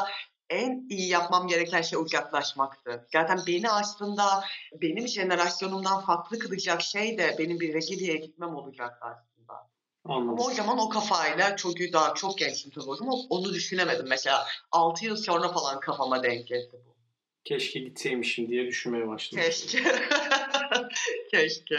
en 0.51 0.87
iyi 0.89 1.09
yapmam 1.09 1.47
gereken 1.47 1.83
şey 1.83 1.99
uzaklaşmaktı. 1.99 3.07
Zaten 3.13 3.41
beni 3.47 3.71
aslında 3.71 4.45
benim 4.73 5.09
jenerasyonumdan 5.09 6.01
farklı 6.01 6.39
kılacak 6.39 6.83
şey 6.83 7.19
de 7.19 7.37
benim 7.39 7.61
bir 7.61 7.75
Brezilya'ya 7.75 8.19
gitmem 8.19 8.55
olacaktı 8.55 9.07
aslında. 9.07 9.71
Anladım. 10.05 10.29
Ama 10.29 10.47
o 10.47 10.51
zaman 10.51 10.79
o 10.79 10.89
kafayla 10.89 11.57
çok 11.57 11.79
daha 11.93 12.15
çok 12.15 12.39
gençtim 12.39 12.71
tabii 12.75 12.91
ama 13.01 13.13
onu 13.31 13.55
düşünemedim. 13.55 14.07
Mesela 14.09 14.47
6 14.73 15.05
yıl 15.05 15.17
sonra 15.17 15.49
falan 15.49 15.81
kafama 15.81 16.23
denk 16.23 16.47
geldi 16.47 16.83
bu. 16.87 16.97
Keşke 17.45 17.81
gitseymişim 17.81 18.49
diye 18.49 18.67
düşünmeye 18.67 19.09
başladım. 19.09 19.45
Keşke. 19.45 19.83
Keşke. 21.31 21.77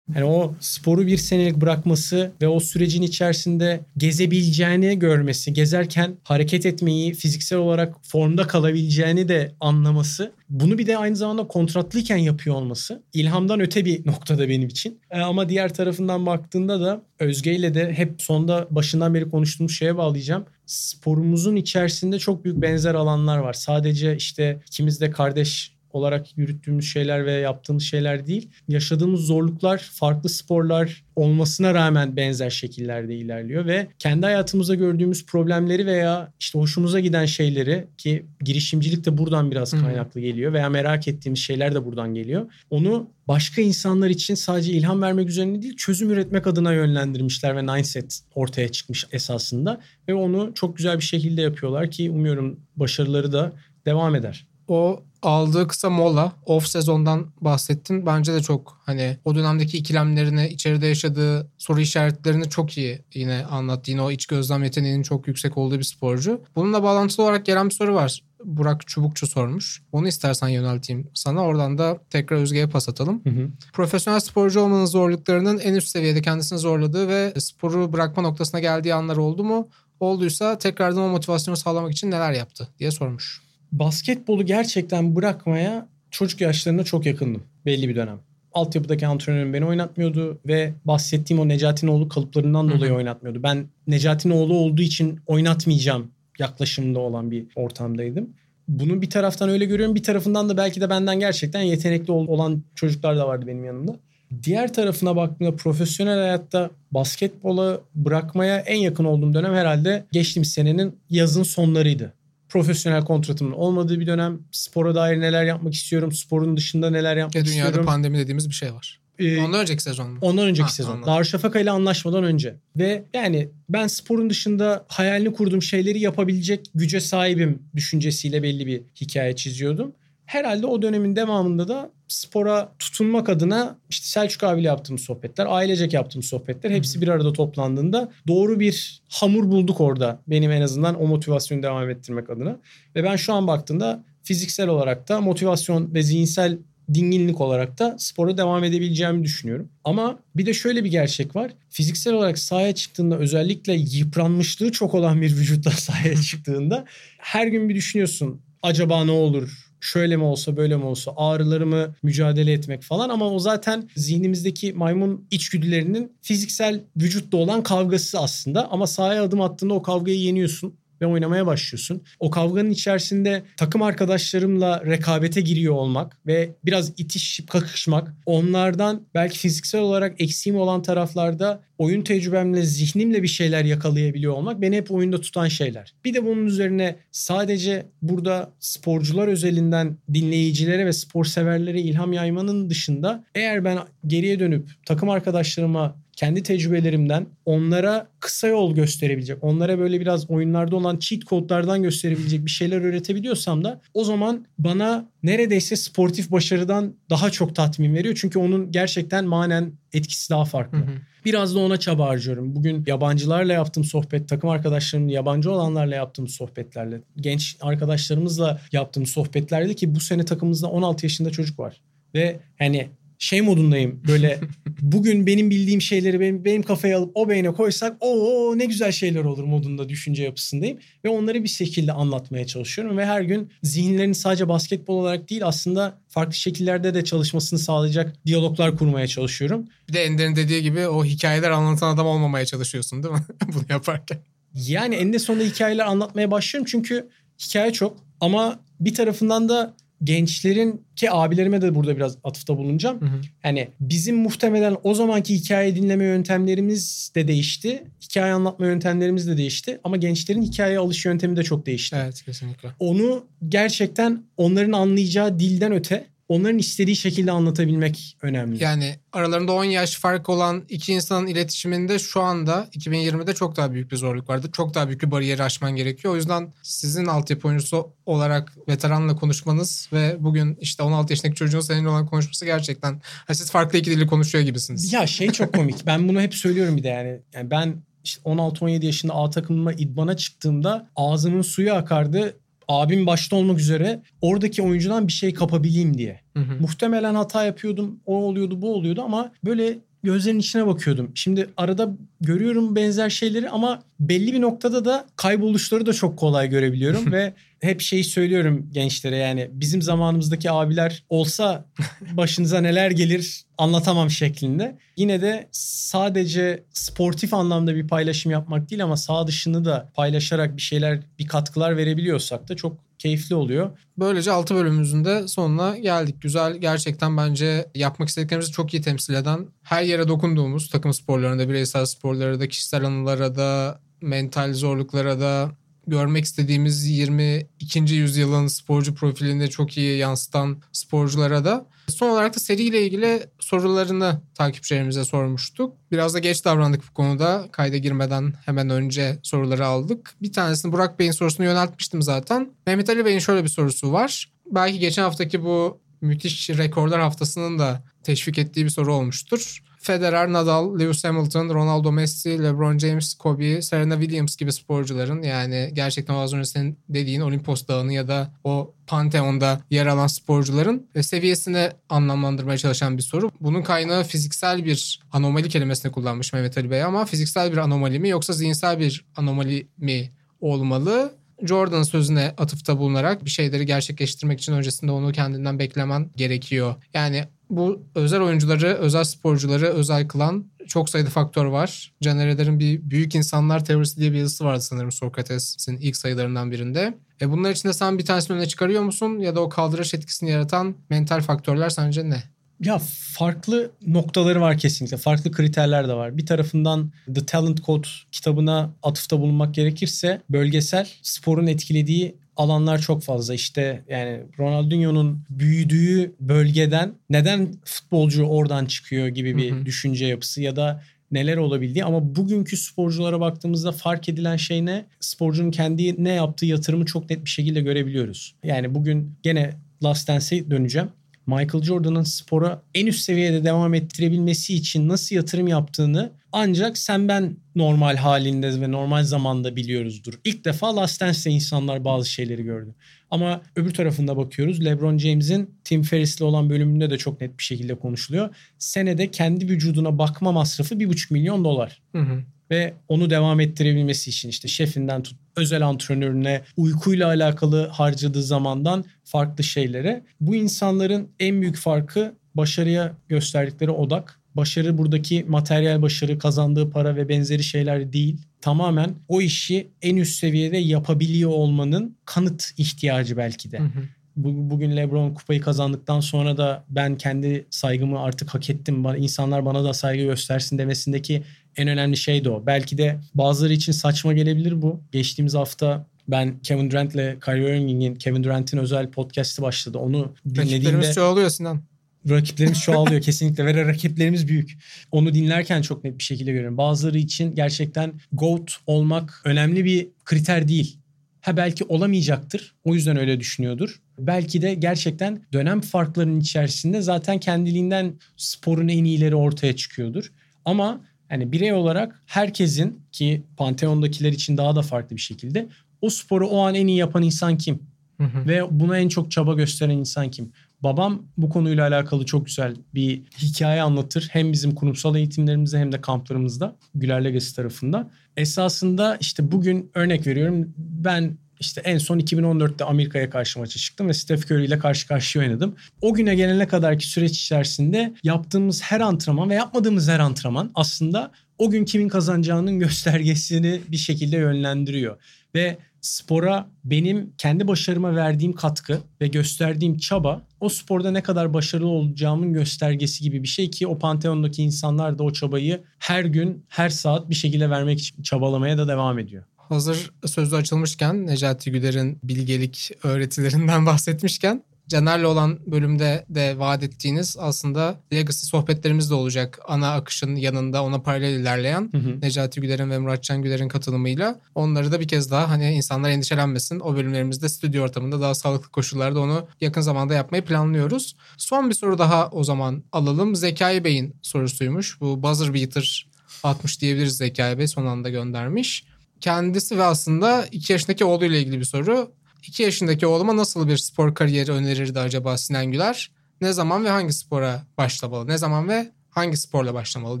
Yani 0.14 0.24
o 0.24 0.54
sporu 0.60 1.06
bir 1.06 1.16
senelik 1.16 1.56
bırakması 1.56 2.32
ve 2.42 2.48
o 2.48 2.60
sürecin 2.60 3.02
içerisinde 3.02 3.80
gezebileceğini 3.96 4.98
görmesi, 4.98 5.52
gezerken 5.52 6.16
hareket 6.24 6.66
etmeyi, 6.66 7.14
fiziksel 7.14 7.58
olarak 7.58 7.94
formda 8.02 8.46
kalabileceğini 8.46 9.28
de 9.28 9.52
anlaması. 9.60 10.32
Bunu 10.48 10.78
bir 10.78 10.86
de 10.86 10.98
aynı 10.98 11.16
zamanda 11.16 11.46
kontratlıyken 11.46 12.16
yapıyor 12.16 12.56
olması 12.56 13.02
ilhamdan 13.12 13.60
öte 13.60 13.84
bir 13.84 14.06
noktada 14.06 14.48
benim 14.48 14.68
için. 14.68 15.00
E, 15.10 15.20
ama 15.20 15.48
diğer 15.48 15.74
tarafından 15.74 16.26
baktığında 16.26 16.80
da 16.80 17.02
Özge 17.18 17.52
ile 17.52 17.74
de 17.74 17.92
hep 17.92 18.22
sonda 18.22 18.66
başından 18.70 19.14
beri 19.14 19.30
konuştuğumuz 19.30 19.72
şeye 19.72 19.96
bağlayacağım. 19.96 20.44
Sporumuzun 20.66 21.56
içerisinde 21.56 22.18
çok 22.18 22.44
büyük 22.44 22.62
benzer 22.62 22.94
alanlar 22.94 23.38
var. 23.38 23.52
Sadece 23.52 24.16
işte 24.16 24.60
ikimiz 24.66 25.00
de 25.00 25.10
kardeş 25.10 25.79
olarak 25.94 26.38
yürüttüğümüz 26.38 26.92
şeyler 26.92 27.26
ve 27.26 27.32
yaptığımız 27.32 27.82
şeyler 27.82 28.26
değil. 28.26 28.48
Yaşadığımız 28.68 29.20
zorluklar 29.20 29.78
farklı 29.78 30.28
sporlar 30.28 31.04
olmasına 31.16 31.74
rağmen 31.74 32.16
benzer 32.16 32.50
şekillerde 32.50 33.16
ilerliyor 33.16 33.66
ve 33.66 33.86
kendi 33.98 34.26
hayatımızda 34.26 34.74
gördüğümüz 34.74 35.26
problemleri 35.26 35.86
veya 35.86 36.32
işte 36.40 36.58
hoşumuza 36.58 37.00
giden 37.00 37.26
şeyleri 37.26 37.86
ki 37.98 38.26
girişimcilik 38.40 39.04
de 39.04 39.18
buradan 39.18 39.50
biraz 39.50 39.70
kaynaklı 39.70 40.20
geliyor 40.20 40.52
veya 40.52 40.68
merak 40.68 41.08
ettiğimiz 41.08 41.40
şeyler 41.40 41.74
de 41.74 41.84
buradan 41.84 42.14
geliyor. 42.14 42.46
Onu 42.70 43.10
başka 43.28 43.62
insanlar 43.62 44.10
için 44.10 44.34
sadece 44.34 44.72
ilham 44.72 45.02
vermek 45.02 45.28
üzerine 45.28 45.62
değil 45.62 45.76
çözüm 45.76 46.10
üretmek 46.10 46.46
adına 46.46 46.72
yönlendirmişler 46.72 47.56
ve 47.56 47.66
Nineset 47.66 48.20
ortaya 48.34 48.68
çıkmış 48.68 49.06
esasında 49.12 49.80
ve 50.08 50.14
onu 50.14 50.52
çok 50.54 50.76
güzel 50.76 50.98
bir 50.98 51.04
şekilde 51.04 51.42
yapıyorlar 51.42 51.90
ki 51.90 52.10
umuyorum 52.10 52.60
başarıları 52.76 53.32
da 53.32 53.52
devam 53.86 54.14
eder. 54.14 54.46
O 54.68 55.02
aldığı 55.22 55.68
kısa 55.68 55.90
mola 55.90 56.32
off 56.46 56.66
sezondan 56.66 57.26
bahsettin. 57.40 58.06
Bence 58.06 58.34
de 58.34 58.42
çok 58.42 58.80
hani 58.86 59.18
o 59.24 59.34
dönemdeki 59.34 59.78
ikilemlerini, 59.78 60.48
içeride 60.48 60.86
yaşadığı 60.86 61.50
soru 61.58 61.80
işaretlerini 61.80 62.50
çok 62.50 62.78
iyi 62.78 63.04
yine 63.14 63.44
anlattı. 63.44 63.90
Yine 63.90 64.02
o 64.02 64.10
iç 64.10 64.26
gözlem 64.26 64.64
yeteneğinin 64.64 65.02
çok 65.02 65.28
yüksek 65.28 65.58
olduğu 65.58 65.78
bir 65.78 65.84
sporcu. 65.84 66.40
Bununla 66.56 66.82
bağlantılı 66.82 67.24
olarak 67.24 67.46
gelen 67.46 67.68
bir 67.68 67.74
soru 67.74 67.94
var. 67.94 68.22
Burak 68.44 68.86
Çubukçu 68.86 69.26
sormuş. 69.26 69.82
Onu 69.92 70.08
istersen 70.08 70.48
yönelteyim 70.48 71.10
sana. 71.14 71.42
Oradan 71.42 71.78
da 71.78 71.98
tekrar 72.10 72.36
Özge'ye 72.36 72.66
pas 72.66 72.88
atalım. 72.88 73.24
Hı 73.24 73.30
hı. 73.30 73.48
Profesyonel 73.72 74.20
sporcu 74.20 74.60
olmanın 74.60 74.86
zorluklarının 74.86 75.58
en 75.58 75.74
üst 75.74 75.88
seviyede 75.88 76.22
kendisini 76.22 76.58
zorladığı 76.58 77.08
ve 77.08 77.34
sporu 77.38 77.92
bırakma 77.92 78.22
noktasına 78.22 78.60
geldiği 78.60 78.94
anlar 78.94 79.16
oldu 79.16 79.44
mu? 79.44 79.68
Olduysa 80.00 80.58
tekrardan 80.58 81.02
o 81.02 81.08
motivasyonu 81.08 81.56
sağlamak 81.56 81.92
için 81.92 82.10
neler 82.10 82.32
yaptı 82.32 82.68
diye 82.78 82.90
sormuş 82.90 83.49
basketbolu 83.72 84.46
gerçekten 84.46 85.16
bırakmaya 85.16 85.88
çocuk 86.10 86.40
yaşlarında 86.40 86.84
çok 86.84 87.06
yakındım 87.06 87.42
belli 87.66 87.88
bir 87.88 87.96
dönem. 87.96 88.18
Altyapıdaki 88.52 89.06
antrenörüm 89.06 89.52
beni 89.52 89.64
oynatmıyordu 89.64 90.38
ve 90.46 90.72
bahsettiğim 90.84 91.42
o 91.42 91.48
Necati'nin 91.48 91.90
oğlu 91.90 92.08
kalıplarından 92.08 92.68
dolayı 92.68 92.90
Hı-hı. 92.90 92.98
oynatmıyordu. 92.98 93.42
Ben 93.42 93.66
Necati'nin 93.86 94.34
oğlu 94.34 94.54
olduğu 94.54 94.82
için 94.82 95.20
oynatmayacağım 95.26 96.10
yaklaşımında 96.38 96.98
olan 96.98 97.30
bir 97.30 97.46
ortamdaydım. 97.56 98.30
Bunu 98.68 99.02
bir 99.02 99.10
taraftan 99.10 99.48
öyle 99.48 99.64
görüyorum. 99.64 99.94
Bir 99.94 100.02
tarafından 100.02 100.48
da 100.48 100.56
belki 100.56 100.80
de 100.80 100.90
benden 100.90 101.20
gerçekten 101.20 101.60
yetenekli 101.60 102.12
olan 102.12 102.62
çocuklar 102.74 103.16
da 103.16 103.28
vardı 103.28 103.46
benim 103.46 103.64
yanımda. 103.64 103.96
Diğer 104.42 104.72
tarafına 104.72 105.16
baktığımda 105.16 105.56
profesyonel 105.56 106.18
hayatta 106.18 106.70
basketbola 106.92 107.80
bırakmaya 107.94 108.58
en 108.58 108.78
yakın 108.78 109.04
olduğum 109.04 109.34
dönem 109.34 109.54
herhalde 109.54 110.04
geçtiğimiz 110.12 110.52
senenin 110.52 110.96
yazın 111.10 111.42
sonlarıydı 111.42 112.12
profesyonel 112.50 113.04
kontratımın 113.04 113.52
olmadığı 113.52 114.00
bir 114.00 114.06
dönem. 114.06 114.38
Spora 114.52 114.94
dair 114.94 115.20
neler 115.20 115.44
yapmak 115.44 115.74
istiyorum. 115.74 116.12
Sporun 116.12 116.56
dışında 116.56 116.90
neler 116.90 117.16
yapmak 117.16 117.34
Ve 117.36 117.38
dünyada 117.38 117.50
istiyorum. 117.50 117.74
Dünyada 117.74 117.90
pandemi 117.90 118.18
dediğimiz 118.18 118.48
bir 118.48 118.54
şey 118.54 118.74
var. 118.74 119.00
Ee, 119.18 119.40
ondan 119.40 119.60
önceki 119.60 119.82
sezon 119.82 120.10
mu? 120.10 120.18
Ondan 120.20 120.46
önceki 120.46 120.66
ha, 120.66 120.68
sezon. 120.68 120.92
Anladım. 120.92 121.12
Darüşşafaka 121.12 121.60
ile 121.60 121.70
anlaşmadan 121.70 122.24
önce. 122.24 122.56
Ve 122.76 123.04
yani 123.14 123.48
ben 123.68 123.86
sporun 123.86 124.30
dışında 124.30 124.84
hayalini 124.88 125.32
kurduğum 125.32 125.62
şeyleri 125.62 126.00
yapabilecek 126.00 126.70
güce 126.74 127.00
sahibim 127.00 127.62
düşüncesiyle 127.76 128.42
belli 128.42 128.66
bir 128.66 128.82
hikaye 129.00 129.36
çiziyordum. 129.36 129.92
Herhalde 130.30 130.66
o 130.66 130.82
dönemin 130.82 131.16
devamında 131.16 131.68
da 131.68 131.90
spora 132.08 132.72
tutunmak 132.78 133.28
adına 133.28 133.78
işte 133.88 134.06
Selçuk 134.06 134.44
abiyle 134.44 134.68
yaptığımız 134.68 135.02
sohbetler, 135.02 135.46
ailecek 135.48 135.92
yaptığımız 135.92 136.26
sohbetler 136.26 136.70
hepsi 136.70 137.00
bir 137.00 137.08
arada 137.08 137.32
toplandığında 137.32 138.12
doğru 138.28 138.60
bir 138.60 139.02
hamur 139.08 139.44
bulduk 139.44 139.80
orada. 139.80 140.20
Benim 140.26 140.50
en 140.50 140.60
azından 140.60 141.02
o 141.02 141.06
motivasyonu 141.06 141.62
devam 141.62 141.90
ettirmek 141.90 142.30
adına. 142.30 142.58
Ve 142.96 143.04
ben 143.04 143.16
şu 143.16 143.32
an 143.32 143.46
baktığımda 143.46 144.04
fiziksel 144.22 144.68
olarak 144.68 145.08
da 145.08 145.20
motivasyon 145.20 145.94
ve 145.94 146.02
zihinsel 146.02 146.58
dinginlik 146.94 147.40
olarak 147.40 147.78
da 147.78 147.96
spora 147.98 148.38
devam 148.38 148.64
edebileceğimi 148.64 149.24
düşünüyorum. 149.24 149.68
Ama 149.84 150.18
bir 150.36 150.46
de 150.46 150.54
şöyle 150.54 150.84
bir 150.84 150.90
gerçek 150.90 151.36
var. 151.36 151.52
Fiziksel 151.70 152.14
olarak 152.14 152.38
sahaya 152.38 152.74
çıktığında 152.74 153.18
özellikle 153.18 153.72
yıpranmışlığı 153.72 154.72
çok 154.72 154.94
olan 154.94 155.22
bir 155.22 155.36
vücutla 155.36 155.70
sahaya 155.70 156.16
çıktığında 156.16 156.84
her 157.18 157.46
gün 157.46 157.68
bir 157.68 157.74
düşünüyorsun. 157.74 158.40
Acaba 158.62 159.04
ne 159.04 159.10
olur? 159.10 159.69
Şöyle 159.80 160.16
mi 160.16 160.24
olsa 160.24 160.56
böyle 160.56 160.76
mi 160.76 160.84
olsa 160.84 161.12
ağrılarımı 161.16 161.94
mücadele 162.02 162.52
etmek 162.52 162.82
falan. 162.82 163.08
Ama 163.08 163.30
o 163.30 163.38
zaten 163.38 163.88
zihnimizdeki 163.96 164.72
maymun 164.72 165.26
içgüdülerinin 165.30 166.12
fiziksel 166.22 166.84
vücutta 166.96 167.36
olan 167.36 167.62
kavgası 167.62 168.18
aslında. 168.18 168.70
Ama 168.70 168.86
sahaya 168.86 169.22
adım 169.24 169.40
attığında 169.40 169.74
o 169.74 169.82
kavgayı 169.82 170.18
yeniyorsun 170.18 170.80
ve 171.00 171.06
oynamaya 171.06 171.46
başlıyorsun. 171.46 172.02
O 172.18 172.30
kavganın 172.30 172.70
içerisinde 172.70 173.42
takım 173.56 173.82
arkadaşlarımla 173.82 174.82
rekabete 174.86 175.40
giriyor 175.40 175.74
olmak 175.74 176.18
ve 176.26 176.50
biraz 176.64 176.92
itişip 176.96 177.50
kakışmak 177.50 178.14
onlardan 178.26 179.02
belki 179.14 179.38
fiziksel 179.38 179.80
olarak 179.80 180.20
eksiğim 180.20 180.58
olan 180.58 180.82
taraflarda 180.82 181.62
oyun 181.78 182.02
tecrübemle, 182.02 182.62
zihnimle 182.62 183.22
bir 183.22 183.28
şeyler 183.28 183.64
yakalayabiliyor 183.64 184.32
olmak 184.32 184.60
beni 184.60 184.76
hep 184.76 184.90
oyunda 184.90 185.20
tutan 185.20 185.48
şeyler. 185.48 185.94
Bir 186.04 186.14
de 186.14 186.24
bunun 186.24 186.46
üzerine 186.46 186.96
sadece 187.12 187.86
burada 188.02 188.50
sporcular 188.60 189.28
özelinden 189.28 189.96
dinleyicilere 190.14 190.86
ve 190.86 190.92
spor 190.92 191.24
severlere 191.24 191.80
ilham 191.80 192.12
yaymanın 192.12 192.70
dışında 192.70 193.24
eğer 193.34 193.64
ben 193.64 193.78
geriye 194.06 194.40
dönüp 194.40 194.70
takım 194.86 195.10
arkadaşlarıma 195.10 195.96
kendi 196.20 196.42
tecrübelerimden 196.42 197.26
onlara 197.44 198.08
kısa 198.20 198.48
yol 198.48 198.74
gösterebilecek, 198.74 199.44
onlara 199.44 199.78
böyle 199.78 200.00
biraz 200.00 200.30
oyunlarda 200.30 200.76
olan 200.76 200.98
cheat 200.98 201.24
kodlardan 201.24 201.82
gösterebilecek 201.82 202.44
bir 202.44 202.50
şeyler 202.50 202.80
öğretebiliyorsam 202.80 203.64
da 203.64 203.80
o 203.94 204.04
zaman 204.04 204.46
bana 204.58 205.08
neredeyse 205.22 205.76
sportif 205.76 206.30
başarıdan 206.30 206.94
daha 207.10 207.30
çok 207.30 207.56
tatmin 207.56 207.94
veriyor. 207.94 208.18
Çünkü 208.20 208.38
onun 208.38 208.72
gerçekten 208.72 209.24
manen 209.24 209.72
etkisi 209.92 210.30
daha 210.30 210.44
farklı. 210.44 210.78
Hı 210.78 210.82
hı. 210.82 210.94
Biraz 211.24 211.54
da 211.54 211.58
ona 211.58 211.76
çaba 211.76 212.06
harcıyorum. 212.06 212.54
Bugün 212.56 212.84
yabancılarla 212.86 213.52
yaptığım 213.52 213.84
sohbet, 213.84 214.28
takım 214.28 214.50
arkadaşlarımla, 214.50 215.12
yabancı 215.12 215.50
olanlarla 215.50 215.94
yaptığım 215.94 216.28
sohbetlerle, 216.28 217.00
genç 217.16 217.56
arkadaşlarımızla 217.60 218.60
yaptığım 218.72 219.06
sohbetlerde 219.06 219.74
ki 219.74 219.94
bu 219.94 220.00
sene 220.00 220.24
takımımızda 220.24 220.66
16 220.66 221.06
yaşında 221.06 221.30
çocuk 221.30 221.58
var. 221.58 221.80
Ve 222.14 222.40
hani 222.58 222.88
şey 223.20 223.40
modundayım. 223.40 224.02
Böyle 224.08 224.40
bugün 224.80 225.26
benim 225.26 225.50
bildiğim 225.50 225.82
şeyleri 225.82 226.20
benim, 226.20 226.44
benim 226.44 226.62
kafaya 226.62 226.98
alıp 226.98 227.10
o 227.14 227.28
beyne 227.28 227.52
koysak 227.52 227.96
o 228.00 228.58
ne 228.58 228.64
güzel 228.64 228.92
şeyler 228.92 229.24
olur 229.24 229.44
modunda 229.44 229.88
düşünce 229.88 230.22
yapısındayım. 230.22 230.78
Ve 231.04 231.08
onları 231.08 231.42
bir 231.42 231.48
şekilde 231.48 231.92
anlatmaya 231.92 232.46
çalışıyorum. 232.46 232.98
Ve 232.98 233.06
her 233.06 233.20
gün 233.20 233.50
zihinlerini 233.62 234.14
sadece 234.14 234.48
basketbol 234.48 234.96
olarak 234.96 235.30
değil 235.30 235.46
aslında 235.46 235.98
farklı 236.08 236.34
şekillerde 236.34 236.94
de 236.94 237.04
çalışmasını 237.04 237.58
sağlayacak 237.58 238.26
diyaloglar 238.26 238.76
kurmaya 238.76 239.06
çalışıyorum. 239.06 239.66
Bir 239.88 239.92
de 239.92 240.04
Ender'in 240.04 240.36
dediği 240.36 240.62
gibi 240.62 240.88
o 240.88 241.04
hikayeler 241.04 241.50
anlatan 241.50 241.94
adam 241.94 242.06
olmamaya 242.06 242.46
çalışıyorsun 242.46 243.02
değil 243.02 243.14
mi? 243.14 243.20
Bunu 243.54 243.64
yaparken. 243.68 244.18
Yani 244.54 244.94
eninde 244.94 245.18
sonunda 245.18 245.44
hikayeler 245.44 245.86
anlatmaya 245.86 246.30
başlıyorum 246.30 246.68
çünkü 246.70 247.08
hikaye 247.38 247.72
çok 247.72 247.96
ama 248.20 248.60
bir 248.80 248.94
tarafından 248.94 249.48
da 249.48 249.74
gençlerin 250.04 250.84
ki 250.96 251.10
abilerime 251.10 251.62
de 251.62 251.74
burada 251.74 251.96
biraz 251.96 252.18
atıfta 252.24 252.56
bulunacağım. 252.56 253.00
Hı 253.00 253.04
hı. 253.04 253.20
Yani 253.44 253.68
bizim 253.80 254.16
muhtemelen 254.16 254.76
o 254.82 254.94
zamanki 254.94 255.34
hikaye 255.34 255.76
dinleme 255.76 256.04
yöntemlerimiz 256.04 257.12
de 257.14 257.28
değişti. 257.28 257.84
Hikaye 258.02 258.32
anlatma 258.32 258.66
yöntemlerimiz 258.66 259.28
de 259.28 259.36
değişti. 259.36 259.80
Ama 259.84 259.96
gençlerin 259.96 260.42
hikaye 260.42 260.78
alış 260.78 261.04
yöntemi 261.04 261.36
de 261.36 261.42
çok 261.42 261.66
değişti. 261.66 261.96
Evet 262.02 262.22
kesinlikle. 262.22 262.68
Onu 262.78 263.24
gerçekten 263.48 264.22
onların 264.36 264.72
anlayacağı 264.72 265.38
dilden 265.38 265.72
öte 265.72 266.06
onların 266.30 266.58
istediği 266.58 266.96
şekilde 266.96 267.32
anlatabilmek 267.32 268.16
önemli. 268.22 268.62
Yani 268.62 268.96
aralarında 269.12 269.52
10 269.52 269.64
yaş 269.64 269.94
fark 269.96 270.28
olan 270.28 270.64
iki 270.68 270.92
insanın 270.92 271.26
iletişiminde 271.26 271.98
şu 271.98 272.20
anda 272.20 272.68
2020'de 272.76 273.34
çok 273.34 273.56
daha 273.56 273.72
büyük 273.72 273.92
bir 273.92 273.96
zorluk 273.96 274.28
vardı. 274.28 274.50
Çok 274.52 274.74
daha 274.74 274.88
büyük 274.88 275.02
bir 275.02 275.10
bariyeri 275.10 275.42
aşman 275.42 275.76
gerekiyor. 275.76 276.14
O 276.14 276.16
yüzden 276.16 276.52
sizin 276.62 277.06
altyapı 277.06 277.48
oyuncusu 277.48 277.92
olarak 278.06 278.52
veteranla 278.68 279.16
konuşmanız 279.16 279.88
ve 279.92 280.16
bugün 280.20 280.56
işte 280.60 280.82
16 280.82 281.12
yaşındaki 281.12 281.36
çocuğun 281.36 281.60
seninle 281.60 281.88
olan 281.88 282.06
konuşması 282.06 282.44
gerçekten 282.44 283.00
ha 283.26 283.34
siz 283.34 283.50
farklı 283.50 283.78
iki 283.78 283.90
dili 283.90 284.06
konuşuyor 284.06 284.44
gibisiniz. 284.44 284.92
Ya 284.92 285.06
şey 285.06 285.30
çok 285.30 285.52
komik. 285.54 285.86
ben 285.86 286.08
bunu 286.08 286.20
hep 286.20 286.34
söylüyorum 286.34 286.76
bir 286.76 286.82
de 286.82 286.88
yani. 286.88 287.20
yani 287.34 287.50
ben 287.50 287.82
işte 288.04 288.22
16-17 288.22 288.86
yaşında 288.86 289.14
A 289.14 289.30
takımıma 289.30 289.72
idmana 289.72 290.16
çıktığımda 290.16 290.90
ağzımın 290.96 291.42
suyu 291.42 291.74
akardı 291.74 292.36
abim 292.70 293.06
başta 293.06 293.36
olmak 293.36 293.58
üzere 293.58 294.02
oradaki 294.20 294.62
oyuncudan 294.62 295.08
bir 295.08 295.12
şey 295.12 295.34
kapabileyim 295.34 295.98
diye. 295.98 296.20
Hı 296.36 296.40
hı. 296.42 296.60
Muhtemelen 296.60 297.14
hata 297.14 297.44
yapıyordum. 297.44 298.00
O 298.06 298.16
oluyordu 298.16 298.62
bu 298.62 298.74
oluyordu 298.74 299.02
ama 299.02 299.32
böyle 299.44 299.78
gözlerin 300.02 300.38
içine 300.38 300.66
bakıyordum. 300.66 301.10
Şimdi 301.14 301.50
arada 301.56 301.90
görüyorum 302.20 302.76
benzer 302.76 303.10
şeyleri 303.10 303.50
ama 303.50 303.82
belli 304.00 304.32
bir 304.32 304.40
noktada 304.40 304.84
da 304.84 305.06
kayboluşları 305.16 305.86
da 305.86 305.92
çok 305.92 306.18
kolay 306.18 306.48
görebiliyorum 306.48 307.12
ve 307.12 307.32
hep 307.60 307.80
şeyi 307.80 308.04
söylüyorum 308.04 308.70
gençlere 308.72 309.16
yani 309.16 309.50
bizim 309.52 309.82
zamanımızdaki 309.82 310.50
abiler 310.50 311.04
olsa 311.08 311.64
başınıza 312.12 312.60
neler 312.60 312.90
gelir 312.90 313.44
anlatamam 313.58 314.10
şeklinde. 314.10 314.78
Yine 314.96 315.20
de 315.20 315.48
sadece 315.52 316.64
sportif 316.72 317.34
anlamda 317.34 317.74
bir 317.74 317.88
paylaşım 317.88 318.32
yapmak 318.32 318.70
değil 318.70 318.84
ama 318.84 318.96
sağ 318.96 319.26
dışını 319.26 319.64
da 319.64 319.90
paylaşarak 319.94 320.56
bir 320.56 320.62
şeyler, 320.62 321.00
bir 321.18 321.26
katkılar 321.26 321.76
verebiliyorsak 321.76 322.48
da 322.48 322.56
çok 322.56 322.89
keyifli 323.00 323.34
oluyor. 323.34 323.70
Böylece 323.98 324.32
6 324.32 324.54
bölümümüzün 324.54 325.04
de 325.04 325.28
sonuna 325.28 325.78
geldik. 325.78 326.22
Güzel 326.22 326.56
gerçekten 326.56 327.16
bence 327.16 327.66
yapmak 327.74 328.08
istediklerimizi 328.08 328.52
çok 328.52 328.74
iyi 328.74 328.82
temsil 328.82 329.14
eden 329.14 329.46
her 329.62 329.82
yere 329.82 330.08
dokunduğumuz 330.08 330.70
takım 330.70 330.94
sporlarında, 330.94 331.48
bireysel 331.48 331.86
sporlarda, 331.86 332.48
kişisel 332.48 332.84
anılara 332.84 333.36
da, 333.36 333.80
mental 334.00 334.52
zorluklara 334.52 335.20
da 335.20 335.50
görmek 335.86 336.24
istediğimiz 336.24 336.88
22. 336.88 337.94
yüzyılın 337.94 338.46
sporcu 338.46 338.94
profilini 338.94 339.50
çok 339.50 339.76
iyi 339.76 339.98
yansıtan 339.98 340.62
sporculara 340.72 341.44
da 341.44 341.66
Son 341.90 342.08
olarak 342.08 342.36
da 342.36 342.40
seriyle 342.40 342.82
ilgili 342.82 343.22
sorularını 343.40 344.20
takipçilerimize 344.34 345.04
sormuştuk. 345.04 345.76
Biraz 345.92 346.14
da 346.14 346.18
geç 346.18 346.44
davrandık 346.44 346.82
bu 346.90 346.94
konuda. 346.94 347.48
Kayda 347.52 347.76
girmeden 347.76 348.34
hemen 348.44 348.70
önce 348.70 349.18
soruları 349.22 349.66
aldık. 349.66 350.14
Bir 350.22 350.32
tanesini 350.32 350.72
Burak 350.72 350.98
Bey'in 350.98 351.12
sorusunu 351.12 351.46
yöneltmiştim 351.46 352.02
zaten. 352.02 352.50
Mehmet 352.66 352.90
Ali 352.90 353.04
Bey'in 353.04 353.18
şöyle 353.18 353.44
bir 353.44 353.48
sorusu 353.48 353.92
var. 353.92 354.32
Belki 354.46 354.78
geçen 354.78 355.02
haftaki 355.02 355.44
bu 355.44 355.80
müthiş 356.00 356.50
rekorlar 356.50 357.00
haftasının 357.00 357.58
da 357.58 357.82
teşvik 358.02 358.38
ettiği 358.38 358.64
bir 358.64 358.70
soru 358.70 358.94
olmuştur. 358.94 359.62
Federer, 359.80 360.32
Nadal, 360.32 360.78
Lewis 360.78 361.04
Hamilton, 361.04 361.48
Ronaldo 361.48 361.92
Messi, 361.92 362.42
LeBron 362.42 362.78
James, 362.78 363.14
Kobe, 363.14 363.62
Serena 363.62 364.00
Williams 364.00 364.36
gibi 364.36 364.52
sporcuların 364.52 365.22
yani 365.22 365.70
gerçekten 365.72 366.14
az 366.14 366.34
önce 366.34 366.44
senin 366.44 366.78
dediğin 366.88 367.20
Olimpos 367.20 367.68
Dağı'nı 367.68 367.92
ya 367.92 368.08
da 368.08 368.32
o 368.44 368.74
Pantheon'da 368.86 369.60
yer 369.70 369.86
alan 369.86 370.06
sporcuların 370.06 370.86
e, 370.94 371.02
seviyesini 371.02 371.70
anlamlandırmaya 371.88 372.58
çalışan 372.58 372.96
bir 372.98 373.02
soru. 373.02 373.30
Bunun 373.40 373.62
kaynağı 373.62 374.04
fiziksel 374.04 374.64
bir 374.64 375.00
anomali 375.12 375.48
kelimesini 375.48 375.92
kullanmış 375.92 376.32
Mehmet 376.32 376.58
Ali 376.58 376.70
Bey 376.70 376.82
ama 376.82 377.04
fiziksel 377.04 377.52
bir 377.52 377.56
anomali 377.56 377.98
mi 377.98 378.08
yoksa 378.08 378.32
zihinsel 378.32 378.78
bir 378.78 379.04
anomali 379.16 379.68
mi 379.78 380.10
olmalı? 380.40 381.19
Jordan 381.42 381.82
sözüne 381.82 382.34
atıfta 382.38 382.78
bulunarak 382.78 383.24
bir 383.24 383.30
şeyleri 383.30 383.66
gerçekleştirmek 383.66 384.40
için 384.40 384.52
öncesinde 384.52 384.92
onu 384.92 385.12
kendinden 385.12 385.58
beklemen 385.58 386.10
gerekiyor. 386.16 386.74
Yani 386.94 387.24
bu 387.50 387.82
özel 387.94 388.20
oyuncuları, 388.20 388.66
özel 388.66 389.04
sporcuları 389.04 389.66
özel 389.66 390.08
kılan 390.08 390.46
çok 390.66 390.90
sayıda 390.90 391.10
faktör 391.10 391.44
var. 391.44 391.92
Caner 392.02 392.58
bir 392.58 392.90
Büyük 392.90 393.14
insanlar 393.14 393.64
Teorisi 393.64 393.96
diye 393.96 394.12
bir 394.12 394.18
yazısı 394.18 394.44
vardı 394.44 394.60
sanırım 394.60 394.92
Sokrates'in 394.92 395.76
ilk 395.76 395.96
sayılarından 395.96 396.50
birinde. 396.50 396.98
E 397.20 397.30
bunlar 397.30 397.50
içinde 397.50 397.72
sen 397.72 397.98
bir 397.98 398.04
tanesini 398.04 398.36
öne 398.36 398.46
çıkarıyor 398.46 398.82
musun? 398.82 399.18
Ya 399.18 399.36
da 399.36 399.40
o 399.40 399.48
kaldıraç 399.48 399.94
etkisini 399.94 400.30
yaratan 400.30 400.74
mental 400.90 401.20
faktörler 401.20 401.68
sence 401.68 402.10
ne? 402.10 402.22
Ya 402.64 402.80
farklı 403.14 403.70
noktaları 403.86 404.40
var 404.40 404.58
kesinlikle. 404.58 404.96
Farklı 404.96 405.32
kriterler 405.32 405.88
de 405.88 405.94
var. 405.94 406.18
Bir 406.18 406.26
tarafından 406.26 406.92
The 407.14 407.26
Talent 407.26 407.64
Code 407.64 407.88
kitabına 408.12 408.70
atıfta 408.82 409.20
bulunmak 409.20 409.54
gerekirse 409.54 410.22
bölgesel 410.30 410.88
sporun 411.02 411.46
etkilediği 411.46 412.14
alanlar 412.36 412.78
çok 412.78 413.02
fazla. 413.02 413.34
İşte 413.34 413.84
yani 413.88 414.20
Ronaldinho'nun 414.38 415.24
büyüdüğü 415.30 416.12
bölgeden 416.20 416.94
neden 417.10 417.54
futbolcu 417.64 418.24
oradan 418.24 418.66
çıkıyor 418.66 419.08
gibi 419.08 419.36
bir 419.36 419.50
hı 419.50 419.54
hı. 419.54 419.66
düşünce 419.66 420.06
yapısı 420.06 420.42
ya 420.42 420.56
da 420.56 420.82
neler 421.10 421.36
olabildiği 421.36 421.84
ama 421.84 422.16
bugünkü 422.16 422.56
sporculara 422.56 423.20
baktığımızda 423.20 423.72
fark 423.72 424.08
edilen 424.08 424.36
şey 424.36 424.66
ne? 424.66 424.86
Sporcunun 425.00 425.50
kendi 425.50 426.04
ne 426.04 426.12
yaptığı 426.12 426.46
yatırımı 426.46 426.86
çok 426.86 427.10
net 427.10 427.24
bir 427.24 427.30
şekilde 427.30 427.60
görebiliyoruz. 427.60 428.34
Yani 428.44 428.74
bugün 428.74 429.14
gene 429.22 429.52
Last 429.82 430.08
Dance'e 430.08 430.50
döneceğim. 430.50 430.88
Michael 431.26 431.62
Jordan'ın 431.64 432.02
spora 432.02 432.62
en 432.74 432.86
üst 432.86 433.00
seviyede 433.00 433.44
devam 433.44 433.74
ettirebilmesi 433.74 434.54
için 434.54 434.88
nasıl 434.88 435.16
yatırım 435.16 435.48
yaptığını 435.48 436.12
ancak 436.32 436.78
sen 436.78 437.08
ben 437.08 437.36
normal 437.56 437.96
halinde 437.96 438.60
ve 438.60 438.72
normal 438.72 439.04
zamanda 439.04 439.56
biliyoruzdur. 439.56 440.14
İlk 440.24 440.44
defa 440.44 440.76
Last 440.76 441.00
Dance'de 441.00 441.30
insanlar 441.30 441.84
bazı 441.84 442.10
şeyleri 442.10 442.42
gördü. 442.42 442.74
Ama 443.10 443.42
öbür 443.56 443.74
tarafında 443.74 444.16
bakıyoruz. 444.16 444.64
LeBron 444.64 444.98
James'in 444.98 445.54
Tim 445.64 445.82
Ferriss'le 445.82 446.20
olan 446.22 446.50
bölümünde 446.50 446.90
de 446.90 446.98
çok 446.98 447.20
net 447.20 447.38
bir 447.38 447.44
şekilde 447.44 447.74
konuşuluyor. 447.74 448.34
Senede 448.58 449.10
kendi 449.10 449.48
vücuduna 449.48 449.98
bakma 449.98 450.32
masrafı 450.32 450.74
1,5 450.74 451.12
milyon 451.12 451.44
dolar. 451.44 451.82
Hı 451.92 451.98
hı. 451.98 452.22
Ve 452.50 452.74
onu 452.88 453.10
devam 453.10 453.40
ettirebilmesi 453.40 454.10
için 454.10 454.28
işte 454.28 454.48
şefinden 454.48 455.02
tut 455.02 455.16
özel 455.36 455.66
antrenörüne 455.66 456.42
uykuyla 456.56 457.06
alakalı 457.08 457.66
harcadığı 457.66 458.22
zamandan 458.22 458.84
farklı 459.04 459.44
şeylere. 459.44 460.02
Bu 460.20 460.34
insanların 460.34 461.08
en 461.20 461.40
büyük 461.42 461.56
farkı 461.56 462.14
başarıya 462.34 462.92
gösterdikleri 463.08 463.70
odak. 463.70 464.20
Başarı 464.34 464.78
buradaki 464.78 465.24
materyal 465.28 465.82
başarı, 465.82 466.18
kazandığı 466.18 466.70
para 466.70 466.96
ve 466.96 467.08
benzeri 467.08 467.42
şeyler 467.42 467.92
değil. 467.92 468.16
Tamamen 468.40 468.94
o 469.08 469.20
işi 469.20 469.68
en 469.82 469.96
üst 469.96 470.18
seviyede 470.18 470.56
yapabiliyor 470.56 471.30
olmanın 471.30 471.96
kanıt 472.04 472.50
ihtiyacı 472.56 473.16
belki 473.16 473.52
de. 473.52 473.58
Hı 473.58 473.62
hı. 473.64 473.82
Bu- 474.16 474.50
Bugün 474.50 474.76
LeBron 474.76 475.14
kupayı 475.14 475.40
kazandıktan 475.40 476.00
sonra 476.00 476.36
da 476.36 476.64
ben 476.68 476.96
kendi 476.96 477.46
saygımı 477.50 478.00
artık 478.00 478.34
hak 478.34 478.50
ettim. 478.50 478.84
İnsanlar 478.96 479.44
bana 479.44 479.64
da 479.64 479.74
saygı 479.74 480.02
göstersin 480.04 480.58
demesindeki 480.58 481.22
en 481.56 481.68
önemli 481.68 481.96
şey 481.96 482.24
de 482.24 482.30
o. 482.30 482.46
Belki 482.46 482.78
de 482.78 483.00
bazıları 483.14 483.52
için 483.52 483.72
saçma 483.72 484.12
gelebilir 484.12 484.62
bu. 484.62 484.80
Geçtiğimiz 484.92 485.34
hafta 485.34 485.86
ben 486.08 486.38
Kevin 486.38 486.70
Durant'le 486.70 487.20
Kyrie 487.24 487.56
Irving'in 487.56 487.94
Kevin 487.94 488.24
Durant'in 488.24 488.58
özel 488.58 488.90
podcast'i 488.90 489.42
başladı. 489.42 489.78
Onu 489.78 490.14
dinlediğimde 490.28 490.54
Rakiplerimiz 490.56 490.94
çoğalıyor 490.94 491.30
Sinan. 491.30 491.62
rakiplerimiz 492.10 492.60
çoğalıyor 492.60 493.00
kesinlikle 493.00 493.46
ve 493.46 493.66
rakiplerimiz 493.66 494.28
büyük. 494.28 494.58
Onu 494.92 495.14
dinlerken 495.14 495.62
çok 495.62 495.84
net 495.84 495.98
bir 495.98 496.04
şekilde 496.04 496.32
görüyorum. 496.32 496.56
Bazıları 496.58 496.98
için 496.98 497.34
gerçekten 497.34 497.92
GOAT 498.12 498.56
olmak 498.66 499.22
önemli 499.24 499.64
bir 499.64 499.88
kriter 500.04 500.48
değil. 500.48 500.76
Ha 501.20 501.36
belki 501.36 501.64
olamayacaktır. 501.64 502.54
O 502.64 502.74
yüzden 502.74 502.96
öyle 502.96 503.20
düşünüyordur. 503.20 503.80
Belki 503.98 504.42
de 504.42 504.54
gerçekten 504.54 505.22
dönem 505.32 505.60
farklarının 505.60 506.20
içerisinde 506.20 506.82
zaten 506.82 507.18
kendiliğinden 507.18 507.94
sporun 508.16 508.68
en 508.68 508.84
iyileri 508.84 509.14
ortaya 509.14 509.56
çıkıyordur. 509.56 510.12
Ama 510.44 510.80
hani 511.10 511.32
birey 511.32 511.52
olarak 511.52 512.02
herkesin 512.06 512.82
ki 512.92 513.22
Pantheon'dakiler 513.36 514.12
için 514.12 514.36
daha 514.36 514.56
da 514.56 514.62
farklı 514.62 514.96
bir 514.96 515.00
şekilde 515.00 515.48
o 515.80 515.90
sporu 515.90 516.28
o 516.28 516.38
an 516.38 516.54
en 516.54 516.66
iyi 516.66 516.78
yapan 516.78 517.02
insan 517.02 517.38
kim? 517.38 517.62
Hı 517.98 518.04
hı. 518.04 518.28
Ve 518.28 518.60
buna 518.60 518.78
en 518.78 518.88
çok 518.88 519.10
çaba 519.10 519.34
gösteren 519.34 519.78
insan 519.78 520.10
kim? 520.10 520.32
Babam 520.62 521.02
bu 521.16 521.28
konuyla 521.28 521.68
alakalı 521.68 522.06
çok 522.06 522.26
güzel 522.26 522.56
bir 522.74 523.02
hikaye 523.18 523.62
anlatır. 523.62 524.08
Hem 524.12 524.32
bizim 524.32 524.54
kurumsal 524.54 524.96
eğitimlerimizde 524.96 525.58
hem 525.58 525.72
de 525.72 525.80
kamplarımızda 525.80 526.56
Güler 526.74 527.04
Legacy 527.04 527.34
tarafında. 527.34 527.90
Esasında 528.16 528.96
işte 529.00 529.32
bugün 529.32 529.70
örnek 529.74 530.06
veriyorum 530.06 530.54
ben 530.56 531.18
işte 531.40 531.60
en 531.60 531.78
son 531.78 531.98
2014'te 531.98 532.64
Amerika'ya 532.64 533.10
karşı 533.10 533.38
maça 533.38 533.58
çıktım 533.58 533.88
ve 533.88 533.94
Steph 533.94 534.24
Curry 534.24 534.44
ile 534.44 534.58
karşı 534.58 534.88
karşıya 534.88 535.24
oynadım. 535.24 535.56
O 535.80 535.94
güne 535.94 536.14
gelene 536.14 536.48
kadarki 536.48 536.86
süreç 536.86 537.18
içerisinde 537.18 537.94
yaptığımız 538.02 538.62
her 538.62 538.80
antrenman 538.80 539.30
ve 539.30 539.34
yapmadığımız 539.34 539.88
her 539.88 540.00
antrenman 540.00 540.50
aslında 540.54 541.10
o 541.38 541.50
gün 541.50 541.64
kimin 541.64 541.88
kazanacağının 541.88 542.58
göstergesini 542.58 543.60
bir 543.68 543.76
şekilde 543.76 544.16
yönlendiriyor. 544.16 544.96
Ve 545.34 545.58
spora 545.80 546.48
benim 546.64 547.12
kendi 547.18 547.48
başarıma 547.48 547.96
verdiğim 547.96 548.32
katkı 548.32 548.80
ve 549.00 549.08
gösterdiğim 549.08 549.78
çaba 549.78 550.22
o 550.40 550.48
sporda 550.48 550.90
ne 550.90 551.02
kadar 551.02 551.34
başarılı 551.34 551.68
olacağımın 551.68 552.32
göstergesi 552.32 553.04
gibi 553.04 553.22
bir 553.22 553.28
şey 553.28 553.50
ki 553.50 553.66
o 553.66 553.78
panteondaki 553.78 554.42
insanlar 554.42 554.98
da 554.98 555.02
o 555.02 555.12
çabayı 555.12 555.62
her 555.78 556.04
gün 556.04 556.44
her 556.48 556.68
saat 556.68 557.10
bir 557.10 557.14
şekilde 557.14 557.50
vermek 557.50 557.78
için 557.78 558.02
çabalamaya 558.02 558.58
da 558.58 558.68
devam 558.68 558.98
ediyor. 558.98 559.24
Hazır 559.50 559.92
sözü 560.06 560.36
açılmışken 560.36 561.06
Necati 561.06 561.50
Güler'in 561.50 561.98
bilgelik 562.04 562.70
öğretilerinden 562.82 563.66
bahsetmişken 563.70 564.42
Caner'le 564.68 565.04
olan 565.04 565.38
bölümde 565.46 566.04
de 566.08 566.38
vaat 566.38 566.62
ettiğiniz 566.62 567.16
aslında 567.20 567.80
Legacy 567.92 568.26
sohbetlerimiz 568.26 568.90
de 568.90 568.94
olacak. 568.94 569.38
Ana 569.48 569.72
akışın 569.72 570.16
yanında 570.16 570.64
ona 570.64 570.82
paralel 570.82 571.20
ilerleyen 571.20 571.68
Hı 571.72 571.78
hı. 571.78 572.00
Necati 572.00 572.40
Güler'in 572.40 572.70
ve 572.70 572.78
Muratcan 572.78 573.22
Güler'in 573.22 573.48
katılımıyla 573.48 574.20
onları 574.34 574.72
da 574.72 574.80
bir 574.80 574.88
kez 574.88 575.10
daha 575.10 575.30
hani 575.30 575.52
insanlar 575.52 575.90
endişelenmesin. 575.90 576.60
O 576.60 576.76
bölümlerimizde 576.76 577.28
stüdyo 577.28 577.62
ortamında 577.62 578.00
daha 578.00 578.14
sağlıklı 578.14 578.50
koşullarda 578.50 579.00
onu 579.00 579.28
yakın 579.40 579.60
zamanda 579.60 579.94
yapmayı 579.94 580.24
planlıyoruz. 580.24 580.96
Son 581.16 581.50
bir 581.50 581.54
soru 581.54 581.78
daha 581.78 582.08
o 582.08 582.24
zaman 582.24 582.62
alalım. 582.72 583.16
Zekai 583.16 583.64
Bey'in 583.64 583.96
sorusuymuş. 584.02 584.80
Bu 584.80 585.02
buzzer 585.02 585.34
beater 585.34 585.90
60 586.22 586.60
diyebiliriz 586.60 586.96
Zekai 586.96 587.38
Bey 587.38 587.48
son 587.48 587.66
anda 587.66 587.90
göndermiş. 587.90 588.64
Kendisi 589.00 589.58
ve 589.58 589.64
aslında 589.64 590.26
2 590.26 590.52
yaşındaki 590.52 590.84
oğluyla 590.84 591.18
ilgili 591.18 591.38
bir 591.38 591.44
soru. 591.44 591.92
2 592.26 592.42
yaşındaki 592.42 592.86
oğluma 592.86 593.16
nasıl 593.16 593.48
bir 593.48 593.56
spor 593.56 593.94
kariyeri 593.94 594.32
önerirdi 594.32 594.80
acaba 594.80 595.18
Sinan 595.18 595.46
Güler? 595.46 595.90
Ne 596.20 596.32
zaman 596.32 596.64
ve 596.64 596.68
hangi 596.68 596.92
spora 596.92 597.42
başlamalı? 597.58 598.08
Ne 598.08 598.18
zaman 598.18 598.48
ve 598.48 598.72
hangi 598.90 599.16
sporla 599.16 599.54
başlamalı 599.54 600.00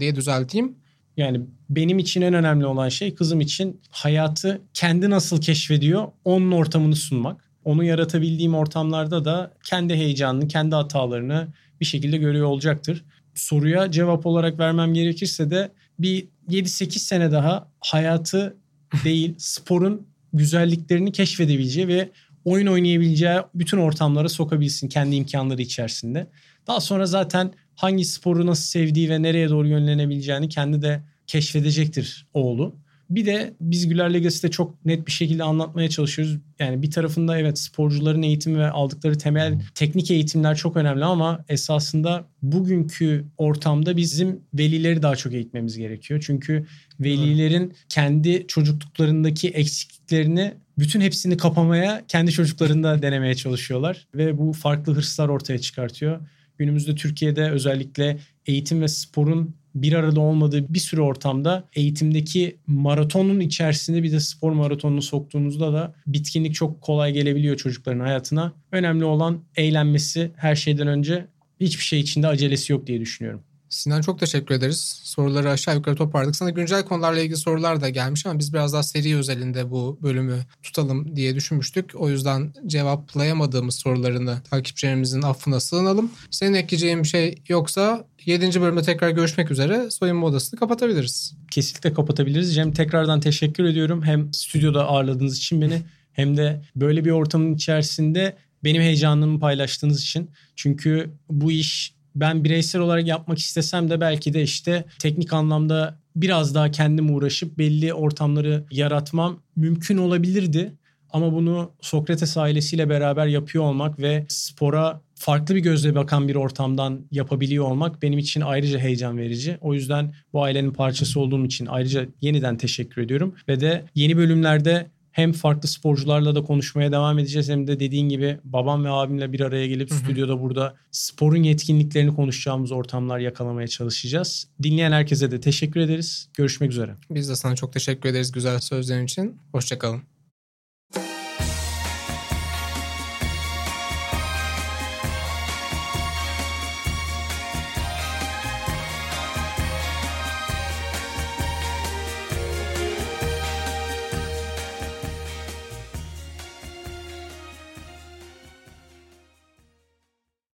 diye 0.00 0.16
düzelteyim. 0.16 0.76
Yani 1.16 1.40
benim 1.70 1.98
için 1.98 2.22
en 2.22 2.34
önemli 2.34 2.66
olan 2.66 2.88
şey 2.88 3.14
kızım 3.14 3.40
için 3.40 3.80
hayatı 3.90 4.62
kendi 4.74 5.10
nasıl 5.10 5.40
keşfediyor 5.40 6.08
onun 6.24 6.52
ortamını 6.52 6.96
sunmak. 6.96 7.50
Onu 7.64 7.84
yaratabildiğim 7.84 8.54
ortamlarda 8.54 9.24
da 9.24 9.54
kendi 9.64 9.94
heyecanını, 9.94 10.48
kendi 10.48 10.74
hatalarını 10.74 11.48
bir 11.80 11.84
şekilde 11.84 12.16
görüyor 12.16 12.46
olacaktır. 12.46 13.04
Soruya 13.34 13.90
cevap 13.90 14.26
olarak 14.26 14.58
vermem 14.58 14.94
gerekirse 14.94 15.50
de 15.50 15.72
bir 15.98 16.28
7-8 16.48 16.98
sene 16.98 17.32
daha 17.32 17.68
hayatı 17.80 18.56
değil 19.04 19.34
sporun 19.38 20.06
güzelliklerini 20.32 21.12
keşfedebileceği 21.12 21.88
ve 21.88 22.10
oyun 22.44 22.66
oynayabileceği 22.66 23.38
bütün 23.54 23.78
ortamlara 23.78 24.28
sokabilsin 24.28 24.88
kendi 24.88 25.16
imkanları 25.16 25.62
içerisinde. 25.62 26.26
Daha 26.66 26.80
sonra 26.80 27.06
zaten 27.06 27.52
hangi 27.74 28.04
sporu 28.04 28.46
nasıl 28.46 28.62
sevdiği 28.62 29.10
ve 29.10 29.22
nereye 29.22 29.48
doğru 29.48 29.68
yönlenebileceğini 29.68 30.48
kendi 30.48 30.82
de 30.82 31.02
keşfedecektir 31.26 32.26
oğlu. 32.34 32.74
Bir 33.10 33.26
de 33.26 33.54
biz 33.60 33.88
Güler 33.88 34.14
Legacy'de 34.14 34.50
çok 34.50 34.84
net 34.84 35.06
bir 35.06 35.12
şekilde 35.12 35.44
anlatmaya 35.44 35.90
çalışıyoruz. 35.90 36.36
Yani 36.58 36.82
bir 36.82 36.90
tarafında 36.90 37.38
evet 37.38 37.58
sporcuların 37.58 38.22
eğitimi 38.22 38.58
ve 38.58 38.70
aldıkları 38.70 39.18
temel 39.18 39.60
teknik 39.74 40.10
eğitimler 40.10 40.56
çok 40.56 40.76
önemli 40.76 41.04
ama 41.04 41.44
esasında 41.48 42.24
bugünkü 42.42 43.24
ortamda 43.36 43.96
bizim 43.96 44.40
velileri 44.54 45.02
daha 45.02 45.16
çok 45.16 45.34
eğitmemiz 45.34 45.76
gerekiyor. 45.78 46.24
Çünkü 46.26 46.66
velilerin 47.00 47.74
kendi 47.88 48.46
çocukluklarındaki 48.46 49.48
eksikliklerini 49.48 50.54
bütün 50.78 51.00
hepsini 51.00 51.36
kapamaya 51.36 52.04
kendi 52.08 52.32
çocuklarında 52.32 53.02
denemeye 53.02 53.34
çalışıyorlar 53.34 54.06
ve 54.14 54.38
bu 54.38 54.52
farklı 54.52 54.94
hırslar 54.94 55.28
ortaya 55.28 55.58
çıkartıyor. 55.58 56.20
Günümüzde 56.58 56.94
Türkiye'de 56.94 57.50
özellikle 57.50 58.18
eğitim 58.46 58.80
ve 58.80 58.88
sporun 58.88 59.54
bir 59.74 59.92
arada 59.92 60.20
olmadığı 60.20 60.74
bir 60.74 60.78
sürü 60.78 61.00
ortamda 61.00 61.68
eğitimdeki 61.74 62.56
maratonun 62.66 63.40
içerisinde 63.40 64.02
bir 64.02 64.12
de 64.12 64.20
spor 64.20 64.52
maratonunu 64.52 65.02
soktuğunuzda 65.02 65.72
da 65.72 65.94
bitkinlik 66.06 66.54
çok 66.54 66.80
kolay 66.80 67.12
gelebiliyor 67.12 67.56
çocukların 67.56 68.00
hayatına. 68.00 68.52
Önemli 68.72 69.04
olan 69.04 69.40
eğlenmesi 69.56 70.30
her 70.36 70.54
şeyden 70.54 70.86
önce 70.86 71.26
hiçbir 71.60 71.84
şey 71.84 72.00
içinde 72.00 72.26
acelesi 72.26 72.72
yok 72.72 72.86
diye 72.86 73.00
düşünüyorum. 73.00 73.42
Sinan 73.70 74.00
çok 74.00 74.18
teşekkür 74.18 74.54
ederiz. 74.54 75.00
Soruları 75.04 75.50
aşağı 75.50 75.74
yukarı 75.74 75.96
toparladık. 75.96 76.36
Sana 76.36 76.50
güncel 76.50 76.84
konularla 76.84 77.20
ilgili 77.20 77.36
sorular 77.36 77.80
da 77.80 77.88
gelmiş 77.88 78.26
ama 78.26 78.38
biz 78.38 78.52
biraz 78.52 78.72
daha 78.72 78.82
seri 78.82 79.16
özelinde 79.16 79.70
bu 79.70 79.98
bölümü 80.02 80.38
tutalım 80.62 81.16
diye 81.16 81.34
düşünmüştük. 81.34 81.90
O 81.94 82.10
yüzden 82.10 82.52
cevaplayamadığımız 82.66 83.74
sorularını 83.74 84.42
takipçilerimizin 84.50 85.22
affına 85.22 85.60
sığınalım. 85.60 86.10
Senin 86.30 86.54
ekleyeceğin 86.54 87.02
bir 87.02 87.08
şey 87.08 87.42
yoksa 87.48 88.04
7. 88.26 88.60
bölümde 88.60 88.82
tekrar 88.82 89.10
görüşmek 89.10 89.50
üzere. 89.50 89.90
Soyunma 89.90 90.26
odasını 90.26 90.60
kapatabiliriz. 90.60 91.34
Kesinlikle 91.50 91.92
kapatabiliriz. 91.92 92.54
Cem 92.54 92.72
tekrardan 92.72 93.20
teşekkür 93.20 93.64
ediyorum. 93.64 94.02
Hem 94.02 94.34
stüdyoda 94.34 94.86
ağırladığınız 94.86 95.38
için 95.38 95.60
beni 95.60 95.82
hem 96.12 96.36
de 96.36 96.62
böyle 96.76 97.04
bir 97.04 97.10
ortamın 97.10 97.54
içerisinde 97.54 98.36
benim 98.64 98.82
heyecanımı 98.82 99.40
paylaştığınız 99.40 100.02
için. 100.02 100.30
Çünkü 100.56 101.10
bu 101.30 101.52
iş 101.52 101.99
ben 102.14 102.44
bireysel 102.44 102.80
olarak 102.80 103.06
yapmak 103.06 103.38
istesem 103.38 103.90
de 103.90 104.00
belki 104.00 104.34
de 104.34 104.42
işte 104.42 104.84
teknik 104.98 105.32
anlamda 105.32 105.98
biraz 106.16 106.54
daha 106.54 106.70
kendim 106.70 107.14
uğraşıp 107.14 107.58
belli 107.58 107.94
ortamları 107.94 108.64
yaratmam 108.70 109.42
mümkün 109.56 109.96
olabilirdi. 109.96 110.72
Ama 111.12 111.32
bunu 111.32 111.72
Sokrates 111.80 112.36
ailesiyle 112.36 112.88
beraber 112.88 113.26
yapıyor 113.26 113.64
olmak 113.64 113.98
ve 113.98 114.26
spora 114.28 115.00
farklı 115.14 115.54
bir 115.54 115.60
gözle 115.60 115.94
bakan 115.94 116.28
bir 116.28 116.34
ortamdan 116.34 117.00
yapabiliyor 117.10 117.64
olmak 117.64 118.02
benim 118.02 118.18
için 118.18 118.40
ayrıca 118.40 118.78
heyecan 118.78 119.18
verici. 119.18 119.58
O 119.60 119.74
yüzden 119.74 120.14
bu 120.32 120.42
ailenin 120.42 120.70
parçası 120.70 121.20
olduğum 121.20 121.44
için 121.44 121.66
ayrıca 121.66 122.06
yeniden 122.20 122.56
teşekkür 122.56 123.02
ediyorum. 123.02 123.34
Ve 123.48 123.60
de 123.60 123.84
yeni 123.94 124.16
bölümlerde 124.16 124.86
hem 125.12 125.32
farklı 125.32 125.68
sporcularla 125.68 126.34
da 126.34 126.42
konuşmaya 126.42 126.92
devam 126.92 127.18
edeceğiz 127.18 127.48
hem 127.48 127.66
de 127.66 127.80
dediğin 127.80 128.08
gibi 128.08 128.38
babam 128.44 128.84
ve 128.84 128.90
abimle 128.90 129.32
bir 129.32 129.40
araya 129.40 129.66
gelip 129.66 129.90
Hı 129.90 129.94
hı. 129.94 129.98
stüdyoda 129.98 130.40
burada 130.40 130.74
sporun 130.90 131.42
yetkinliklerini 131.42 132.14
konuşacağımız 132.14 132.72
ortamlar 132.72 133.18
yakalamaya 133.18 133.68
çalışacağız. 133.68 134.48
Dinleyen 134.62 134.92
herkese 134.92 135.30
de 135.30 135.40
teşekkür 135.40 135.80
ederiz. 135.80 136.28
Görüşmek 136.34 136.70
üzere. 136.70 136.94
Biz 137.10 137.28
de 137.28 137.36
sana 137.36 137.56
çok 137.56 137.72
teşekkür 137.72 138.08
ederiz 138.08 138.32
güzel 138.32 138.60
sözlerin 138.60 139.04
için. 139.04 139.38
Hoşçakalın. 139.52 140.09